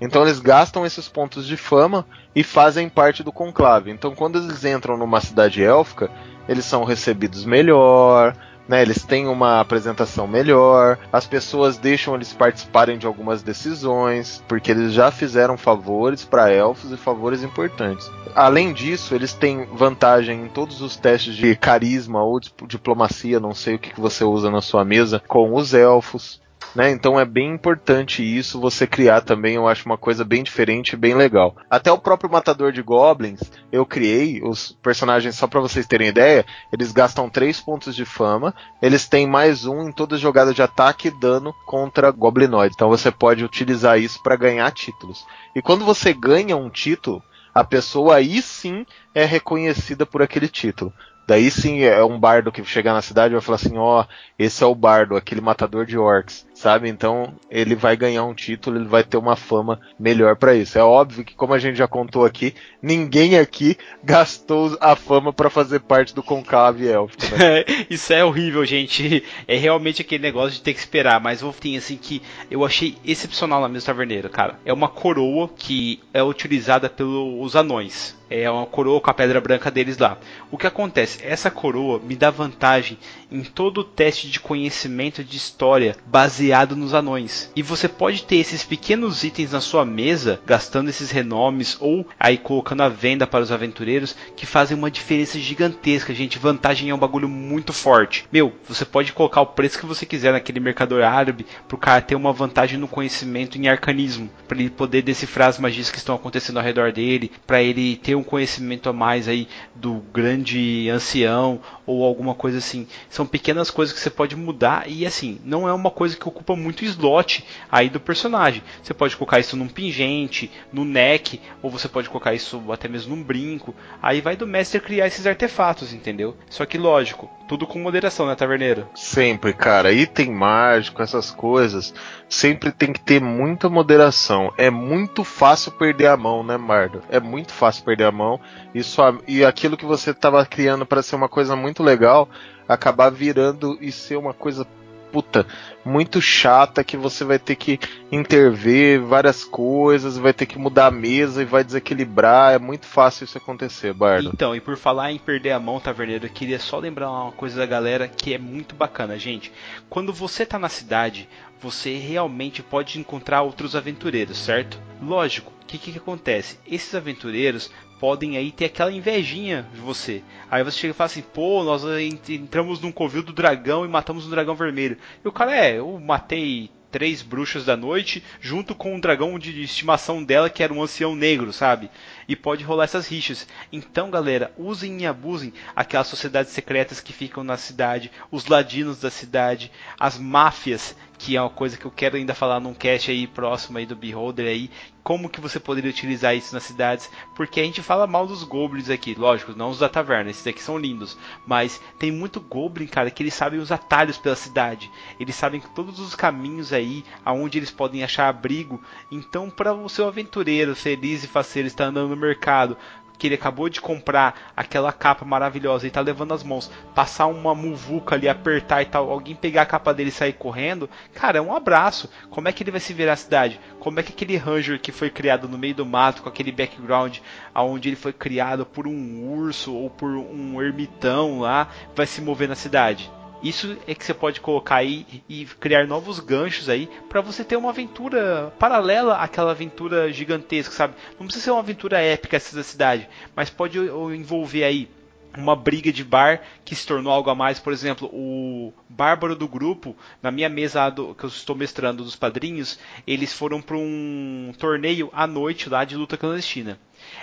Então 0.00 0.22
eles 0.22 0.38
gastam 0.40 0.84
esses 0.84 1.08
pontos 1.08 1.46
de 1.46 1.56
fama 1.56 2.06
e 2.34 2.42
fazem 2.42 2.88
parte 2.88 3.22
do 3.22 3.32
conclave. 3.32 3.90
Então 3.90 4.14
quando 4.14 4.38
eles 4.38 4.64
entram 4.64 4.96
numa 4.96 5.20
cidade 5.20 5.62
élfica, 5.62 6.10
eles 6.48 6.64
são 6.64 6.84
recebidos 6.84 7.44
melhor, 7.44 8.36
né? 8.68 8.82
Eles 8.82 9.02
têm 9.02 9.26
uma 9.26 9.60
apresentação 9.60 10.26
melhor, 10.26 10.98
as 11.12 11.26
pessoas 11.26 11.78
deixam 11.78 12.14
eles 12.14 12.32
participarem 12.32 12.98
de 12.98 13.06
algumas 13.06 13.42
decisões, 13.42 14.42
porque 14.48 14.70
eles 14.70 14.92
já 14.92 15.10
fizeram 15.10 15.56
favores 15.56 16.24
para 16.24 16.50
elfos 16.50 16.90
e 16.92 16.96
favores 16.96 17.42
importantes. 17.42 18.10
Além 18.34 18.72
disso, 18.72 19.14
eles 19.14 19.32
têm 19.32 19.66
vantagem 19.66 20.44
em 20.44 20.48
todos 20.48 20.80
os 20.80 20.96
testes 20.96 21.36
de 21.36 21.54
carisma 21.54 22.22
ou 22.22 22.40
diplomacia, 22.66 23.38
não 23.38 23.54
sei 23.54 23.76
o 23.76 23.78
que 23.78 24.00
você 24.00 24.24
usa 24.24 24.50
na 24.50 24.60
sua 24.60 24.84
mesa, 24.84 25.22
com 25.26 25.54
os 25.54 25.72
elfos. 25.72 26.42
Né? 26.74 26.90
Então 26.90 27.18
é 27.20 27.24
bem 27.24 27.52
importante 27.52 28.22
isso, 28.22 28.60
você 28.60 28.86
criar 28.86 29.20
também, 29.20 29.54
eu 29.54 29.68
acho 29.68 29.86
uma 29.86 29.96
coisa 29.96 30.24
bem 30.24 30.42
diferente 30.42 30.94
e 30.94 30.96
bem 30.96 31.14
legal. 31.14 31.54
Até 31.70 31.92
o 31.92 31.98
próprio 31.98 32.30
Matador 32.30 32.72
de 32.72 32.82
Goblins, 32.82 33.40
eu 33.70 33.86
criei, 33.86 34.42
os 34.42 34.72
personagens, 34.82 35.36
só 35.36 35.46
para 35.46 35.60
vocês 35.60 35.86
terem 35.86 36.08
ideia, 36.08 36.44
eles 36.72 36.90
gastam 36.90 37.30
3 37.30 37.60
pontos 37.60 37.94
de 37.94 38.04
fama, 38.04 38.52
eles 38.82 39.08
têm 39.08 39.26
mais 39.26 39.64
um 39.64 39.88
em 39.88 39.92
toda 39.92 40.18
jogada 40.18 40.52
de 40.52 40.62
ataque 40.62 41.08
e 41.08 41.20
dano 41.20 41.54
contra 41.64 42.10
Goblinoid. 42.10 42.74
Então 42.74 42.88
você 42.88 43.10
pode 43.10 43.44
utilizar 43.44 43.98
isso 43.98 44.20
para 44.22 44.34
ganhar 44.34 44.70
títulos. 44.72 45.24
E 45.54 45.62
quando 45.62 45.84
você 45.84 46.12
ganha 46.12 46.56
um 46.56 46.68
título, 46.68 47.22
a 47.54 47.62
pessoa 47.62 48.16
aí 48.16 48.42
sim 48.42 48.84
é 49.14 49.24
reconhecida 49.24 50.04
por 50.04 50.22
aquele 50.22 50.48
título. 50.48 50.92
Daí 51.26 51.50
sim 51.50 51.82
é 51.82 52.04
um 52.04 52.18
bardo 52.18 52.52
que 52.52 52.62
chegar 52.64 52.92
na 52.92 53.00
cidade 53.00 53.32
e 53.32 53.36
vai 53.36 53.40
falar 53.40 53.56
assim, 53.56 53.78
ó, 53.78 54.02
oh, 54.02 54.06
esse 54.38 54.62
é 54.62 54.66
o 54.66 54.74
bardo, 54.74 55.16
aquele 55.16 55.40
matador 55.40 55.86
de 55.86 55.96
orcs, 55.96 56.46
sabe? 56.54 56.88
Então 56.88 57.34
ele 57.50 57.74
vai 57.74 57.96
ganhar 57.96 58.24
um 58.24 58.32
título, 58.32 58.78
ele 58.78 58.86
vai 58.86 59.02
ter 59.02 59.16
uma 59.16 59.34
fama 59.34 59.80
melhor 59.98 60.36
para 60.36 60.54
isso. 60.54 60.78
É 60.78 60.82
óbvio 60.82 61.24
que 61.24 61.34
como 61.34 61.52
a 61.52 61.58
gente 61.58 61.76
já 61.76 61.88
contou 61.88 62.24
aqui, 62.24 62.54
ninguém 62.80 63.36
aqui 63.36 63.76
gastou 64.02 64.78
a 64.80 64.94
fama 64.94 65.32
para 65.32 65.50
fazer 65.50 65.80
parte 65.80 66.14
do 66.14 66.22
conclave 66.22 66.88
élfico. 66.88 67.22
Né? 67.36 67.64
isso 67.90 68.12
é 68.12 68.24
horrível, 68.24 68.64
gente. 68.64 69.24
É 69.48 69.56
realmente 69.56 70.00
aquele 70.00 70.22
negócio 70.22 70.52
de 70.52 70.62
ter 70.62 70.72
que 70.72 70.78
esperar, 70.78 71.20
mas 71.20 71.40
vou 71.40 71.52
ter 71.52 71.76
assim 71.76 71.96
que 71.96 72.22
eu 72.50 72.64
achei 72.64 72.96
excepcional 73.04 73.60
na 73.60 73.68
mesa 73.68 73.86
taverneira, 73.86 74.28
cara. 74.28 74.58
É 74.64 74.72
uma 74.72 74.88
coroa 74.88 75.50
que 75.54 76.00
é 76.12 76.22
utilizada 76.22 76.88
pelos 76.88 77.56
anões. 77.56 78.16
É 78.30 78.50
uma 78.50 78.66
coroa 78.66 79.00
com 79.00 79.10
a 79.10 79.14
pedra 79.14 79.40
branca 79.40 79.70
deles 79.70 79.98
lá. 79.98 80.18
O 80.50 80.56
que 80.56 80.66
acontece? 80.66 81.18
Essa 81.22 81.50
coroa 81.50 82.00
me 82.00 82.16
dá 82.16 82.30
vantagem 82.30 82.98
em 83.30 83.42
todo 83.42 83.82
o 83.82 83.84
teste 83.84 84.30
de 84.30 84.40
conhecimento 84.40 85.22
de 85.22 85.36
história 85.36 85.94
baseado 86.06 86.43
nos 86.76 86.94
anões. 86.94 87.50
E 87.54 87.62
você 87.62 87.88
pode 87.88 88.24
ter 88.24 88.36
esses 88.36 88.64
pequenos 88.64 89.24
itens 89.24 89.52
na 89.52 89.60
sua 89.60 89.84
mesa, 89.84 90.40
gastando 90.46 90.88
esses 90.88 91.10
renomes 91.10 91.76
ou 91.80 92.06
aí 92.18 92.36
colocando 92.36 92.82
a 92.82 92.88
venda 92.88 93.26
para 93.26 93.42
os 93.42 93.52
aventureiros, 93.52 94.16
que 94.36 94.46
fazem 94.46 94.76
uma 94.76 94.90
diferença 94.90 95.38
gigantesca, 95.38 96.14
gente. 96.14 96.38
Vantagem 96.38 96.90
é 96.90 96.94
um 96.94 96.98
bagulho 96.98 97.28
muito 97.28 97.72
forte. 97.72 98.26
Meu, 98.32 98.52
você 98.68 98.84
pode 98.84 99.12
colocar 99.12 99.40
o 99.40 99.46
preço 99.46 99.78
que 99.78 99.86
você 99.86 100.04
quiser 100.04 100.32
naquele 100.32 100.60
mercador 100.60 101.02
árabe 101.02 101.46
pro 101.68 101.78
cara 101.78 102.00
ter 102.00 102.14
uma 102.14 102.32
vantagem 102.32 102.78
no 102.78 102.88
conhecimento 102.88 103.58
em 103.58 103.68
arcanismo, 103.68 104.30
para 104.46 104.58
ele 104.58 104.70
poder 104.70 105.02
decifrar 105.02 105.48
as 105.48 105.58
magias 105.58 105.90
que 105.90 105.98
estão 105.98 106.14
acontecendo 106.14 106.58
ao 106.58 106.64
redor 106.64 106.92
dele, 106.92 107.30
para 107.46 107.62
ele 107.62 107.96
ter 107.96 108.14
um 108.14 108.22
conhecimento 108.22 108.88
a 108.88 108.92
mais 108.92 109.28
aí 109.28 109.48
do 109.74 110.02
grande 110.12 110.88
ancião 110.90 111.60
ou 111.86 112.04
alguma 112.04 112.34
coisa 112.34 112.58
assim. 112.58 112.86
São 113.08 113.26
pequenas 113.26 113.70
coisas 113.70 113.94
que 113.94 114.00
você 114.00 114.10
pode 114.10 114.36
mudar 114.36 114.88
e 114.88 115.06
assim, 115.06 115.38
não 115.44 115.68
é 115.68 115.72
uma 115.72 115.90
coisa 115.90 116.16
que 116.16 116.26
ocupa 116.34 116.56
muito 116.56 116.84
slot 116.84 117.44
aí 117.70 117.88
do 117.88 118.00
personagem. 118.00 118.62
Você 118.82 118.92
pode 118.92 119.16
colocar 119.16 119.38
isso 119.38 119.56
num 119.56 119.68
pingente, 119.68 120.50
no 120.72 120.84
neck, 120.84 121.40
ou 121.62 121.70
você 121.70 121.88
pode 121.88 122.08
colocar 122.08 122.34
isso 122.34 122.60
até 122.72 122.88
mesmo 122.88 123.14
num 123.14 123.22
brinco. 123.22 123.74
Aí 124.02 124.20
vai 124.20 124.36
do 124.36 124.46
mestre 124.46 124.80
criar 124.80 125.06
esses 125.06 125.26
artefatos, 125.26 125.92
entendeu? 125.92 126.36
Só 126.50 126.66
que 126.66 126.76
lógico, 126.76 127.30
tudo 127.48 127.66
com 127.66 127.78
moderação, 127.78 128.26
né, 128.26 128.34
taverneiro? 128.34 128.88
Sempre, 128.94 129.52
cara. 129.52 129.92
Item 129.92 130.32
mágico, 130.32 131.02
essas 131.02 131.30
coisas, 131.30 131.94
sempre 132.28 132.72
tem 132.72 132.92
que 132.92 133.00
ter 133.00 133.20
muita 133.20 133.68
moderação. 133.68 134.52
É 134.58 134.70
muito 134.70 135.22
fácil 135.22 135.72
perder 135.72 136.08
a 136.08 136.16
mão, 136.16 136.42
né, 136.42 136.56
Mardo? 136.56 137.02
É 137.08 137.20
muito 137.20 137.52
fácil 137.52 137.84
perder 137.84 138.04
a 138.04 138.12
mão. 138.12 138.40
E, 138.74 138.82
só, 138.82 139.16
e 139.28 139.44
aquilo 139.44 139.76
que 139.76 139.86
você 139.86 140.10
estava 140.10 140.44
criando 140.44 140.84
para 140.84 141.02
ser 141.02 141.14
uma 141.16 141.28
coisa 141.28 141.54
muito 141.54 141.82
legal, 141.82 142.28
acabar 142.68 143.10
virando 143.10 143.78
e 143.80 143.92
ser 143.92 144.16
uma 144.16 144.34
coisa 144.34 144.66
puta, 145.14 145.46
muito 145.84 146.20
chata 146.20 146.82
que 146.82 146.96
você 146.96 147.22
vai 147.22 147.38
ter 147.38 147.54
que 147.54 147.78
intervir 148.10 149.00
várias 149.00 149.44
coisas, 149.44 150.18
vai 150.18 150.32
ter 150.32 150.44
que 150.44 150.58
mudar 150.58 150.86
a 150.86 150.90
mesa 150.90 151.40
e 151.40 151.44
vai 151.44 151.62
desequilibrar. 151.62 152.52
É 152.52 152.58
muito 152.58 152.84
fácil 152.84 153.22
isso 153.22 153.38
acontecer, 153.38 153.92
Bardo. 153.92 154.30
Então, 154.34 154.56
e 154.56 154.60
por 154.60 154.76
falar 154.76 155.12
em 155.12 155.18
perder 155.18 155.52
a 155.52 155.60
mão, 155.60 155.78
Taverneiro, 155.78 156.26
eu 156.26 156.30
queria 156.30 156.58
só 156.58 156.80
lembrar 156.80 157.12
uma 157.12 157.30
coisa 157.30 157.56
da 157.56 157.64
galera 157.64 158.08
que 158.08 158.34
é 158.34 158.38
muito 158.38 158.74
bacana, 158.74 159.16
gente. 159.16 159.52
Quando 159.88 160.12
você 160.12 160.44
tá 160.44 160.58
na 160.58 160.68
cidade, 160.68 161.28
você 161.60 161.96
realmente 161.96 162.62
pode 162.62 162.98
encontrar 162.98 163.42
outros 163.42 163.74
aventureiros, 163.74 164.38
certo? 164.38 164.80
Lógico, 165.02 165.52
o 165.62 165.66
que, 165.66 165.78
que 165.78 165.98
acontece? 165.98 166.58
Esses 166.66 166.94
aventureiros 166.94 167.70
podem 167.98 168.36
aí 168.36 168.52
ter 168.52 168.66
aquela 168.66 168.92
invejinha 168.92 169.66
de 169.72 169.80
você. 169.80 170.22
Aí 170.50 170.62
você 170.62 170.78
chega 170.78 170.92
e 170.92 170.96
fala 170.96 171.06
assim, 171.06 171.22
pô, 171.22 171.64
nós 171.64 171.82
entramos 172.28 172.80
num 172.80 172.92
covil 172.92 173.22
do 173.22 173.32
dragão 173.32 173.84
e 173.84 173.88
matamos 173.88 174.26
um 174.26 174.30
dragão 174.30 174.54
vermelho. 174.54 174.98
E 175.24 175.28
o 175.28 175.32
cara 175.32 175.56
é, 175.56 175.78
eu 175.78 175.98
matei 175.98 176.70
três 176.94 177.22
bruxas 177.22 177.64
da 177.64 177.76
noite, 177.76 178.22
junto 178.40 178.72
com 178.72 178.94
um 178.94 179.00
dragão 179.00 179.36
de 179.36 179.60
estimação 179.60 180.22
dela, 180.22 180.48
que 180.48 180.62
era 180.62 180.72
um 180.72 180.80
ancião 180.80 181.16
negro, 181.16 181.52
sabe? 181.52 181.90
E 182.28 182.36
pode 182.36 182.62
rolar 182.62 182.84
essas 182.84 183.08
rixas. 183.08 183.48
Então, 183.72 184.12
galera, 184.12 184.52
usem 184.56 185.02
e 185.02 185.06
abusem 185.06 185.52
aquelas 185.74 186.06
sociedades 186.06 186.52
secretas 186.52 187.00
que 187.00 187.12
ficam 187.12 187.42
na 187.42 187.56
cidade, 187.56 188.12
os 188.30 188.46
ladinos 188.46 189.00
da 189.00 189.10
cidade, 189.10 189.72
as 189.98 190.16
máfias 190.16 190.94
que 191.24 191.38
é 191.38 191.40
uma 191.40 191.48
coisa 191.48 191.78
que 191.78 191.86
eu 191.86 191.90
quero 191.90 192.18
ainda 192.18 192.34
falar 192.34 192.60
num 192.60 192.74
cast 192.74 193.10
aí 193.10 193.26
próximo 193.26 193.78
aí 193.78 193.86
do 193.86 193.96
Beholder 193.96 194.46
aí, 194.46 194.70
como 195.02 195.30
que 195.30 195.40
você 195.40 195.58
poderia 195.58 195.88
utilizar 195.88 196.36
isso 196.36 196.52
nas 196.52 196.64
cidades, 196.64 197.10
porque 197.34 197.60
a 197.60 197.64
gente 197.64 197.80
fala 197.80 198.06
mal 198.06 198.26
dos 198.26 198.44
goblins 198.44 198.90
aqui, 198.90 199.14
lógico, 199.14 199.54
não 199.56 199.70
os 199.70 199.78
da 199.78 199.88
taverna, 199.88 200.30
esses 200.30 200.46
aqui 200.46 200.62
são 200.62 200.76
lindos, 200.76 201.16
mas 201.46 201.80
tem 201.98 202.12
muito 202.12 202.42
goblin, 202.42 202.86
cara, 202.86 203.10
que 203.10 203.22
eles 203.22 203.32
sabem 203.32 203.58
os 203.58 203.72
atalhos 203.72 204.18
pela 204.18 204.36
cidade, 204.36 204.90
eles 205.18 205.34
sabem 205.34 205.62
todos 205.74 205.98
os 205.98 206.14
caminhos 206.14 206.74
aí, 206.74 207.02
aonde 207.24 207.58
eles 207.58 207.70
podem 207.70 208.04
achar 208.04 208.28
abrigo, 208.28 208.78
então 209.10 209.48
para 209.48 209.72
o 209.72 209.88
seu 209.88 210.06
aventureiro 210.06 210.76
feliz 210.76 211.24
e 211.24 211.28
faceiro 211.28 211.68
estar 211.68 211.86
andando 211.86 212.10
no 212.10 212.16
mercado, 212.16 212.76
que 213.18 213.26
ele 213.26 213.34
acabou 213.34 213.68
de 213.68 213.80
comprar 213.80 214.52
aquela 214.56 214.92
capa 214.92 215.24
maravilhosa 215.24 215.86
e 215.86 215.90
tá 215.90 216.00
levando 216.00 216.34
as 216.34 216.42
mãos, 216.42 216.70
passar 216.94 217.26
uma 217.26 217.54
muvuca 217.54 218.14
ali, 218.14 218.28
apertar 218.28 218.82
e 218.82 218.86
tal, 218.86 219.10
alguém 219.10 219.34
pegar 219.34 219.62
a 219.62 219.66
capa 219.66 219.94
dele 219.94 220.08
e 220.08 220.12
sair 220.12 220.32
correndo, 220.32 220.88
cara, 221.14 221.38
é 221.38 221.42
um 221.42 221.54
abraço. 221.54 222.10
Como 222.30 222.48
é 222.48 222.52
que 222.52 222.62
ele 222.62 222.70
vai 222.70 222.80
se 222.80 222.92
virar 222.92 223.14
a 223.14 223.16
cidade? 223.16 223.60
Como 223.78 224.00
é 224.00 224.02
que 224.02 224.12
aquele 224.12 224.36
Ranger 224.36 224.80
que 224.80 224.92
foi 224.92 225.10
criado 225.10 225.48
no 225.48 225.58
meio 225.58 225.74
do 225.74 225.86
mato, 225.86 226.22
com 226.22 226.28
aquele 226.28 226.52
background, 226.52 227.18
aonde 227.54 227.88
ele 227.88 227.96
foi 227.96 228.12
criado 228.12 228.66
por 228.66 228.86
um 228.86 229.28
urso 229.28 229.74
ou 229.74 229.88
por 229.88 230.10
um 230.10 230.60
ermitão 230.60 231.40
lá, 231.40 231.68
vai 231.94 232.06
se 232.06 232.20
mover 232.20 232.48
na 232.48 232.54
cidade? 232.54 233.10
Isso 233.44 233.76
é 233.86 233.94
que 233.94 234.02
você 234.02 234.14
pode 234.14 234.40
colocar 234.40 234.76
aí 234.76 235.22
e 235.28 235.44
criar 235.44 235.86
novos 235.86 236.18
ganchos 236.18 236.70
aí 236.70 236.88
para 237.10 237.20
você 237.20 237.44
ter 237.44 237.56
uma 237.56 237.68
aventura 237.68 238.50
paralela 238.58 239.16
àquela 239.16 239.50
aventura 239.50 240.10
gigantesca, 240.10 240.74
sabe? 240.74 240.94
Não 241.20 241.26
precisa 241.26 241.44
ser 241.44 241.50
uma 241.50 241.60
aventura 241.60 242.00
épica 242.00 242.38
essa 242.38 242.56
da 242.56 242.62
cidade, 242.62 243.06
mas 243.36 243.50
pode 243.50 243.78
envolver 243.78 244.64
aí 244.64 244.88
uma 245.36 245.56
briga 245.56 245.92
de 245.92 246.04
bar 246.04 246.40
que 246.64 246.74
se 246.74 246.86
tornou 246.86 247.12
algo 247.12 247.30
a 247.30 247.34
mais. 247.34 247.58
Por 247.58 247.72
exemplo, 247.72 248.08
o 248.12 248.72
bárbaro 248.88 249.34
do 249.34 249.48
grupo, 249.48 249.96
na 250.22 250.30
minha 250.30 250.48
mesa 250.48 250.88
do, 250.90 251.14
que 251.14 251.24
eu 251.24 251.28
estou 251.28 251.56
mestrando 251.56 252.04
dos 252.04 252.16
padrinhos, 252.16 252.78
eles 253.06 253.32
foram 253.32 253.60
para 253.60 253.76
um 253.76 254.52
torneio 254.58 255.10
à 255.12 255.26
noite 255.26 255.68
lá 255.68 255.84
de 255.84 255.96
luta 255.96 256.16
clandestina. 256.16 256.78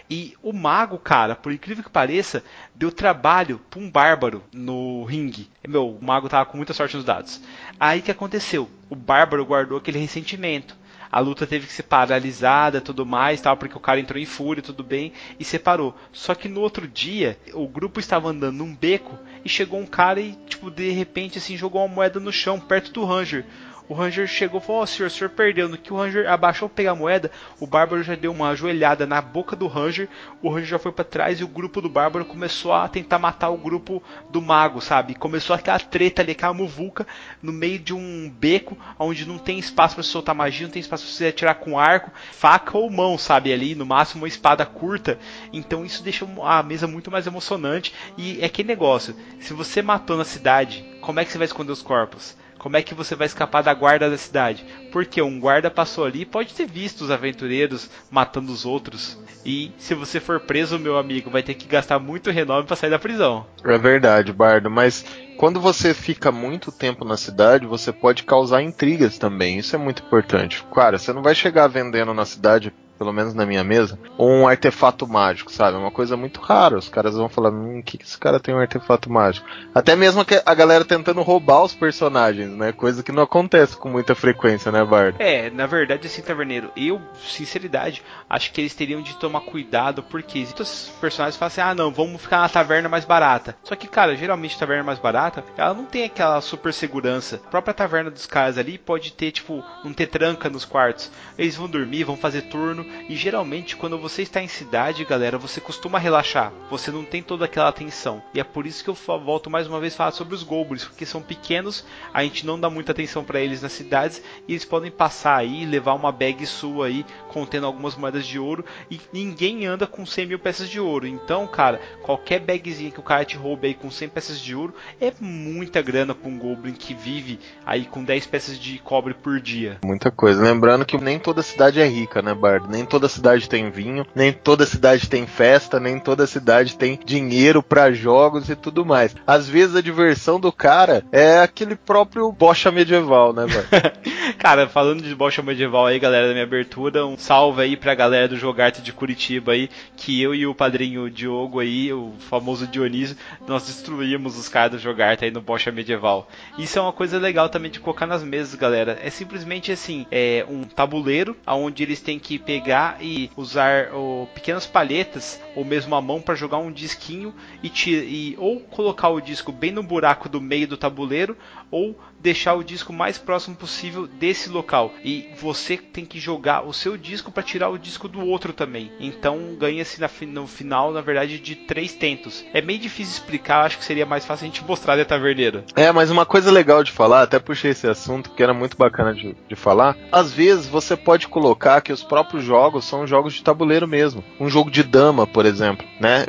E 0.09 0.35
o 0.43 0.53
mago, 0.53 0.97
cara, 0.97 1.35
por 1.35 1.51
incrível 1.51 1.83
que 1.83 1.89
pareça, 1.89 2.43
deu 2.75 2.91
trabalho 2.91 3.59
para 3.69 3.79
um 3.79 3.89
bárbaro 3.89 4.43
no 4.53 5.03
ringue. 5.05 5.49
Meu, 5.67 5.89
o 5.89 6.03
mago 6.03 6.29
tava 6.29 6.45
com 6.45 6.57
muita 6.57 6.73
sorte 6.73 6.95
nos 6.95 7.05
dados. 7.05 7.41
Aí 7.79 8.01
que 8.01 8.11
aconteceu? 8.11 8.69
O 8.89 8.95
bárbaro 8.95 9.45
guardou 9.45 9.77
aquele 9.77 9.99
ressentimento. 9.99 10.75
A 11.11 11.19
luta 11.19 11.45
teve 11.45 11.67
que 11.67 11.73
ser 11.73 11.83
paralisada, 11.83 12.79
tudo 12.79 13.05
mais, 13.05 13.41
tal, 13.41 13.57
porque 13.57 13.75
o 13.75 13.81
cara 13.81 13.99
entrou 13.99 14.21
em 14.21 14.25
fúria, 14.25 14.63
tudo 14.63 14.83
bem, 14.83 15.11
e 15.39 15.43
separou. 15.43 15.95
Só 16.13 16.33
que 16.33 16.47
no 16.47 16.61
outro 16.61 16.87
dia, 16.87 17.37
o 17.53 17.67
grupo 17.67 17.99
estava 17.99 18.29
andando 18.29 18.57
num 18.57 18.73
beco 18.73 19.19
e 19.43 19.49
chegou 19.49 19.79
um 19.79 19.85
cara 19.85 20.21
e, 20.21 20.33
tipo, 20.47 20.71
de 20.71 20.91
repente, 20.91 21.37
assim, 21.37 21.57
jogou 21.57 21.81
uma 21.81 21.93
moeda 21.93 22.19
no 22.19 22.31
chão, 22.31 22.59
perto 22.59 22.91
do 22.91 23.03
Ranger. 23.03 23.45
O 23.91 23.93
Ranger 23.93 24.25
chegou 24.25 24.61
e 24.61 24.63
falou: 24.63 24.79
Ó, 24.79 24.83
oh, 24.85 24.87
senhor, 24.87 25.07
o 25.07 25.11
senhor 25.11 25.29
perdeu. 25.31 25.67
No 25.67 25.77
que 25.77 25.91
o 25.91 25.97
Ranger 25.97 26.31
abaixou 26.31 26.69
para 26.69 26.77
pegar 26.77 26.91
a 26.91 26.95
moeda, 26.95 27.29
o 27.59 27.67
Bárbaro 27.67 28.01
já 28.01 28.15
deu 28.15 28.31
uma 28.31 28.47
ajoelhada 28.47 29.05
na 29.05 29.21
boca 29.21 29.53
do 29.53 29.67
Ranger. 29.67 30.07
O 30.41 30.47
Ranger 30.47 30.65
já 30.65 30.79
foi 30.79 30.93
para 30.93 31.03
trás 31.03 31.41
e 31.41 31.43
o 31.43 31.47
grupo 31.49 31.81
do 31.81 31.89
Bárbaro 31.89 32.23
começou 32.23 32.71
a 32.71 32.87
tentar 32.87 33.19
matar 33.19 33.49
o 33.49 33.57
grupo 33.57 34.01
do 34.29 34.41
Mago, 34.41 34.79
sabe? 34.79 35.13
Começou 35.13 35.53
aquela 35.53 35.77
treta 35.77 36.21
ali, 36.21 36.31
aquela 36.31 36.53
muvuca 36.53 37.05
no 37.43 37.51
meio 37.51 37.79
de 37.79 37.93
um 37.93 38.33
beco 38.33 38.77
onde 38.97 39.27
não 39.27 39.37
tem 39.37 39.59
espaço 39.59 39.95
para 39.95 40.05
soltar 40.05 40.33
magia, 40.33 40.67
não 40.67 40.71
tem 40.71 40.79
espaço 40.79 41.03
para 41.03 41.13
você 41.13 41.27
atirar 41.27 41.55
com 41.55 41.77
arco, 41.77 42.13
faca 42.31 42.77
ou 42.77 42.89
mão, 42.89 43.17
sabe? 43.17 43.51
Ali, 43.51 43.75
no 43.75 43.85
máximo 43.85 44.21
uma 44.21 44.27
espada 44.29 44.65
curta. 44.65 45.19
Então 45.51 45.83
isso 45.83 46.01
deixa 46.01 46.25
a 46.43 46.63
mesa 46.63 46.87
muito 46.87 47.11
mais 47.11 47.27
emocionante. 47.27 47.93
E 48.17 48.41
é 48.41 48.47
que 48.47 48.63
negócio: 48.63 49.13
se 49.41 49.53
você 49.53 49.81
matou 49.81 50.15
na 50.15 50.23
cidade, 50.23 50.85
como 51.01 51.19
é 51.19 51.25
que 51.25 51.31
você 51.33 51.37
vai 51.37 51.45
esconder 51.45 51.73
os 51.73 51.81
corpos? 51.81 52.39
Como 52.61 52.77
é 52.77 52.83
que 52.83 52.93
você 52.93 53.15
vai 53.15 53.25
escapar 53.25 53.63
da 53.63 53.73
guarda 53.73 54.07
da 54.07 54.17
cidade? 54.19 54.63
Porque 54.91 55.19
um 55.19 55.39
guarda 55.39 55.71
passou 55.71 56.05
ali 56.05 56.21
e 56.21 56.25
pode 56.27 56.53
ter 56.53 56.67
visto 56.67 57.01
os 57.01 57.09
aventureiros 57.09 57.89
matando 58.11 58.51
os 58.51 58.67
outros. 58.67 59.17
E 59.43 59.71
se 59.79 59.95
você 59.95 60.19
for 60.19 60.39
preso, 60.39 60.77
meu 60.77 60.95
amigo, 60.95 61.31
vai 61.31 61.41
ter 61.41 61.55
que 61.55 61.65
gastar 61.65 61.97
muito 61.97 62.29
renome 62.29 62.67
para 62.67 62.75
sair 62.75 62.91
da 62.91 62.99
prisão. 62.99 63.47
É 63.65 63.79
verdade, 63.79 64.31
Bardo, 64.31 64.69
mas 64.69 65.03
quando 65.37 65.59
você 65.59 65.91
fica 65.91 66.31
muito 66.31 66.71
tempo 66.71 67.03
na 67.03 67.17
cidade, 67.17 67.65
você 67.65 67.91
pode 67.91 68.21
causar 68.21 68.61
intrigas 68.61 69.17
também. 69.17 69.57
Isso 69.57 69.75
é 69.75 69.79
muito 69.79 70.03
importante. 70.03 70.63
Cara, 70.71 70.99
você 70.99 71.11
não 71.11 71.23
vai 71.23 71.33
chegar 71.33 71.65
vendendo 71.67 72.13
na 72.13 72.25
cidade 72.25 72.71
pelo 73.01 73.11
menos 73.11 73.33
na 73.33 73.47
minha 73.47 73.63
mesa, 73.63 73.97
um 74.15 74.47
artefato 74.47 75.07
mágico, 75.07 75.51
sabe? 75.51 75.75
É 75.75 75.79
uma 75.79 75.89
coisa 75.89 76.15
muito 76.15 76.39
rara. 76.39 76.77
Os 76.77 76.87
caras 76.87 77.15
vão 77.15 77.27
falar, 77.27 77.49
hum, 77.49 77.81
que, 77.83 77.97
que 77.97 78.05
esse 78.05 78.15
cara 78.15 78.39
tem 78.39 78.53
um 78.53 78.59
artefato 78.59 79.11
mágico? 79.11 79.47
Até 79.73 79.95
mesmo 79.95 80.23
a 80.45 80.53
galera 80.53 80.85
tentando 80.85 81.19
roubar 81.23 81.63
os 81.63 81.73
personagens, 81.73 82.51
né? 82.51 82.71
Coisa 82.71 83.01
que 83.01 83.11
não 83.11 83.23
acontece 83.23 83.75
com 83.75 83.89
muita 83.89 84.13
frequência, 84.13 84.71
né, 84.71 84.85
Bard? 84.85 85.15
É, 85.17 85.49
na 85.49 85.65
verdade, 85.65 86.05
assim, 86.05 86.21
Taverneiro, 86.21 86.71
eu, 86.77 87.01
sinceridade, 87.27 88.03
acho 88.29 88.51
que 88.51 88.61
eles 88.61 88.75
teriam 88.75 89.01
de 89.01 89.17
tomar 89.17 89.41
cuidado, 89.41 90.03
porque 90.03 90.37
muitos 90.37 90.91
personagens 91.01 91.35
falam 91.35 91.47
assim, 91.47 91.61
ah, 91.61 91.73
não, 91.73 91.91
vamos 91.91 92.21
ficar 92.21 92.41
na 92.41 92.49
taverna 92.49 92.87
mais 92.87 93.03
barata. 93.03 93.55
Só 93.63 93.75
que, 93.75 93.87
cara, 93.87 94.15
geralmente 94.15 94.55
a 94.55 94.59
taverna 94.59 94.83
mais 94.83 94.99
barata, 94.99 95.43
ela 95.57 95.73
não 95.73 95.85
tem 95.85 96.03
aquela 96.03 96.39
super 96.39 96.71
segurança. 96.71 97.41
A 97.47 97.49
própria 97.49 97.73
taverna 97.73 98.11
dos 98.11 98.27
caras 98.27 98.59
ali 98.59 98.77
pode 98.77 99.11
ter, 99.13 99.31
tipo, 99.31 99.63
não 99.83 99.91
ter 99.91 100.05
tranca 100.05 100.51
nos 100.51 100.65
quartos. 100.65 101.11
Eles 101.41 101.55
vão 101.55 101.67
dormir, 101.67 102.03
vão 102.03 102.15
fazer 102.15 102.43
turno, 102.43 102.85
e 103.09 103.15
geralmente, 103.15 103.75
quando 103.75 103.97
você 103.97 104.21
está 104.21 104.43
em 104.43 104.47
cidade, 104.47 105.03
galera, 105.03 105.39
você 105.39 105.59
costuma 105.59 105.97
relaxar. 105.97 106.53
Você 106.69 106.91
não 106.91 107.03
tem 107.03 107.23
toda 107.23 107.45
aquela 107.45 107.67
atenção. 107.67 108.21
E 108.31 108.39
é 108.39 108.43
por 108.43 108.67
isso 108.67 108.83
que 108.83 108.91
eu 108.91 108.93
volto 108.93 109.49
mais 109.49 109.65
uma 109.65 109.79
vez 109.79 109.95
falar 109.95 110.11
sobre 110.11 110.35
os 110.35 110.43
goblins, 110.43 110.85
porque 110.85 111.03
são 111.03 111.19
pequenos, 111.19 111.83
a 112.13 112.21
gente 112.21 112.45
não 112.45 112.59
dá 112.59 112.69
muita 112.69 112.91
atenção 112.91 113.23
para 113.23 113.39
eles 113.39 113.63
nas 113.63 113.71
cidades 113.71 114.21
e 114.47 114.51
eles 114.51 114.63
podem 114.65 114.91
passar 114.91 115.35
aí, 115.35 115.65
levar 115.65 115.95
uma 115.95 116.11
bag 116.11 116.45
sua 116.45 116.85
aí 116.85 117.03
contendo 117.29 117.65
algumas 117.65 117.95
moedas 117.95 118.27
de 118.27 118.37
ouro 118.37 118.63
e 118.91 119.01
ninguém 119.11 119.65
anda 119.65 119.87
com 119.87 120.05
100 120.05 120.27
mil 120.27 120.37
peças 120.37 120.69
de 120.69 120.79
ouro. 120.79 121.07
Então, 121.07 121.47
cara, 121.47 121.81
qualquer 122.03 122.39
bagzinha 122.39 122.91
que 122.91 122.99
o 122.99 123.03
cara 123.03 123.25
te 123.25 123.35
roube 123.35 123.65
aí 123.65 123.73
com 123.73 123.89
100 123.89 124.09
peças 124.09 124.39
de 124.39 124.55
ouro 124.55 124.75
é 124.99 125.11
muita 125.19 125.81
grana 125.81 126.13
para 126.13 126.29
um 126.29 126.37
goblin 126.37 126.73
que 126.73 126.93
vive 126.93 127.39
aí 127.65 127.85
com 127.85 128.03
10 128.03 128.27
peças 128.27 128.59
de 128.59 128.77
cobre 128.77 129.15
por 129.15 129.41
dia. 129.41 129.79
Muita 129.83 130.11
coisa. 130.11 130.43
Lembrando 130.43 130.85
que 130.85 130.99
nem 130.99 131.17
toda 131.31 131.41
cidade 131.43 131.79
é 131.79 131.87
rica, 131.87 132.21
né, 132.21 132.33
Bard? 132.33 132.67
Nem 132.69 132.85
toda 132.85 133.07
cidade 133.07 133.47
tem 133.47 133.71
vinho, 133.71 134.05
nem 134.13 134.33
toda 134.33 134.65
cidade 134.65 135.07
tem 135.07 135.25
festa, 135.25 135.79
nem 135.79 135.97
toda 135.97 136.27
cidade 136.27 136.75
tem 136.75 136.99
dinheiro 137.05 137.63
para 137.63 137.93
jogos 137.93 138.49
e 138.49 138.55
tudo 138.55 138.85
mais. 138.85 139.15
Às 139.25 139.47
vezes 139.47 139.77
a 139.77 139.81
diversão 139.81 140.41
do 140.41 140.51
cara 140.51 141.05
é 141.09 141.39
aquele 141.39 141.77
próprio 141.77 142.29
bocha 142.33 142.69
medieval, 142.69 143.31
né, 143.31 143.45
velho? 143.45 143.93
cara, 144.37 144.67
falando 144.67 145.01
de 145.01 145.15
bocha 145.15 145.41
medieval 145.41 145.85
aí, 145.85 145.99
galera 145.99 146.27
da 146.27 146.33
minha 146.33 146.43
abertura, 146.43 147.05
um 147.05 147.17
salve 147.17 147.61
aí 147.61 147.77
pra 147.77 147.95
galera 147.95 148.27
do 148.27 148.35
Jogarte 148.35 148.81
de 148.81 148.91
Curitiba 148.91 149.53
aí, 149.53 149.69
que 149.95 150.21
eu 150.21 150.35
e 150.35 150.45
o 150.45 150.53
padrinho 150.53 151.09
Diogo 151.09 151.61
aí, 151.61 151.93
o 151.93 152.11
famoso 152.19 152.67
Dionísio, 152.67 153.15
nós 153.47 153.67
destruímos 153.67 154.37
os 154.37 154.49
caras 154.49 154.71
do 154.71 154.79
Jogarte 154.79 155.23
aí 155.23 155.31
no 155.31 155.39
bocha 155.39 155.71
medieval. 155.71 156.27
Isso 156.57 156.77
é 156.77 156.81
uma 156.81 156.91
coisa 156.91 157.17
legal 157.17 157.47
também 157.47 157.71
de 157.71 157.79
colocar 157.79 158.05
nas 158.05 158.21
mesas, 158.21 158.53
galera. 158.55 158.99
É 159.01 159.09
simplesmente 159.09 159.71
assim, 159.71 160.05
é 160.11 160.45
um 160.49 160.63
tabuleiro 160.63 161.20
onde 161.45 161.83
eles 161.83 162.01
têm 162.01 162.19
que 162.19 162.37
pegar 162.37 162.97
e 163.01 163.29
usar 163.35 163.93
oh, 163.93 164.27
pequenas 164.33 164.65
palhetas 164.65 165.39
ou 165.55 165.63
mesmo 165.63 165.95
a 165.95 166.01
mão 166.01 166.21
para 166.21 166.35
jogar 166.35 166.57
um 166.57 166.71
disquinho 166.71 167.33
e, 167.63 167.71
e 167.89 168.35
ou 168.37 168.59
colocar 168.59 169.09
o 169.09 169.21
disco 169.21 169.51
bem 169.51 169.71
no 169.71 169.83
buraco 169.83 170.29
do 170.29 170.41
meio 170.41 170.67
do 170.67 170.77
tabuleiro 170.77 171.37
ou 171.69 171.97
deixar 172.21 172.53
o 172.53 172.63
disco 172.63 172.93
mais 172.93 173.17
próximo 173.17 173.55
possível 173.55 174.07
desse 174.07 174.49
local. 174.49 174.93
E 175.03 175.29
você 175.39 175.77
tem 175.77 176.05
que 176.05 176.19
jogar 176.19 176.65
o 176.65 176.73
seu 176.73 176.95
disco 176.95 177.31
para 177.31 177.43
tirar 177.43 177.69
o 177.69 177.77
disco 177.77 178.07
do 178.07 178.25
outro 178.25 178.53
também. 178.53 178.91
Então 178.99 179.55
ganha-se 179.57 179.99
no 180.25 180.47
final, 180.47 180.91
na 180.91 181.01
verdade, 181.01 181.39
de 181.39 181.55
três 181.55 181.93
tentos. 181.93 182.45
É 182.53 182.61
meio 182.61 182.79
difícil 182.79 183.13
explicar, 183.13 183.65
acho 183.65 183.77
que 183.77 183.85
seria 183.85 184.05
mais 184.05 184.25
fácil 184.25 184.45
a 184.45 184.47
gente 184.47 184.63
mostrar 184.63 184.95
da 184.95 185.05
taverneira. 185.05 185.65
É, 185.75 185.91
mas 185.91 186.11
uma 186.11 186.25
coisa 186.25 186.51
legal 186.51 186.83
de 186.83 186.91
falar, 186.91 187.23
até 187.23 187.39
puxei 187.39 187.71
esse 187.71 187.87
assunto 187.87 188.31
que 188.31 188.43
era 188.43 188.53
muito 188.53 188.77
bacana 188.77 189.13
de, 189.13 189.35
de 189.47 189.55
falar. 189.55 189.97
Às 190.11 190.31
vezes 190.31 190.67
você 190.67 190.95
pode 190.95 191.27
colocar 191.27 191.81
que 191.81 191.93
os 191.93 192.03
próprios 192.03 192.43
jogos 192.43 192.85
são 192.85 193.07
jogos 193.07 193.33
de 193.33 193.43
tabuleiro 193.43 193.87
mesmo. 193.87 194.23
Um 194.39 194.49
jogo 194.49 194.69
de 194.69 194.83
dama, 194.83 195.25
por 195.25 195.45
exemplo, 195.45 195.85
né? 195.99 196.25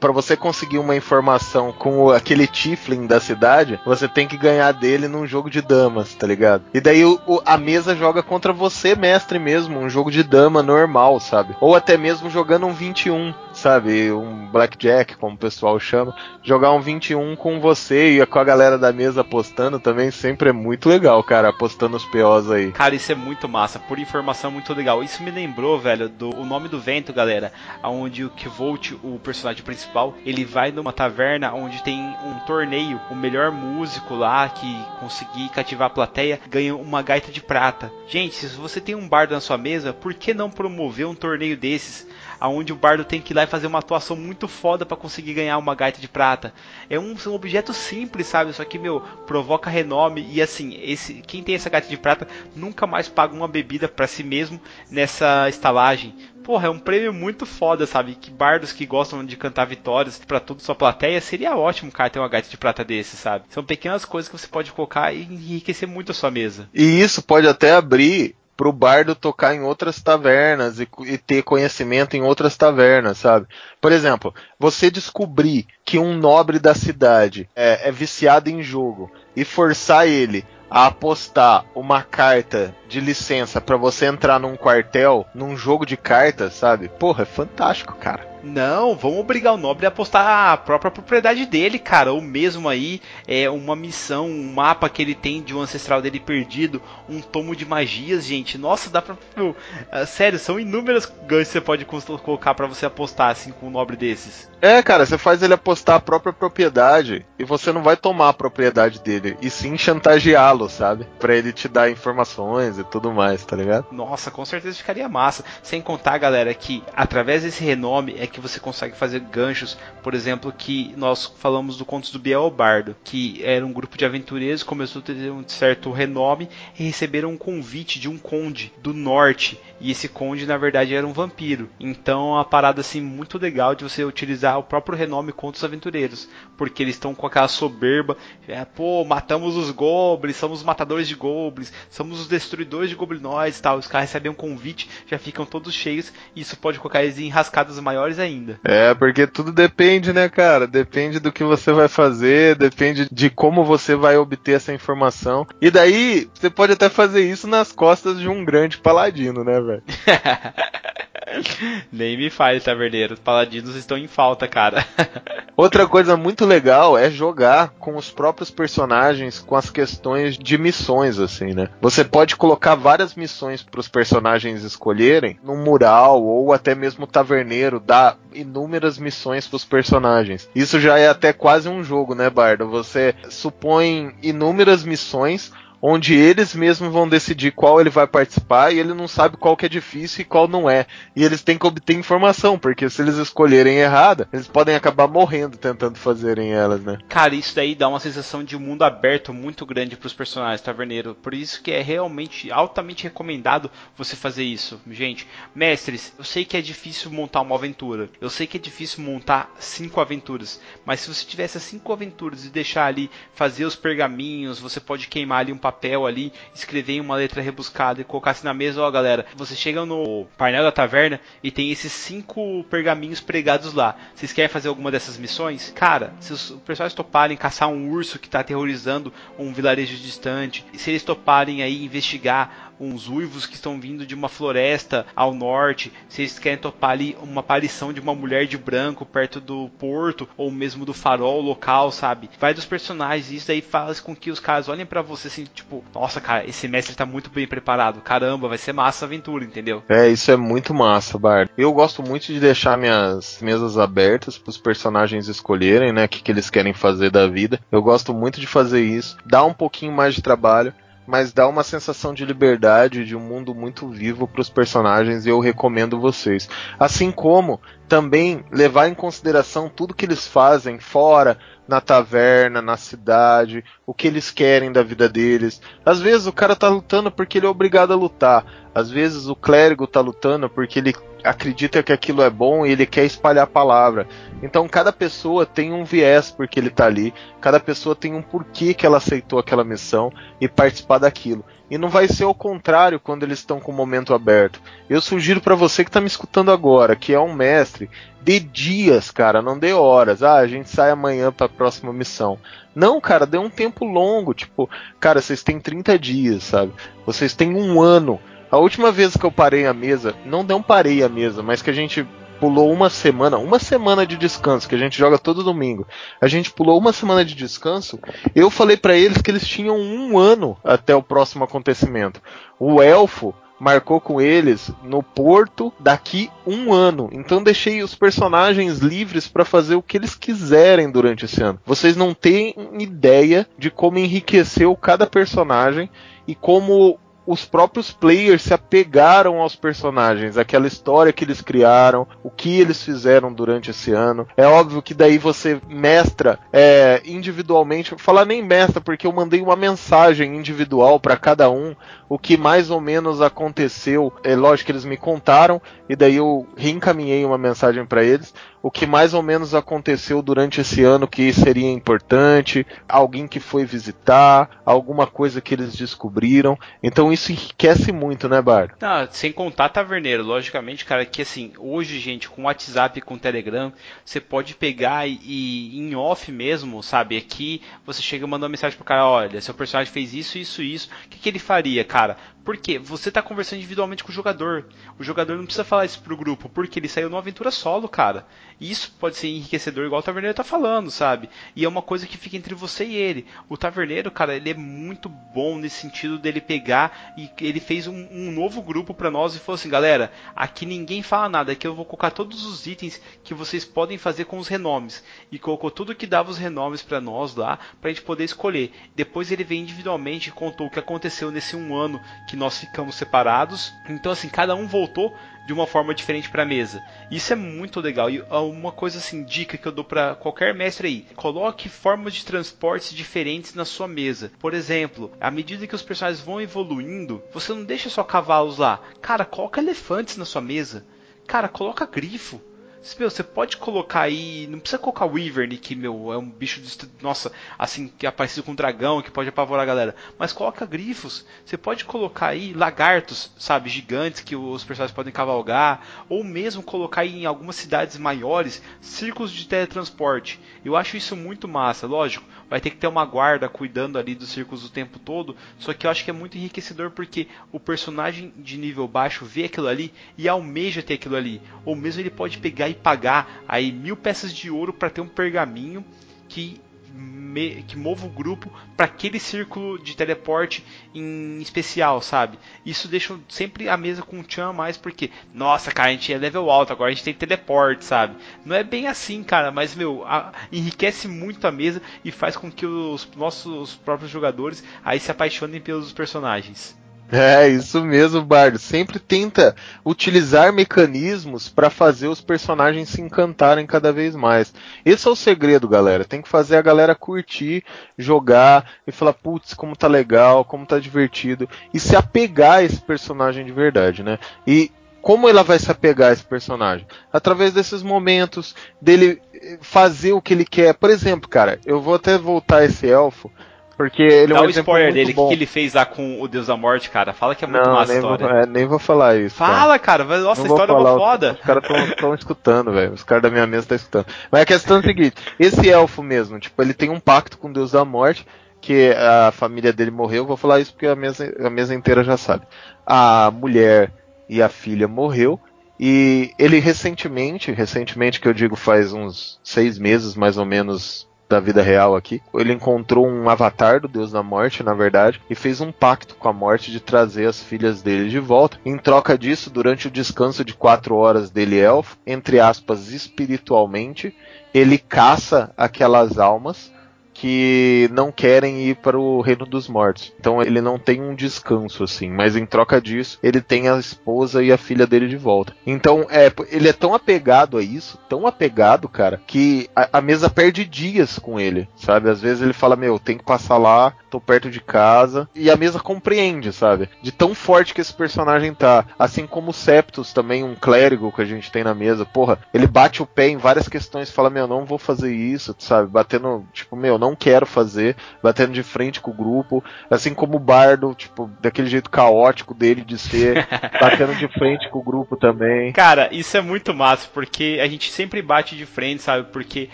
Para 0.00 0.12
você 0.12 0.36
conseguir 0.36 0.78
uma 0.78 0.96
informação 0.96 1.72
com 1.72 2.10
aquele 2.10 2.46
Tiflin 2.46 3.06
da 3.06 3.20
cidade, 3.20 3.80
você 3.84 4.08
tem 4.08 4.26
que 4.26 4.36
ganhar 4.36 4.72
dele 4.72 5.08
num 5.08 5.26
jogo 5.26 5.33
de 5.42 5.60
damas, 5.60 6.14
tá 6.14 6.26
ligado? 6.26 6.64
E 6.72 6.80
daí 6.80 7.04
o, 7.04 7.20
o, 7.26 7.40
a 7.44 7.56
mesa 7.56 7.94
joga 7.94 8.22
contra 8.22 8.52
você, 8.52 8.94
mestre 8.94 9.38
mesmo, 9.38 9.78
um 9.78 9.88
jogo 9.88 10.10
de 10.10 10.22
dama 10.22 10.62
normal, 10.62 11.18
sabe? 11.20 11.56
Ou 11.60 11.74
até 11.74 11.96
mesmo 11.96 12.30
jogando 12.30 12.66
um 12.66 12.72
21, 12.72 13.34
sabe? 13.54 14.12
Um 14.12 14.46
blackjack, 14.50 15.16
como 15.16 15.34
o 15.34 15.38
pessoal 15.38 15.78
chama. 15.78 16.14
Jogar 16.42 16.72
um 16.72 16.80
21 16.80 17.36
com 17.36 17.60
você 17.60 18.20
e 18.20 18.26
com 18.26 18.38
a 18.38 18.44
galera 18.44 18.78
da 18.78 18.92
mesa 18.92 19.22
apostando 19.22 19.78
também 19.78 20.10
sempre 20.10 20.50
é 20.50 20.52
muito 20.52 20.88
legal, 20.88 21.22
cara, 21.22 21.48
apostando 21.48 21.96
os 21.96 22.04
POs 22.04 22.50
aí. 22.50 22.72
Cara, 22.72 22.94
isso 22.94 23.12
é 23.12 23.14
muito 23.14 23.48
massa, 23.48 23.78
por 23.78 23.98
informação 23.98 24.50
muito 24.50 24.72
legal. 24.74 25.02
Isso 25.02 25.22
me 25.22 25.30
lembrou, 25.30 25.78
velho, 25.78 26.08
do 26.08 26.34
O 26.36 26.44
Nome 26.44 26.68
do 26.68 26.80
Vento, 26.80 27.12
galera, 27.12 27.52
onde 27.82 28.24
o 28.24 28.30
Kvolt, 28.30 28.92
o 29.02 29.18
personagem 29.18 29.62
principal, 29.62 30.14
ele 30.24 30.44
vai 30.44 30.70
numa 30.70 30.92
taverna 30.92 31.52
onde 31.52 31.82
tem 31.82 32.00
um 32.24 32.38
torneio, 32.46 33.00
o 33.10 33.14
melhor 33.14 33.50
músico 33.50 34.14
lá 34.14 34.48
que 34.48 34.84
conseguir 35.00 35.48
cativar 35.50 35.86
a 35.86 35.90
plateia 35.90 36.40
ganha 36.48 36.74
uma 36.74 37.02
gaita 37.02 37.30
de 37.30 37.40
prata. 37.40 37.92
Gente, 38.08 38.34
se 38.34 38.46
você 38.56 38.80
tem 38.80 38.94
um 38.94 39.08
bardo 39.08 39.34
na 39.34 39.40
sua 39.40 39.58
mesa, 39.58 39.92
por 39.92 40.14
que 40.14 40.34
não 40.34 40.50
promover 40.50 41.06
um 41.06 41.14
torneio 41.14 41.56
desses? 41.56 42.06
Aonde 42.44 42.74
o 42.74 42.76
bardo 42.76 43.06
tem 43.06 43.22
que 43.22 43.32
ir 43.32 43.36
lá 43.36 43.44
e 43.44 43.46
fazer 43.46 43.66
uma 43.66 43.78
atuação 43.78 44.14
muito 44.14 44.46
foda 44.46 44.84
para 44.84 44.98
conseguir 44.98 45.32
ganhar 45.32 45.56
uma 45.56 45.74
gaita 45.74 45.98
de 45.98 46.06
prata. 46.06 46.52
É 46.90 46.98
um, 46.98 47.16
um, 47.26 47.32
objeto 47.32 47.72
simples, 47.72 48.26
sabe? 48.26 48.52
Só 48.52 48.62
que, 48.66 48.78
meu, 48.78 49.00
provoca 49.26 49.70
renome. 49.70 50.28
E 50.30 50.42
assim, 50.42 50.78
esse, 50.82 51.22
quem 51.26 51.42
tem 51.42 51.54
essa 51.54 51.70
gaita 51.70 51.88
de 51.88 51.96
prata 51.96 52.28
nunca 52.54 52.86
mais 52.86 53.08
paga 53.08 53.34
uma 53.34 53.48
bebida 53.48 53.88
para 53.88 54.06
si 54.06 54.22
mesmo 54.22 54.60
nessa 54.90 55.48
estalagem. 55.48 56.14
Porra, 56.42 56.66
é 56.66 56.70
um 56.70 56.78
prêmio 56.78 57.14
muito 57.14 57.46
foda, 57.46 57.86
sabe? 57.86 58.14
Que 58.14 58.30
bardos 58.30 58.74
que 58.74 58.84
gostam 58.84 59.24
de 59.24 59.38
cantar 59.38 59.64
vitórias 59.64 60.18
para 60.18 60.38
toda 60.38 60.60
sua 60.60 60.74
plateia, 60.74 61.22
seria 61.22 61.56
ótimo, 61.56 61.90
cara, 61.90 62.10
ter 62.10 62.18
uma 62.18 62.28
gaita 62.28 62.50
de 62.50 62.58
prata 62.58 62.84
desse, 62.84 63.16
sabe? 63.16 63.46
São 63.48 63.64
pequenas 63.64 64.04
coisas 64.04 64.30
que 64.30 64.38
você 64.38 64.46
pode 64.46 64.70
colocar 64.70 65.14
e 65.14 65.22
enriquecer 65.22 65.88
muito 65.88 66.12
a 66.12 66.14
sua 66.14 66.30
mesa. 66.30 66.68
E 66.74 67.00
isso 67.00 67.22
pode 67.22 67.48
até 67.48 67.72
abrir 67.72 68.36
pro 68.56 68.72
bardo 68.72 69.14
tocar 69.14 69.54
em 69.54 69.62
outras 69.62 70.00
tavernas 70.00 70.78
e, 70.78 70.88
e, 71.06 71.18
ter 71.18 71.42
conhecimento 71.42 72.16
em 72.16 72.22
outras 72.22 72.56
tavernas, 72.56 73.18
sabe? 73.18 73.46
Por 73.80 73.92
exemplo, 73.92 74.34
você 74.58 74.90
descobrir 74.90 75.66
que 75.84 75.98
um 75.98 76.16
nobre 76.16 76.58
da 76.58 76.74
cidade 76.74 77.48
é, 77.54 77.88
é 77.88 77.92
viciado 77.92 78.50
em 78.50 78.62
jogo 78.62 79.10
e 79.34 79.44
forçar 79.44 80.06
ele 80.06 80.44
a 80.70 80.86
apostar 80.86 81.64
uma 81.74 82.02
carta 82.02 82.74
de 82.88 83.00
licença 83.00 83.60
para 83.60 83.76
você 83.76 84.06
entrar 84.06 84.40
num 84.40 84.56
quartel, 84.56 85.26
num 85.34 85.56
jogo 85.56 85.86
de 85.86 85.96
cartas, 85.96 86.54
sabe? 86.54 86.88
Porra, 86.88 87.22
é 87.22 87.26
fantástico, 87.26 87.94
cara. 87.94 88.33
Não, 88.44 88.94
vamos 88.94 89.20
obrigar 89.20 89.54
o 89.54 89.56
nobre 89.56 89.86
a 89.86 89.88
apostar 89.88 90.52
a 90.52 90.56
própria 90.56 90.90
propriedade 90.90 91.46
dele, 91.46 91.78
cara. 91.78 92.12
Ou 92.12 92.20
mesmo 92.20 92.68
aí, 92.68 93.00
é 93.26 93.48
uma 93.48 93.74
missão, 93.74 94.26
um 94.26 94.52
mapa 94.52 94.88
que 94.88 95.00
ele 95.00 95.14
tem 95.14 95.42
de 95.42 95.54
um 95.54 95.60
ancestral 95.60 96.02
dele 96.02 96.20
perdido, 96.20 96.82
um 97.08 97.20
tomo 97.20 97.56
de 97.56 97.64
magias, 97.64 98.26
gente. 98.26 98.58
Nossa, 98.58 98.90
dá 98.90 99.00
pra. 99.00 99.16
Uh, 99.36 100.06
sério, 100.06 100.38
são 100.38 100.60
inúmeras 100.60 101.10
ganhos 101.26 101.48
que 101.48 101.54
você 101.54 101.60
pode 101.60 101.86
colocar 101.86 102.54
para 102.54 102.66
você 102.66 102.84
apostar 102.84 103.30
assim 103.30 103.50
com 103.50 103.68
um 103.68 103.70
nobre 103.70 103.96
desses. 103.96 104.48
É, 104.64 104.82
cara, 104.82 105.04
você 105.04 105.18
faz 105.18 105.42
ele 105.42 105.52
apostar 105.52 105.96
a 105.96 106.00
própria 106.00 106.32
propriedade 106.32 107.26
e 107.38 107.44
você 107.44 107.70
não 107.70 107.82
vai 107.82 107.98
tomar 107.98 108.30
a 108.30 108.32
propriedade 108.32 108.98
dele, 108.98 109.36
e 109.42 109.50
sim 109.50 109.76
chantageá-lo, 109.76 110.70
sabe? 110.70 111.06
Pra 111.18 111.36
ele 111.36 111.52
te 111.52 111.68
dar 111.68 111.90
informações 111.90 112.78
e 112.78 112.84
tudo 112.84 113.12
mais, 113.12 113.44
tá 113.44 113.54
ligado? 113.54 113.88
Nossa, 113.92 114.30
com 114.30 114.42
certeza 114.42 114.78
ficaria 114.78 115.06
massa. 115.06 115.44
Sem 115.62 115.82
contar, 115.82 116.16
galera, 116.16 116.54
que 116.54 116.82
através 116.96 117.42
desse 117.42 117.62
renome 117.62 118.16
é 118.18 118.26
que 118.26 118.40
você 118.40 118.58
consegue 118.58 118.96
fazer 118.96 119.20
ganchos, 119.20 119.76
por 120.02 120.14
exemplo, 120.14 120.50
que 120.50 120.94
nós 120.96 121.30
falamos 121.38 121.76
do 121.76 121.84
Contos 121.84 122.10
do 122.10 122.18
Biel 122.18 122.50
Bardo, 122.50 122.96
que 123.04 123.42
era 123.44 123.66
um 123.66 123.72
grupo 123.72 123.98
de 123.98 124.06
aventureiros, 124.06 124.62
começou 124.62 125.02
a 125.02 125.04
ter 125.04 125.30
um 125.30 125.46
certo 125.46 125.92
renome 125.92 126.48
e 126.78 126.84
receberam 126.84 127.32
um 127.32 127.36
convite 127.36 128.00
de 128.00 128.08
um 128.08 128.16
conde 128.16 128.72
do 128.82 128.94
norte, 128.94 129.60
e 129.78 129.90
esse 129.90 130.08
conde 130.08 130.46
na 130.46 130.56
verdade 130.56 130.94
era 130.94 131.06
um 131.06 131.12
vampiro. 131.12 131.68
Então, 131.78 132.30
é 132.30 132.32
uma 132.36 132.44
parada 132.46 132.80
assim 132.80 133.02
muito 133.02 133.36
legal 133.36 133.74
de 133.74 133.84
você 133.84 134.02
utilizar 134.02 134.53
o 134.56 134.62
próprio 134.62 134.96
renome 134.96 135.32
contra 135.32 135.58
os 135.58 135.64
aventureiros, 135.64 136.28
porque 136.56 136.82
eles 136.82 136.94
estão 136.94 137.14
com 137.14 137.26
aquela 137.26 137.48
soberba, 137.48 138.16
é, 138.46 138.64
pô, 138.64 139.04
matamos 139.04 139.56
os 139.56 139.70
goblins, 139.70 140.36
somos 140.36 140.60
os 140.60 140.64
matadores 140.64 141.08
de 141.08 141.14
goblins, 141.14 141.72
somos 141.90 142.20
os 142.20 142.28
destruidores 142.28 142.90
de 142.90 142.96
goblinóis, 142.96 143.60
tal. 143.60 143.78
Os 143.78 143.86
caras 143.86 144.08
recebem 144.08 144.30
um 144.30 144.34
convite, 144.34 144.88
já 145.06 145.18
ficam 145.18 145.44
todos 145.44 145.74
cheios, 145.74 146.12
e 146.34 146.40
isso 146.40 146.56
pode 146.56 146.78
colocar 146.78 147.02
eles 147.02 147.18
em 147.18 147.28
rascadas 147.28 147.78
maiores 147.80 148.18
ainda. 148.18 148.60
É, 148.64 148.94
porque 148.94 149.26
tudo 149.26 149.52
depende, 149.52 150.12
né, 150.12 150.28
cara? 150.28 150.66
Depende 150.66 151.18
do 151.18 151.32
que 151.32 151.44
você 151.44 151.72
vai 151.72 151.88
fazer, 151.88 152.56
depende 152.56 153.08
de 153.10 153.30
como 153.30 153.64
você 153.64 153.94
vai 153.94 154.16
obter 154.16 154.56
essa 154.56 154.72
informação. 154.72 155.46
E 155.60 155.70
daí, 155.70 156.28
você 156.34 156.50
pode 156.50 156.72
até 156.72 156.88
fazer 156.88 157.28
isso 157.28 157.46
nas 157.46 157.72
costas 157.72 158.18
de 158.18 158.28
um 158.28 158.44
grande 158.44 158.78
paladino, 158.78 159.44
né, 159.44 159.60
velho? 159.60 159.82
Nem 161.92 162.16
me 162.16 162.30
fale, 162.30 162.60
taverneiro. 162.60 163.14
Os 163.14 163.20
paladinos 163.20 163.74
estão 163.76 163.96
em 163.96 164.06
falta, 164.06 164.46
cara. 164.46 164.84
Outra 165.56 165.86
coisa 165.86 166.16
muito 166.16 166.44
legal 166.44 166.98
é 166.98 167.10
jogar 167.10 167.68
com 167.78 167.96
os 167.96 168.10
próprios 168.10 168.50
personagens 168.50 169.38
com 169.38 169.56
as 169.56 169.70
questões 169.70 170.36
de 170.36 170.58
missões, 170.58 171.18
assim, 171.18 171.54
né? 171.54 171.68
Você 171.80 172.04
pode 172.04 172.36
colocar 172.36 172.74
várias 172.74 173.14
missões 173.14 173.62
para 173.62 173.80
os 173.80 173.88
personagens 173.88 174.64
escolherem 174.64 175.38
num 175.42 175.62
mural 175.62 176.22
ou 176.22 176.52
até 176.52 176.74
mesmo 176.74 177.06
taverneiro 177.06 177.78
dar 177.78 178.18
inúmeras 178.32 178.98
missões 178.98 179.46
para 179.46 179.56
os 179.56 179.64
personagens. 179.64 180.48
Isso 180.54 180.80
já 180.80 180.98
é 180.98 181.08
até 181.08 181.32
quase 181.32 181.68
um 181.68 181.84
jogo, 181.84 182.14
né, 182.14 182.28
Bardo? 182.28 182.68
Você 182.68 183.14
supõe 183.28 184.12
inúmeras 184.22 184.82
missões 184.82 185.52
onde 185.86 186.14
eles 186.14 186.54
mesmos 186.54 186.90
vão 186.90 187.06
decidir 187.06 187.52
qual 187.52 187.78
ele 187.78 187.90
vai 187.90 188.06
participar 188.06 188.72
e 188.72 188.78
ele 188.78 188.94
não 188.94 189.06
sabe 189.06 189.36
qual 189.36 189.54
que 189.54 189.66
é 189.66 189.68
difícil 189.68 190.22
e 190.22 190.24
qual 190.24 190.48
não 190.48 190.68
é. 190.68 190.86
E 191.14 191.22
eles 191.22 191.42
têm 191.42 191.58
que 191.58 191.66
obter 191.66 191.94
informação, 191.94 192.58
porque 192.58 192.88
se 192.88 193.02
eles 193.02 193.16
escolherem 193.16 193.76
errada, 193.76 194.26
eles 194.32 194.48
podem 194.48 194.74
acabar 194.74 195.06
morrendo 195.06 195.58
tentando 195.58 195.98
fazerem 195.98 196.54
elas, 196.54 196.82
né? 196.82 196.96
Cara, 197.06 197.34
isso 197.34 197.54
daí 197.54 197.74
dá 197.74 197.86
uma 197.86 198.00
sensação 198.00 198.42
de 198.42 198.56
mundo 198.56 198.82
aberto 198.82 199.30
muito 199.34 199.66
grande 199.66 199.94
para 199.94 200.06
os 200.06 200.14
personagens 200.14 200.62
taverneiro. 200.62 201.14
Por 201.16 201.34
isso 201.34 201.62
que 201.62 201.70
é 201.70 201.82
realmente 201.82 202.50
altamente 202.50 203.04
recomendado 203.04 203.70
você 203.94 204.16
fazer 204.16 204.44
isso, 204.44 204.80
gente. 204.90 205.28
Mestres, 205.54 206.14
eu 206.16 206.24
sei 206.24 206.46
que 206.46 206.56
é 206.56 206.62
difícil 206.62 207.10
montar 207.10 207.42
uma 207.42 207.56
aventura. 207.56 208.08
Eu 208.22 208.30
sei 208.30 208.46
que 208.46 208.56
é 208.56 208.60
difícil 208.60 209.04
montar 209.04 209.52
cinco 209.58 210.00
aventuras, 210.00 210.58
mas 210.86 211.00
se 211.00 211.12
você 211.12 211.26
tivesse 211.26 211.60
cinco 211.60 211.92
aventuras 211.92 212.46
e 212.46 212.48
deixar 212.48 212.86
ali 212.86 213.10
fazer 213.34 213.66
os 213.66 213.76
pergaminhos, 213.76 214.58
você 214.58 214.80
pode 214.80 215.08
queimar 215.08 215.40
ali 215.40 215.52
um 215.52 215.58
papel 215.58 215.73
papel 215.74 216.06
ali, 216.06 216.32
escrever 216.54 216.94
em 216.94 217.00
uma 217.00 217.16
letra 217.16 217.42
rebuscada 217.42 218.00
e 218.00 218.04
colocasse 218.04 218.44
na 218.44 218.54
mesa, 218.54 218.80
ó 218.80 218.90
galera, 218.90 219.26
você 219.36 219.54
chega 219.54 219.84
no 219.84 220.26
painel 220.38 220.62
da 220.62 220.72
taverna 220.72 221.20
e 221.42 221.50
tem 221.50 221.70
esses 221.70 221.92
cinco 221.92 222.64
pergaminhos 222.70 223.20
pregados 223.20 223.74
lá. 223.74 223.96
Vocês 224.14 224.32
querem 224.32 224.48
fazer 224.48 224.68
alguma 224.68 224.90
dessas 224.90 225.18
missões? 225.18 225.72
Cara, 225.74 226.14
se 226.20 226.32
os 226.32 226.50
personagens 226.64 226.94
toparem 226.94 227.36
caçar 227.36 227.68
um 227.68 227.90
urso 227.90 228.18
que 228.18 228.28
está 228.28 228.40
aterrorizando 228.40 229.12
um 229.38 229.52
vilarejo 229.52 229.96
distante, 229.96 230.64
se 230.74 230.90
eles 230.90 231.02
toparem 231.02 231.62
aí 231.62 231.84
investigar 231.84 232.73
uns 232.78 233.08
uivos 233.08 233.46
que 233.46 233.54
estão 233.54 233.80
vindo 233.80 234.06
de 234.06 234.14
uma 234.14 234.28
floresta 234.28 235.06
ao 235.14 235.34
norte, 235.34 235.92
se 236.08 236.22
eles 236.22 236.38
querem 236.38 236.58
topar 236.58 236.90
ali 236.90 237.16
uma 237.22 237.40
aparição 237.40 237.92
de 237.92 238.00
uma 238.00 238.14
mulher 238.14 238.46
de 238.46 238.58
branco 238.58 239.04
perto 239.04 239.40
do 239.40 239.68
porto, 239.78 240.28
ou 240.36 240.50
mesmo 240.50 240.84
do 240.84 240.94
farol 240.94 241.40
local, 241.40 241.90
sabe? 241.90 242.30
Vai 242.38 242.54
dos 242.54 242.64
personagens, 242.64 243.30
isso 243.30 243.50
aí 243.50 243.60
faz 243.60 244.00
com 244.00 244.14
que 244.14 244.30
os 244.30 244.40
caras 244.40 244.68
olhem 244.68 244.86
para 244.86 245.02
você 245.02 245.28
assim, 245.28 245.44
tipo, 245.44 245.84
nossa, 245.94 246.20
cara, 246.20 246.48
esse 246.48 246.68
mestre 246.68 246.94
tá 246.94 247.06
muito 247.06 247.30
bem 247.30 247.46
preparado, 247.46 248.00
caramba, 248.00 248.48
vai 248.48 248.58
ser 248.58 248.72
massa 248.72 249.04
a 249.04 249.06
aventura, 249.06 249.44
entendeu? 249.44 249.82
É, 249.88 250.08
isso 250.08 250.30
é 250.30 250.36
muito 250.36 250.74
massa, 250.74 251.18
Bard. 251.18 251.50
Eu 251.56 251.72
gosto 251.72 252.02
muito 252.02 252.26
de 252.26 252.40
deixar 252.40 252.78
minhas 252.78 253.38
mesas 253.40 253.78
abertas 253.78 254.38
para 254.38 254.50
os 254.50 254.58
personagens 254.58 255.28
escolherem, 255.28 255.92
né, 255.92 256.04
o 256.04 256.08
que, 256.08 256.22
que 256.22 256.32
eles 256.32 256.50
querem 256.50 256.72
fazer 256.72 257.10
da 257.10 257.26
vida. 257.26 257.60
Eu 257.70 257.82
gosto 257.82 258.12
muito 258.12 258.40
de 258.40 258.46
fazer 258.46 258.82
isso, 258.82 259.16
dá 259.24 259.44
um 259.44 259.52
pouquinho 259.52 259.92
mais 259.92 260.14
de 260.14 260.22
trabalho, 260.22 260.72
mas 261.06 261.32
dá 261.32 261.46
uma 261.46 261.62
sensação 261.62 262.14
de 262.14 262.24
liberdade, 262.24 263.04
de 263.04 263.14
um 263.14 263.20
mundo 263.20 263.54
muito 263.54 263.88
vivo 263.88 264.26
para 264.26 264.40
os 264.40 264.48
personagens 264.48 265.26
e 265.26 265.28
eu 265.28 265.38
recomendo 265.38 266.00
vocês. 266.00 266.48
Assim 266.78 267.10
como 267.10 267.60
também 267.88 268.44
levar 268.50 268.88
em 268.88 268.94
consideração 268.94 269.68
tudo 269.68 269.94
que 269.94 270.04
eles 270.04 270.26
fazem 270.26 270.78
fora, 270.78 271.38
na 271.66 271.80
taverna, 271.80 272.60
na 272.60 272.76
cidade, 272.76 273.64
o 273.86 273.94
que 273.94 274.06
eles 274.06 274.30
querem 274.30 274.70
da 274.70 274.82
vida 274.82 275.08
deles. 275.08 275.60
Às 275.84 276.00
vezes 276.00 276.26
o 276.26 276.32
cara 276.32 276.54
tá 276.54 276.68
lutando 276.68 277.10
porque 277.10 277.38
ele 277.38 277.46
é 277.46 277.48
obrigado 277.48 277.92
a 277.92 277.96
lutar. 277.96 278.44
Às 278.74 278.90
vezes 278.90 279.26
o 279.26 279.36
clérigo 279.36 279.86
tá 279.86 280.00
lutando 280.00 280.48
porque 280.48 280.78
ele 280.78 280.94
acredita 281.22 281.82
que 281.82 281.92
aquilo 281.92 282.22
é 282.22 282.28
bom 282.28 282.66
e 282.66 282.72
ele 282.72 282.84
quer 282.84 283.04
espalhar 283.04 283.44
a 283.44 283.46
palavra. 283.46 284.06
Então 284.42 284.68
cada 284.68 284.92
pessoa 284.92 285.46
tem 285.46 285.72
um 285.72 285.84
viés 285.84 286.30
porque 286.30 286.60
ele 286.60 286.70
tá 286.70 286.84
ali, 286.86 287.14
cada 287.40 287.58
pessoa 287.58 287.96
tem 287.96 288.14
um 288.14 288.22
porquê 288.22 288.74
que 288.74 288.84
ela 288.84 288.98
aceitou 288.98 289.38
aquela 289.38 289.64
missão 289.64 290.12
e 290.40 290.46
participar 290.46 290.98
daquilo. 290.98 291.44
E 291.70 291.78
não 291.78 291.88
vai 291.88 292.06
ser 292.06 292.24
o 292.24 292.34
contrário 292.34 293.00
quando 293.00 293.22
eles 293.22 293.38
estão 293.38 293.58
com 293.58 293.72
o 293.72 293.74
momento 293.74 294.12
aberto. 294.12 294.60
Eu 294.88 295.00
sugiro 295.00 295.40
para 295.40 295.54
você 295.54 295.84
que 295.84 295.90
tá 295.90 296.00
me 296.00 296.06
escutando 296.06 296.50
agora, 296.50 296.94
que 296.94 297.14
é 297.14 297.18
um 297.18 297.32
mestre, 297.32 297.88
de 298.22 298.38
dias, 298.38 299.10
cara, 299.10 299.40
não 299.40 299.58
dê 299.58 299.72
horas. 299.72 300.22
Ah, 300.22 300.36
a 300.36 300.46
gente 300.46 300.68
sai 300.68 300.90
amanhã 300.90 301.32
para 301.32 301.48
próxima 301.48 301.92
missão. 301.92 302.38
Não, 302.74 303.00
cara, 303.00 303.26
deu 303.26 303.40
um 303.40 303.50
tempo 303.50 303.84
longo, 303.84 304.34
tipo, 304.34 304.68
cara, 304.98 305.20
vocês 305.20 305.42
têm 305.42 305.60
30 305.60 305.98
dias, 305.98 306.42
sabe? 306.44 306.72
Vocês 307.06 307.34
têm 307.34 307.54
um 307.54 307.80
ano. 307.80 308.20
A 308.50 308.58
última 308.58 308.92
vez 308.92 309.16
que 309.16 309.24
eu 309.24 309.32
parei 309.32 309.66
a 309.66 309.74
mesa, 309.74 310.14
não 310.24 310.42
não 310.42 310.62
parei 310.62 311.02
a 311.02 311.08
mesa, 311.08 311.42
mas 311.42 311.60
que 311.60 311.70
a 311.70 311.72
gente 311.72 312.06
pulou 312.40 312.72
uma 312.72 312.90
semana, 312.90 313.38
uma 313.38 313.58
semana 313.58 314.06
de 314.06 314.16
descanso, 314.16 314.68
que 314.68 314.74
a 314.74 314.78
gente 314.78 314.98
joga 314.98 315.18
todo 315.18 315.42
domingo. 315.42 315.86
A 316.20 316.26
gente 316.26 316.50
pulou 316.50 316.78
uma 316.78 316.92
semana 316.92 317.24
de 317.24 317.34
descanso. 317.34 317.98
Eu 318.34 318.50
falei 318.50 318.76
para 318.76 318.96
eles 318.96 319.22
que 319.22 319.30
eles 319.30 319.46
tinham 319.46 319.76
um 319.76 320.18
ano 320.18 320.56
até 320.62 320.94
o 320.94 321.02
próximo 321.02 321.44
acontecimento. 321.44 322.20
O 322.58 322.82
elfo 322.82 323.34
marcou 323.58 324.00
com 324.00 324.20
eles 324.20 324.70
no 324.82 325.02
Porto 325.02 325.72
daqui 325.78 326.30
um 326.46 326.72
ano. 326.72 327.08
Então 327.12 327.42
deixei 327.42 327.82
os 327.82 327.94
personagens 327.94 328.78
livres 328.78 329.28
para 329.28 329.44
fazer 329.44 329.74
o 329.74 329.82
que 329.82 329.96
eles 329.96 330.14
quiserem 330.14 330.90
durante 330.90 331.24
esse 331.24 331.42
ano. 331.42 331.60
Vocês 331.64 331.96
não 331.96 332.12
têm 332.12 332.54
ideia 332.78 333.46
de 333.56 333.70
como 333.70 333.98
enriqueceu 333.98 334.74
cada 334.76 335.06
personagem 335.06 335.88
e 336.26 336.34
como 336.34 336.98
os 337.26 337.44
próprios 337.44 337.90
players 337.90 338.42
se 338.42 338.54
apegaram 338.54 339.40
aos 339.40 339.56
personagens, 339.56 340.36
aquela 340.36 340.66
história 340.66 341.12
que 341.12 341.24
eles 341.24 341.40
criaram, 341.40 342.06
o 342.22 342.30
que 342.30 342.60
eles 342.60 342.82
fizeram 342.82 343.32
durante 343.32 343.70
esse 343.70 343.92
ano. 343.92 344.26
É 344.36 344.46
óbvio 344.46 344.82
que 344.82 344.94
daí 344.94 345.18
você 345.18 345.60
mestra 345.68 346.38
é, 346.52 347.02
individualmente, 347.04 347.94
falar 347.96 348.24
nem 348.24 348.42
mestra, 348.42 348.80
porque 348.80 349.06
eu 349.06 349.12
mandei 349.12 349.40
uma 349.40 349.56
mensagem 349.56 350.36
individual 350.36 351.00
para 351.00 351.16
cada 351.16 351.50
um, 351.50 351.74
o 352.14 352.18
que 352.18 352.36
mais 352.36 352.70
ou 352.70 352.80
menos 352.80 353.20
aconteceu. 353.20 354.12
É 354.22 354.36
lógico 354.36 354.66
que 354.66 354.70
eles 354.72 354.84
me 354.84 354.96
contaram, 354.96 355.60
e 355.88 355.96
daí 355.96 356.14
eu 356.14 356.46
reencaminhei 356.56 357.24
uma 357.24 357.36
mensagem 357.36 357.84
para 357.84 358.04
eles 358.04 358.32
o 358.64 358.70
que 358.70 358.86
mais 358.86 359.12
ou 359.12 359.22
menos 359.22 359.54
aconteceu 359.54 360.22
durante 360.22 360.62
esse 360.62 360.82
ano 360.82 361.06
que 361.06 361.30
seria 361.34 361.70
importante, 361.70 362.66
alguém 362.88 363.28
que 363.28 363.38
foi 363.38 363.66
visitar, 363.66 364.62
alguma 364.64 365.06
coisa 365.06 365.38
que 365.42 365.52
eles 365.52 365.76
descobriram. 365.76 366.58
Então 366.82 367.12
isso 367.12 367.30
enriquece 367.30 367.92
muito, 367.92 368.26
né, 368.26 368.40
Bar? 368.40 368.74
Sem 369.10 369.30
contar 369.30 369.68
taverneiro, 369.68 370.24
logicamente, 370.24 370.86
cara, 370.86 371.04
que 371.04 371.20
assim, 371.20 371.52
hoje, 371.58 372.00
gente, 372.00 372.26
com 372.26 372.44
WhatsApp 372.44 372.98
e 372.98 373.02
com 373.02 373.18
Telegram, 373.18 373.70
você 374.02 374.18
pode 374.18 374.54
pegar 374.54 375.06
e, 375.06 375.20
e 375.22 375.78
em 375.78 375.94
off 375.94 376.32
mesmo, 376.32 376.82
sabe? 376.82 377.18
Aqui 377.18 377.60
você 377.84 378.00
chega 378.00 378.24
e 378.24 378.28
manda 378.28 378.46
uma 378.46 378.50
mensagem 378.50 378.78
pro 378.78 378.86
cara, 378.86 379.06
olha, 379.06 379.42
seu 379.42 379.52
personagem 379.52 379.92
fez 379.92 380.14
isso, 380.14 380.38
isso, 380.38 380.62
isso. 380.62 380.88
O 381.04 381.08
que, 381.10 381.18
que 381.18 381.28
ele 381.28 381.38
faria, 381.38 381.84
cara? 381.84 382.03
Porque 382.44 382.78
você 382.78 383.08
está 383.08 383.22
conversando 383.22 383.60
individualmente 383.60 384.04
com 384.04 384.10
o 384.10 384.14
jogador. 384.14 384.66
O 384.98 385.02
jogador 385.02 385.36
não 385.36 385.46
precisa 385.46 385.64
falar 385.64 385.86
isso 385.86 386.02
pro 386.02 386.16
grupo, 386.16 386.48
porque 386.50 386.78
ele 386.78 386.88
saiu 386.88 387.08
numa 387.08 387.20
aventura 387.20 387.50
solo, 387.50 387.88
cara. 387.88 388.26
Isso 388.60 388.94
pode 389.00 389.16
ser 389.16 389.28
enriquecedor, 389.28 389.86
igual 389.86 390.00
o 390.00 390.02
Taverneiro 390.02 390.36
tá 390.36 390.44
falando, 390.44 390.90
sabe? 390.90 391.28
E 391.56 391.64
é 391.64 391.68
uma 391.68 391.82
coisa 391.82 392.06
que 392.06 392.18
fica 392.18 392.36
entre 392.36 392.54
você 392.54 392.84
e 392.84 392.94
ele. 392.94 393.26
O 393.48 393.56
Taverneiro, 393.56 394.10
cara, 394.10 394.36
ele 394.36 394.50
é 394.50 394.54
muito 394.54 395.08
bom 395.08 395.56
nesse 395.58 395.80
sentido 395.80 396.18
dele 396.18 396.40
pegar 396.40 397.14
e 397.16 397.30
ele 397.40 397.60
fez 397.60 397.86
um, 397.86 398.08
um 398.10 398.30
novo 398.30 398.62
grupo 398.62 398.92
para 398.92 399.10
nós 399.10 399.34
e 399.34 399.38
falou 399.38 399.56
assim, 399.56 399.68
galera, 399.68 400.12
aqui 400.36 400.66
ninguém 400.66 401.02
fala 401.02 401.28
nada, 401.28 401.52
aqui 401.52 401.66
eu 401.66 401.74
vou 401.74 401.84
colocar 401.84 402.10
todos 402.10 402.44
os 402.44 402.66
itens 402.66 403.00
que 403.22 403.34
vocês 403.34 403.64
podem 403.64 403.98
fazer 403.98 404.26
com 404.26 404.38
os 404.38 404.48
renomes. 404.48 405.02
E 405.32 405.38
colocou 405.38 405.70
tudo 405.70 405.94
que 405.94 406.06
dava 406.06 406.30
os 406.30 406.38
renomes 406.38 406.82
para 406.82 407.00
nós 407.00 407.34
lá, 407.34 407.58
pra 407.80 407.90
gente 407.90 408.02
poder 408.02 408.24
escolher. 408.24 408.72
Depois 408.94 409.32
ele 409.32 409.44
veio 409.44 409.62
individualmente 409.62 410.28
e 410.28 410.32
contou 410.32 410.66
o 410.66 410.70
que 410.70 410.78
aconteceu 410.78 411.30
nesse 411.30 411.56
um 411.56 411.74
ano 411.74 411.83
que 412.26 412.34
que 412.34 412.36
nós 412.36 412.58
ficamos 412.58 412.96
separados. 412.96 413.72
Então, 413.88 414.10
assim, 414.10 414.28
cada 414.28 414.56
um 414.56 414.66
voltou 414.66 415.16
de 415.46 415.52
uma 415.52 415.68
forma 415.68 415.94
diferente 415.94 416.28
para 416.28 416.42
a 416.42 416.46
mesa. 416.46 416.82
Isso 417.08 417.32
é 417.32 417.36
muito 417.36 417.80
legal. 417.80 418.10
E 418.10 418.20
uma 418.22 418.72
coisa 418.72 418.98
assim, 418.98 419.22
dica 419.22 419.56
que 419.56 419.66
eu 419.66 419.72
dou 419.72 419.84
para 419.84 420.16
qualquer 420.16 420.52
mestre 420.52 420.88
aí: 420.88 421.06
coloque 421.14 421.68
formas 421.68 422.12
de 422.12 422.24
transportes 422.24 422.92
diferentes 422.92 423.54
na 423.54 423.64
sua 423.64 423.86
mesa. 423.86 424.32
Por 424.40 424.52
exemplo, 424.52 425.12
à 425.20 425.30
medida 425.30 425.66
que 425.66 425.74
os 425.76 425.82
personagens 425.82 426.24
vão 426.24 426.40
evoluindo, 426.40 427.22
você 427.32 427.52
não 427.52 427.64
deixa 427.64 427.88
só 427.88 428.02
cavalos 428.02 428.58
lá. 428.58 428.80
Cara, 429.00 429.24
coloca 429.24 429.60
elefantes 429.60 430.16
na 430.16 430.24
sua 430.24 430.42
mesa. 430.42 430.84
Cara, 431.26 431.48
coloca 431.48 431.86
grifo. 431.86 432.40
Você 432.84 433.22
pode 433.22 433.56
colocar 433.56 434.02
aí. 434.02 434.46
Não 434.46 434.58
precisa 434.58 434.78
colocar 434.78 435.06
o 435.06 435.12
Wyvern, 435.12 435.56
que, 435.56 435.74
meu, 435.74 436.12
é 436.12 436.18
um 436.18 436.28
bicho 436.28 436.60
de. 436.60 436.70
Nossa, 437.00 437.32
assim, 437.58 437.88
que 437.88 438.06
é 438.06 438.10
parecido 438.10 438.42
com 438.42 438.52
um 438.52 438.54
dragão, 438.54 439.00
que 439.00 439.10
pode 439.10 439.28
apavorar 439.28 439.62
a 439.62 439.66
galera. 439.66 439.96
Mas 440.18 440.34
coloca 440.34 440.66
grifos. 440.66 441.24
Você 441.46 441.56
pode 441.56 441.86
colocar 441.86 442.28
aí 442.28 442.52
lagartos, 442.52 443.32
sabe, 443.38 443.70
gigantes 443.70 444.20
que 444.20 444.36
os 444.36 444.62
personagens 444.64 444.94
podem 444.94 445.12
cavalgar. 445.12 446.04
Ou 446.10 446.22
mesmo 446.22 446.62
colocar 446.62 447.00
aí 447.00 447.22
em 447.22 447.24
algumas 447.24 447.56
cidades 447.56 447.96
maiores 447.96 448.62
círculos 448.82 449.32
de 449.32 449.48
teletransporte. 449.48 450.38
Eu 450.62 450.76
acho 450.76 450.98
isso 450.98 451.16
muito 451.16 451.48
massa. 451.48 451.86
Lógico, 451.86 452.26
vai 452.50 452.60
ter 452.60 452.68
que 452.68 452.76
ter 452.76 452.86
uma 452.86 453.06
guarda 453.06 453.48
cuidando 453.48 453.98
ali 453.98 454.14
dos 454.14 454.28
círculos 454.28 454.62
o 454.62 454.70
tempo 454.70 454.98
todo. 454.98 455.34
Só 455.58 455.72
que 455.72 455.86
eu 455.86 455.90
acho 455.90 456.04
que 456.04 456.10
é 456.10 456.14
muito 456.14 456.36
enriquecedor 456.36 456.90
porque 456.90 457.28
o 457.50 457.58
personagem 457.58 458.30
de 458.36 458.58
nível 458.58 458.86
baixo 458.86 459.24
vê 459.24 459.44
aquilo 459.44 459.68
ali 459.68 459.90
e 460.18 460.28
almeja 460.28 460.82
ter 460.82 460.94
aquilo 460.94 461.16
ali. 461.16 461.40
Ou 461.64 461.74
mesmo 461.74 462.02
ele 462.02 462.10
pode 462.10 462.36
pegar 462.36 462.68
e 462.68 462.73
pagar 462.74 463.42
aí 463.48 463.72
mil 463.72 463.96
peças 463.96 464.32
de 464.32 464.50
ouro 464.50 464.72
para 464.72 464.90
ter 464.90 465.00
um 465.00 465.08
pergaminho 465.08 465.84
que 466.28 466.60
me, 466.94 467.64
que 467.64 467.76
mova 467.76 468.06
o 468.06 468.10
grupo 468.10 468.50
para 468.76 468.86
aquele 468.86 469.18
círculo 469.18 469.78
de 469.78 469.96
teleporte 469.96 470.64
em 470.94 471.40
especial, 471.40 472.00
sabe? 472.00 472.38
Isso 472.64 472.86
deixa 472.86 473.18
sempre 473.28 473.68
a 473.68 473.76
mesa 473.76 474.02
com 474.02 474.18
um 474.18 474.22
tchan 474.22 474.52
mais 474.52 474.76
porque, 474.76 475.10
nossa, 475.34 475.72
cara, 475.72 475.88
a 475.88 475.92
gente 475.92 476.12
é 476.12 476.18
level 476.18 476.48
alto, 476.48 476.72
agora 476.72 476.90
a 476.90 476.94
gente 476.94 477.04
tem 477.04 477.12
teleporte, 477.12 477.84
sabe? 477.84 478.16
Não 478.44 478.54
é 478.54 478.62
bem 478.62 478.86
assim, 478.86 479.24
cara, 479.24 479.50
mas 479.50 479.74
meu, 479.74 480.04
a, 480.06 480.32
enriquece 480.52 481.08
muito 481.08 481.46
a 481.46 481.50
mesa 481.50 481.82
e 482.04 482.12
faz 482.12 482.36
com 482.36 482.50
que 482.50 482.64
os 482.64 483.08
nossos 483.16 483.74
próprios 483.74 484.10
jogadores 484.10 484.62
aí 484.84 485.00
se 485.00 485.10
apaixonem 485.10 485.60
pelos 485.60 485.92
personagens. 485.92 486.76
É, 487.16 487.48
isso 487.48 487.80
mesmo, 487.84 488.22
Bardo. 488.22 488.58
Sempre 488.58 488.98
tenta 488.98 489.54
utilizar 489.84 490.52
mecanismos 490.52 491.48
para 491.48 491.70
fazer 491.70 492.08
os 492.08 492.20
personagens 492.20 492.88
se 492.88 493.00
encantarem 493.00 493.64
cada 493.66 493.92
vez 493.92 494.16
mais. 494.16 494.52
Esse 494.84 495.06
é 495.06 495.10
o 495.12 495.14
segredo, 495.14 495.68
galera. 495.68 496.04
Tem 496.04 496.20
que 496.20 496.28
fazer 496.28 496.56
a 496.56 496.62
galera 496.62 496.92
curtir, 496.92 497.62
jogar 497.96 498.68
e 498.84 498.90
falar, 498.90 499.12
putz, 499.12 499.54
como 499.54 499.76
tá 499.76 499.86
legal, 499.86 500.44
como 500.44 500.66
tá 500.66 500.80
divertido. 500.80 501.48
E 501.72 501.78
se 501.78 501.94
apegar 501.94 502.54
a 502.54 502.62
esse 502.64 502.80
personagem 502.80 503.46
de 503.46 503.52
verdade, 503.52 504.02
né? 504.02 504.18
E 504.44 504.72
como 505.00 505.28
ela 505.28 505.44
vai 505.44 505.60
se 505.60 505.70
apegar 505.70 506.10
a 506.10 506.12
esse 506.14 506.24
personagem? 506.24 506.84
Através 507.12 507.52
desses 507.52 507.80
momentos, 507.80 508.56
dele 508.80 509.22
fazer 509.60 510.14
o 510.14 510.20
que 510.20 510.34
ele 510.34 510.44
quer. 510.44 510.74
Por 510.74 510.90
exemplo, 510.90 511.28
cara, 511.28 511.60
eu 511.64 511.80
vou 511.80 511.94
até 511.94 512.18
voltar 512.18 512.64
esse 512.64 512.88
elfo 512.88 513.30
porque 513.76 514.02
ele 514.02 514.32
Dá 514.32 514.38
é 514.38 514.42
um 514.42 514.46
o 514.46 514.50
spoiler 514.50 514.92
dele, 514.92 515.12
o 515.12 515.14
que, 515.14 515.28
que, 515.28 515.32
ele 515.34 515.46
fez 515.46 515.74
lá 515.74 515.84
com 515.84 516.20
o 516.20 516.28
Deus 516.28 516.46
da 516.46 516.56
Morte, 516.56 516.90
cara. 516.90 517.12
Fala 517.12 517.34
que 517.34 517.44
é 517.44 517.48
muito 517.48 517.66
não, 517.66 517.74
massa 517.74 517.92
a 517.92 517.96
história. 517.96 518.26
Vou, 518.26 518.36
é, 518.36 518.46
nem 518.46 518.66
vou 518.66 518.78
falar 518.78 519.16
isso. 519.16 519.36
Fala, 519.36 519.78
cara. 519.78 520.04
cara. 520.04 520.20
Nossa, 520.20 520.42
a 520.42 520.46
história 520.46 520.72
é 520.72 520.74
uma 520.74 520.96
foda. 520.96 521.32
Os, 521.32 521.38
os 521.38 521.44
caras 521.44 521.88
estão 521.90 522.14
escutando, 522.14 522.72
velho. 522.72 522.92
Os 522.92 523.02
caras 523.02 523.22
da 523.22 523.30
minha 523.30 523.46
mesa 523.46 523.62
estão 523.62 523.76
escutando. 523.76 524.06
Mas 524.30 524.42
a 524.42 524.46
questão 524.46 524.76
é 524.76 524.80
a 524.80 524.82
seguinte: 524.82 525.16
esse 525.38 525.68
elfo 525.68 526.02
mesmo, 526.02 526.38
tipo, 526.38 526.60
ele 526.62 526.74
tem 526.74 526.90
um 526.90 527.00
pacto 527.00 527.36
com 527.38 527.48
o 527.48 527.52
Deus 527.52 527.72
da 527.72 527.84
Morte, 527.84 528.26
que 528.60 528.92
a 528.92 529.32
família 529.32 529.72
dele 529.72 529.90
morreu. 529.90 530.26
Vou 530.26 530.36
falar 530.36 530.60
isso 530.60 530.72
porque 530.72 530.86
a 530.86 530.96
mesa, 530.96 531.34
a 531.44 531.50
mesa 531.50 531.74
inteira 531.74 532.02
já 532.02 532.16
sabe. 532.16 532.46
A 532.86 533.30
mulher 533.30 533.92
e 534.28 534.40
a 534.40 534.48
filha 534.48 534.88
morreu. 534.88 535.38
E 535.78 536.32
ele 536.38 536.60
recentemente, 536.60 537.50
recentemente 537.50 538.20
que 538.20 538.28
eu 538.28 538.32
digo 538.32 538.54
faz 538.54 538.92
uns 538.92 539.40
seis 539.42 539.78
meses 539.78 540.14
mais 540.14 540.38
ou 540.38 540.44
menos, 540.44 541.08
da 541.28 541.40
vida 541.40 541.62
real 541.62 541.96
aqui. 541.96 542.22
Ele 542.34 542.52
encontrou 542.52 543.06
um 543.06 543.28
avatar 543.28 543.80
do 543.80 543.88
Deus 543.88 544.12
da 544.12 544.22
Morte, 544.22 544.62
na 544.62 544.74
verdade, 544.74 545.20
e 545.28 545.34
fez 545.34 545.60
um 545.60 545.72
pacto 545.72 546.14
com 546.16 546.28
a 546.28 546.32
morte 546.32 546.70
de 546.70 546.80
trazer 546.80 547.26
as 547.26 547.42
filhas 547.42 547.82
dele 547.82 548.08
de 548.08 548.18
volta. 548.18 548.58
Em 548.64 548.76
troca 548.76 549.16
disso, 549.16 549.50
durante 549.50 549.88
o 549.88 549.90
descanso 549.90 550.44
de 550.44 550.54
quatro 550.54 550.96
horas 550.96 551.30
dele, 551.30 551.58
elfo, 551.58 551.96
entre 552.06 552.40
aspas, 552.40 552.90
espiritualmente, 552.92 554.14
ele 554.52 554.78
caça 554.78 555.52
aquelas 555.56 556.18
almas 556.18 556.72
que 557.14 557.88
não 557.92 558.10
querem 558.10 558.68
ir 558.68 558.76
para 558.76 558.98
o 558.98 559.20
reino 559.20 559.46
dos 559.46 559.68
mortos. 559.68 560.12
Então 560.18 560.42
ele 560.42 560.60
não 560.60 560.78
tem 560.78 561.00
um 561.00 561.14
descanso 561.14 561.84
assim, 561.84 562.10
mas 562.10 562.36
em 562.36 562.44
troca 562.44 562.80
disso, 562.80 563.18
ele 563.22 563.40
tem 563.40 563.68
a 563.68 563.78
esposa 563.78 564.42
e 564.42 564.52
a 564.52 564.58
filha 564.58 564.86
dele 564.86 565.08
de 565.08 565.16
volta. 565.16 565.54
Então 565.66 566.06
é, 566.10 566.30
ele 566.50 566.68
é 566.68 566.72
tão 566.72 566.94
apegado 566.94 567.56
a 567.56 567.62
isso, 567.62 567.98
tão 568.08 568.26
apegado, 568.26 568.88
cara, 568.88 569.20
que 569.26 569.70
a, 569.74 569.98
a 569.98 570.00
mesa 570.00 570.28
perde 570.28 570.64
dias 570.64 571.18
com 571.18 571.38
ele, 571.38 571.68
sabe? 571.76 572.10
Às 572.10 572.20
vezes 572.20 572.42
ele 572.42 572.52
fala: 572.52 572.76
"Meu, 572.76 572.98
tem 572.98 573.16
que 573.16 573.24
passar 573.24 573.56
lá, 573.56 573.94
tô 574.10 574.20
perto 574.20 574.50
de 574.50 574.60
casa", 574.60 575.28
e 575.34 575.50
a 575.50 575.56
mesa 575.56 575.78
compreende, 575.78 576.52
sabe? 576.52 576.88
De 577.00 577.12
tão 577.12 577.34
forte 577.34 577.72
que 577.72 577.80
esse 577.80 577.94
personagem 577.94 578.52
tá, 578.52 578.84
assim 578.98 579.26
como 579.26 579.50
o 579.50 579.54
Septus 579.54 580.12
também, 580.12 580.42
um 580.42 580.54
clérigo 580.54 581.12
que 581.12 581.22
a 581.22 581.26
gente 581.26 581.50
tem 581.52 581.62
na 581.62 581.74
mesa. 581.74 582.04
Porra, 582.04 582.38
ele 582.52 582.66
bate 582.66 583.02
o 583.02 583.06
pé 583.06 583.28
em 583.28 583.36
várias 583.36 583.68
questões, 583.68 584.10
fala: 584.10 584.30
"Meu, 584.30 584.46
não 584.48 584.64
vou 584.64 584.78
fazer 584.78 585.14
isso", 585.14 585.54
sabe? 585.58 585.88
Batendo, 585.88 586.44
tipo, 586.52 586.74
meu, 586.76 586.98
não 587.04 587.14
quero 587.14 587.44
fazer, 587.44 587.96
batendo 588.22 588.52
de 588.52 588.62
frente 588.62 589.00
com 589.00 589.10
o 589.10 589.14
grupo, 589.14 589.62
assim 589.90 590.14
como 590.14 590.36
o 590.36 590.40
Bardo, 590.40 590.94
tipo, 590.94 591.30
daquele 591.40 591.68
jeito 591.68 591.90
caótico 591.90 592.54
dele 592.54 592.82
de 592.82 592.96
ser, 592.96 593.46
batendo 593.78 594.14
de 594.14 594.26
frente 594.28 594.68
com 594.70 594.78
o 594.78 594.82
grupo 594.82 595.16
também. 595.16 595.72
Cara, 595.72 596.08
isso 596.10 596.36
é 596.36 596.40
muito 596.40 596.72
massa, 596.72 597.08
porque 597.12 597.58
a 597.62 597.68
gente 597.68 597.90
sempre 597.90 598.22
bate 598.22 598.56
de 598.56 598.64
frente, 598.64 599.02
sabe? 599.02 599.28
Porque 599.30 599.68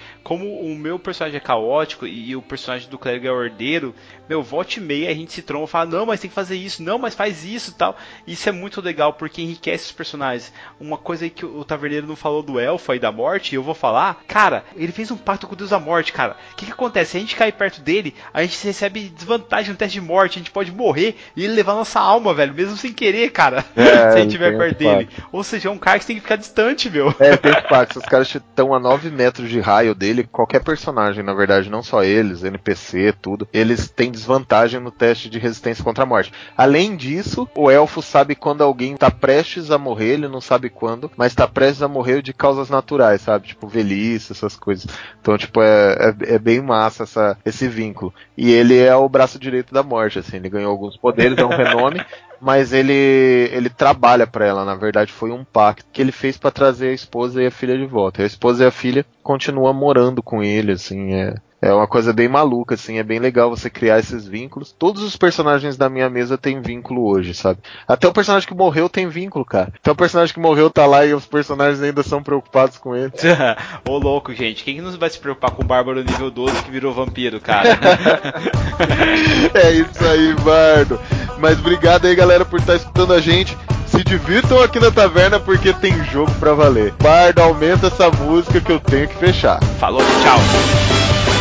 como 0.25 0.61
o 0.61 0.75
meu 0.77 0.99
personagem 0.99 1.37
é 1.37 1.41
caótico 1.41 2.07
e 2.07 2.35
o 2.35 2.43
personagem 2.43 2.91
do 2.91 2.99
clérigo 2.99 3.27
é 3.27 3.31
ordeiro, 3.31 3.95
meu, 4.29 4.43
volte 4.43 4.81
e 4.81 4.83
meia 4.83 5.11
a 5.11 5.15
gente 5.15 5.33
se 5.33 5.43
tromba 5.43 5.65
e 5.65 5.69
fala, 5.69 5.91
não, 5.91 6.07
mas 6.07 6.21
tem 6.21 6.29
que 6.29 6.35
fazer 6.35 6.57
isso, 6.57 6.83
não, 6.83 6.99
mas 6.99 7.15
faz 7.15 7.45
isso 7.45 7.75
tal. 7.75 7.97
Isso 8.27 8.49
é 8.49 8.53
muito 8.53 8.81
legal, 8.81 9.13
porque 9.13 9.43
enriquece 9.43 9.87
os 9.87 9.93
personagens. 9.93 10.53
Uma 10.79 10.97
coisa 10.97 11.25
aí 11.25 11.31
que 11.31 11.45
o 11.45 11.65
Taverneiro 11.65 12.07
não 12.07 12.17
falou 12.17 12.43
do 12.43 12.59
Elfo 12.59 12.93
e 12.95 12.99
da 12.99 13.13
morte, 13.13 13.53
e 13.53 13.57
eu 13.57 13.63
vou 13.63 13.75
falar, 13.75 14.23
cara, 14.27 14.65
ele 14.75 14.93
fez 14.93 15.11
um 15.11 15.17
pacto 15.17 15.47
com 15.47 15.55
o 15.55 15.57
Deus 15.57 15.71
da 15.71 15.79
Morte, 15.79 16.13
cara. 16.13 16.37
O 16.53 16.57
que, 16.57 16.67
que 16.67 16.73
acontece? 16.73 17.19
Se 17.21 17.25
a 17.25 17.27
gente 17.27 17.37
cair 17.37 17.53
perto 17.53 17.83
dele, 17.83 18.15
a 18.33 18.43
gente 18.43 18.67
recebe 18.67 19.13
desvantagem 19.15 19.73
no 19.73 19.77
teste 19.77 20.01
de 20.01 20.07
morte, 20.07 20.39
a 20.39 20.39
gente 20.39 20.51
pode 20.51 20.73
morrer 20.73 21.17
e 21.37 21.45
ele 21.45 21.53
levar 21.53 21.75
nossa 21.75 22.01
alma, 22.01 22.33
velho, 22.33 22.55
mesmo 22.55 22.77
sem 22.77 22.93
querer, 22.93 23.31
cara. 23.31 23.65
É, 23.81 24.13
se 24.13 24.17
a 24.17 24.17
gente 24.19 24.27
estiver 24.29 24.51
tem 24.51 24.59
perto 24.59 24.79
dele. 24.79 25.09
Ou 25.33 25.43
seja, 25.43 25.69
é 25.69 25.73
um 25.73 25.79
cara 25.79 25.99
que 25.99 26.05
você 26.05 26.09
tem 26.09 26.17
que 26.17 26.23
ficar 26.23 26.37
distante, 26.37 26.91
meu. 26.91 27.15
É, 27.19 27.37
tem 27.37 27.51
esse 27.51 27.69
pacto. 27.69 27.95
Se 27.95 27.99
os 27.99 28.05
caras 28.05 28.35
estão 28.35 28.75
a 28.75 28.79
9 28.79 29.11
metros 29.11 29.49
de 29.49 29.59
raio 29.59 29.95
dele, 29.95 30.29
qualquer 30.31 30.63
personagem, 30.63 31.25
na 31.25 31.33
verdade, 31.33 31.71
não 31.71 31.83
só 31.83 32.05
eles, 32.05 32.45
NPC, 32.45 33.15
tudo, 33.21 33.49
eles 33.53 33.89
têm 33.89 34.11
desvantagem 34.11 34.81
no 34.81 34.91
teste 34.91 35.29
de 35.31 35.39
resistência 35.39 35.83
contra 35.83 36.05
a 36.05 36.07
morte. 36.07 36.33
Além 36.57 36.95
disso, 36.95 37.49
o 37.55 37.71
elfo 37.71 38.03
sabe 38.03 38.35
quando 38.35 38.63
alguém 38.63 38.97
tá 38.97 39.11
prestes 39.11 39.71
a 39.71 39.79
morrer, 39.79 40.15
ele 40.15 40.29
não 40.29 40.41
sabe 40.41 40.69
quando, 40.69 41.11
mas 41.17 41.35
tá 41.35 41.49
prestes 41.49 41.83
a 41.83 41.89
morrer 41.89 42.23
de 42.23 42.33
causas 42.33 42.69
naturais, 42.69 43.23
sabe? 43.23 43.49
Tipo 43.49 43.67
velhice, 43.67 44.33
essas 44.33 44.57
coisas. 44.57 44.87
Então, 45.21 45.37
tipo, 45.39 45.63
é, 45.63 46.15
é, 46.21 46.35
é 46.35 46.39
bem 46.39 46.61
massa 46.61 47.07
essa, 47.11 47.37
esse 47.45 47.69
vínculo. 47.69 48.15
E 48.37 48.51
ele 48.51 48.79
é 48.79 48.95
o 48.95 49.09
braço 49.09 49.39
direito 49.39 49.75
da 49.75 49.83
morte, 49.83 50.19
assim, 50.19 50.37
ele 50.37 50.49
ganhou 50.49 50.71
alguns 50.71 50.97
poderes, 50.97 51.37
é 51.39 51.45
um 51.45 51.49
renome. 51.49 52.01
Mas 52.41 52.73
ele 52.73 53.51
ele 53.53 53.69
trabalha 53.69 54.27
para 54.27 54.47
ela, 54.47 54.65
na 54.65 54.75
verdade 54.75 55.13
foi 55.13 55.31
um 55.31 55.45
pacto 55.45 55.85
que 55.93 56.01
ele 56.01 56.11
fez 56.11 56.39
para 56.39 56.51
trazer 56.51 56.89
a 56.89 56.95
esposa 56.95 57.43
e 57.43 57.47
a 57.47 57.51
filha 57.51 57.77
de 57.77 57.85
volta. 57.85 58.23
A 58.23 58.27
esposa 58.27 58.65
e 58.65 58.67
a 58.67 58.71
filha 58.71 59.05
continuam 59.23 59.75
morando 59.75 60.23
com 60.23 60.43
ele, 60.43 60.73
assim, 60.73 61.13
é, 61.13 61.35
é 61.63 61.73
uma 61.73 61.87
coisa 61.87 62.13
bem 62.13 62.29
maluca, 62.29 62.75
assim, 62.75 62.99
é 62.99 63.03
bem 63.03 63.19
legal 63.19 63.51
você 63.51 63.69
criar 63.69 63.99
esses 63.99 64.27
vínculos. 64.27 64.73
Todos 64.73 65.03
os 65.03 65.17
personagens 65.17 65.77
da 65.77 65.91
minha 65.91 66.09
mesa 66.09 66.39
têm 66.39 66.63
vínculo 66.63 67.07
hoje, 67.07 67.35
sabe? 67.35 67.61
Até 67.87 68.09
o 68.09 68.13
personagem 68.13 68.49
que 68.49 68.55
morreu 68.55 68.89
tem 68.89 69.09
vínculo, 69.09 69.45
cara. 69.45 69.73
Então 69.79 69.93
o 69.93 69.97
personagem 69.97 70.33
que 70.33 70.41
morreu 70.41 70.71
tá 70.71 70.87
lá 70.87 71.05
e 71.05 71.13
os 71.13 71.27
personagens 71.27 71.83
ainda 71.83 72.03
são 72.03 72.23
preocupados 72.23 72.79
com 72.79 72.97
ele. 72.97 73.13
Ô 73.87 73.99
louco, 73.99 74.33
gente, 74.33 74.65
quem 74.65 74.77
que 74.77 74.81
não 74.81 74.91
vai 74.99 75.11
se 75.11 75.19
preocupar 75.19 75.51
com 75.51 75.63
o 75.63 75.67
Bárbaro 75.67 76.03
nível 76.03 76.31
12 76.31 76.63
que 76.63 76.71
virou 76.71 76.95
vampiro, 76.95 77.41
cara? 77.41 77.69
é 79.53 79.73
isso 79.73 80.05
aí, 80.05 80.35
Bardo. 80.37 80.99
Mas 81.39 81.59
obrigado 81.59 82.07
aí, 82.07 82.15
galera, 82.15 82.45
por 82.45 82.59
estar 82.59 82.77
escutando 82.77 83.13
a 83.13 83.21
gente. 83.21 83.57
Se 83.87 84.05
divirtam 84.05 84.63
aqui 84.63 84.79
na 84.79 84.91
taverna 84.91 85.39
porque 85.41 85.73
tem 85.73 86.05
jogo 86.05 86.31
pra 86.39 86.55
valer. 86.55 86.95
Bardo, 87.03 87.43
aumenta 87.43 87.89
essa 87.89 88.11
música 88.11 88.61
que 88.61 88.71
eu 88.71 88.81
tenho 88.81 89.09
que 89.09 89.17
fechar. 89.17 89.63
Falou, 89.79 90.01
tchau. 90.23 91.40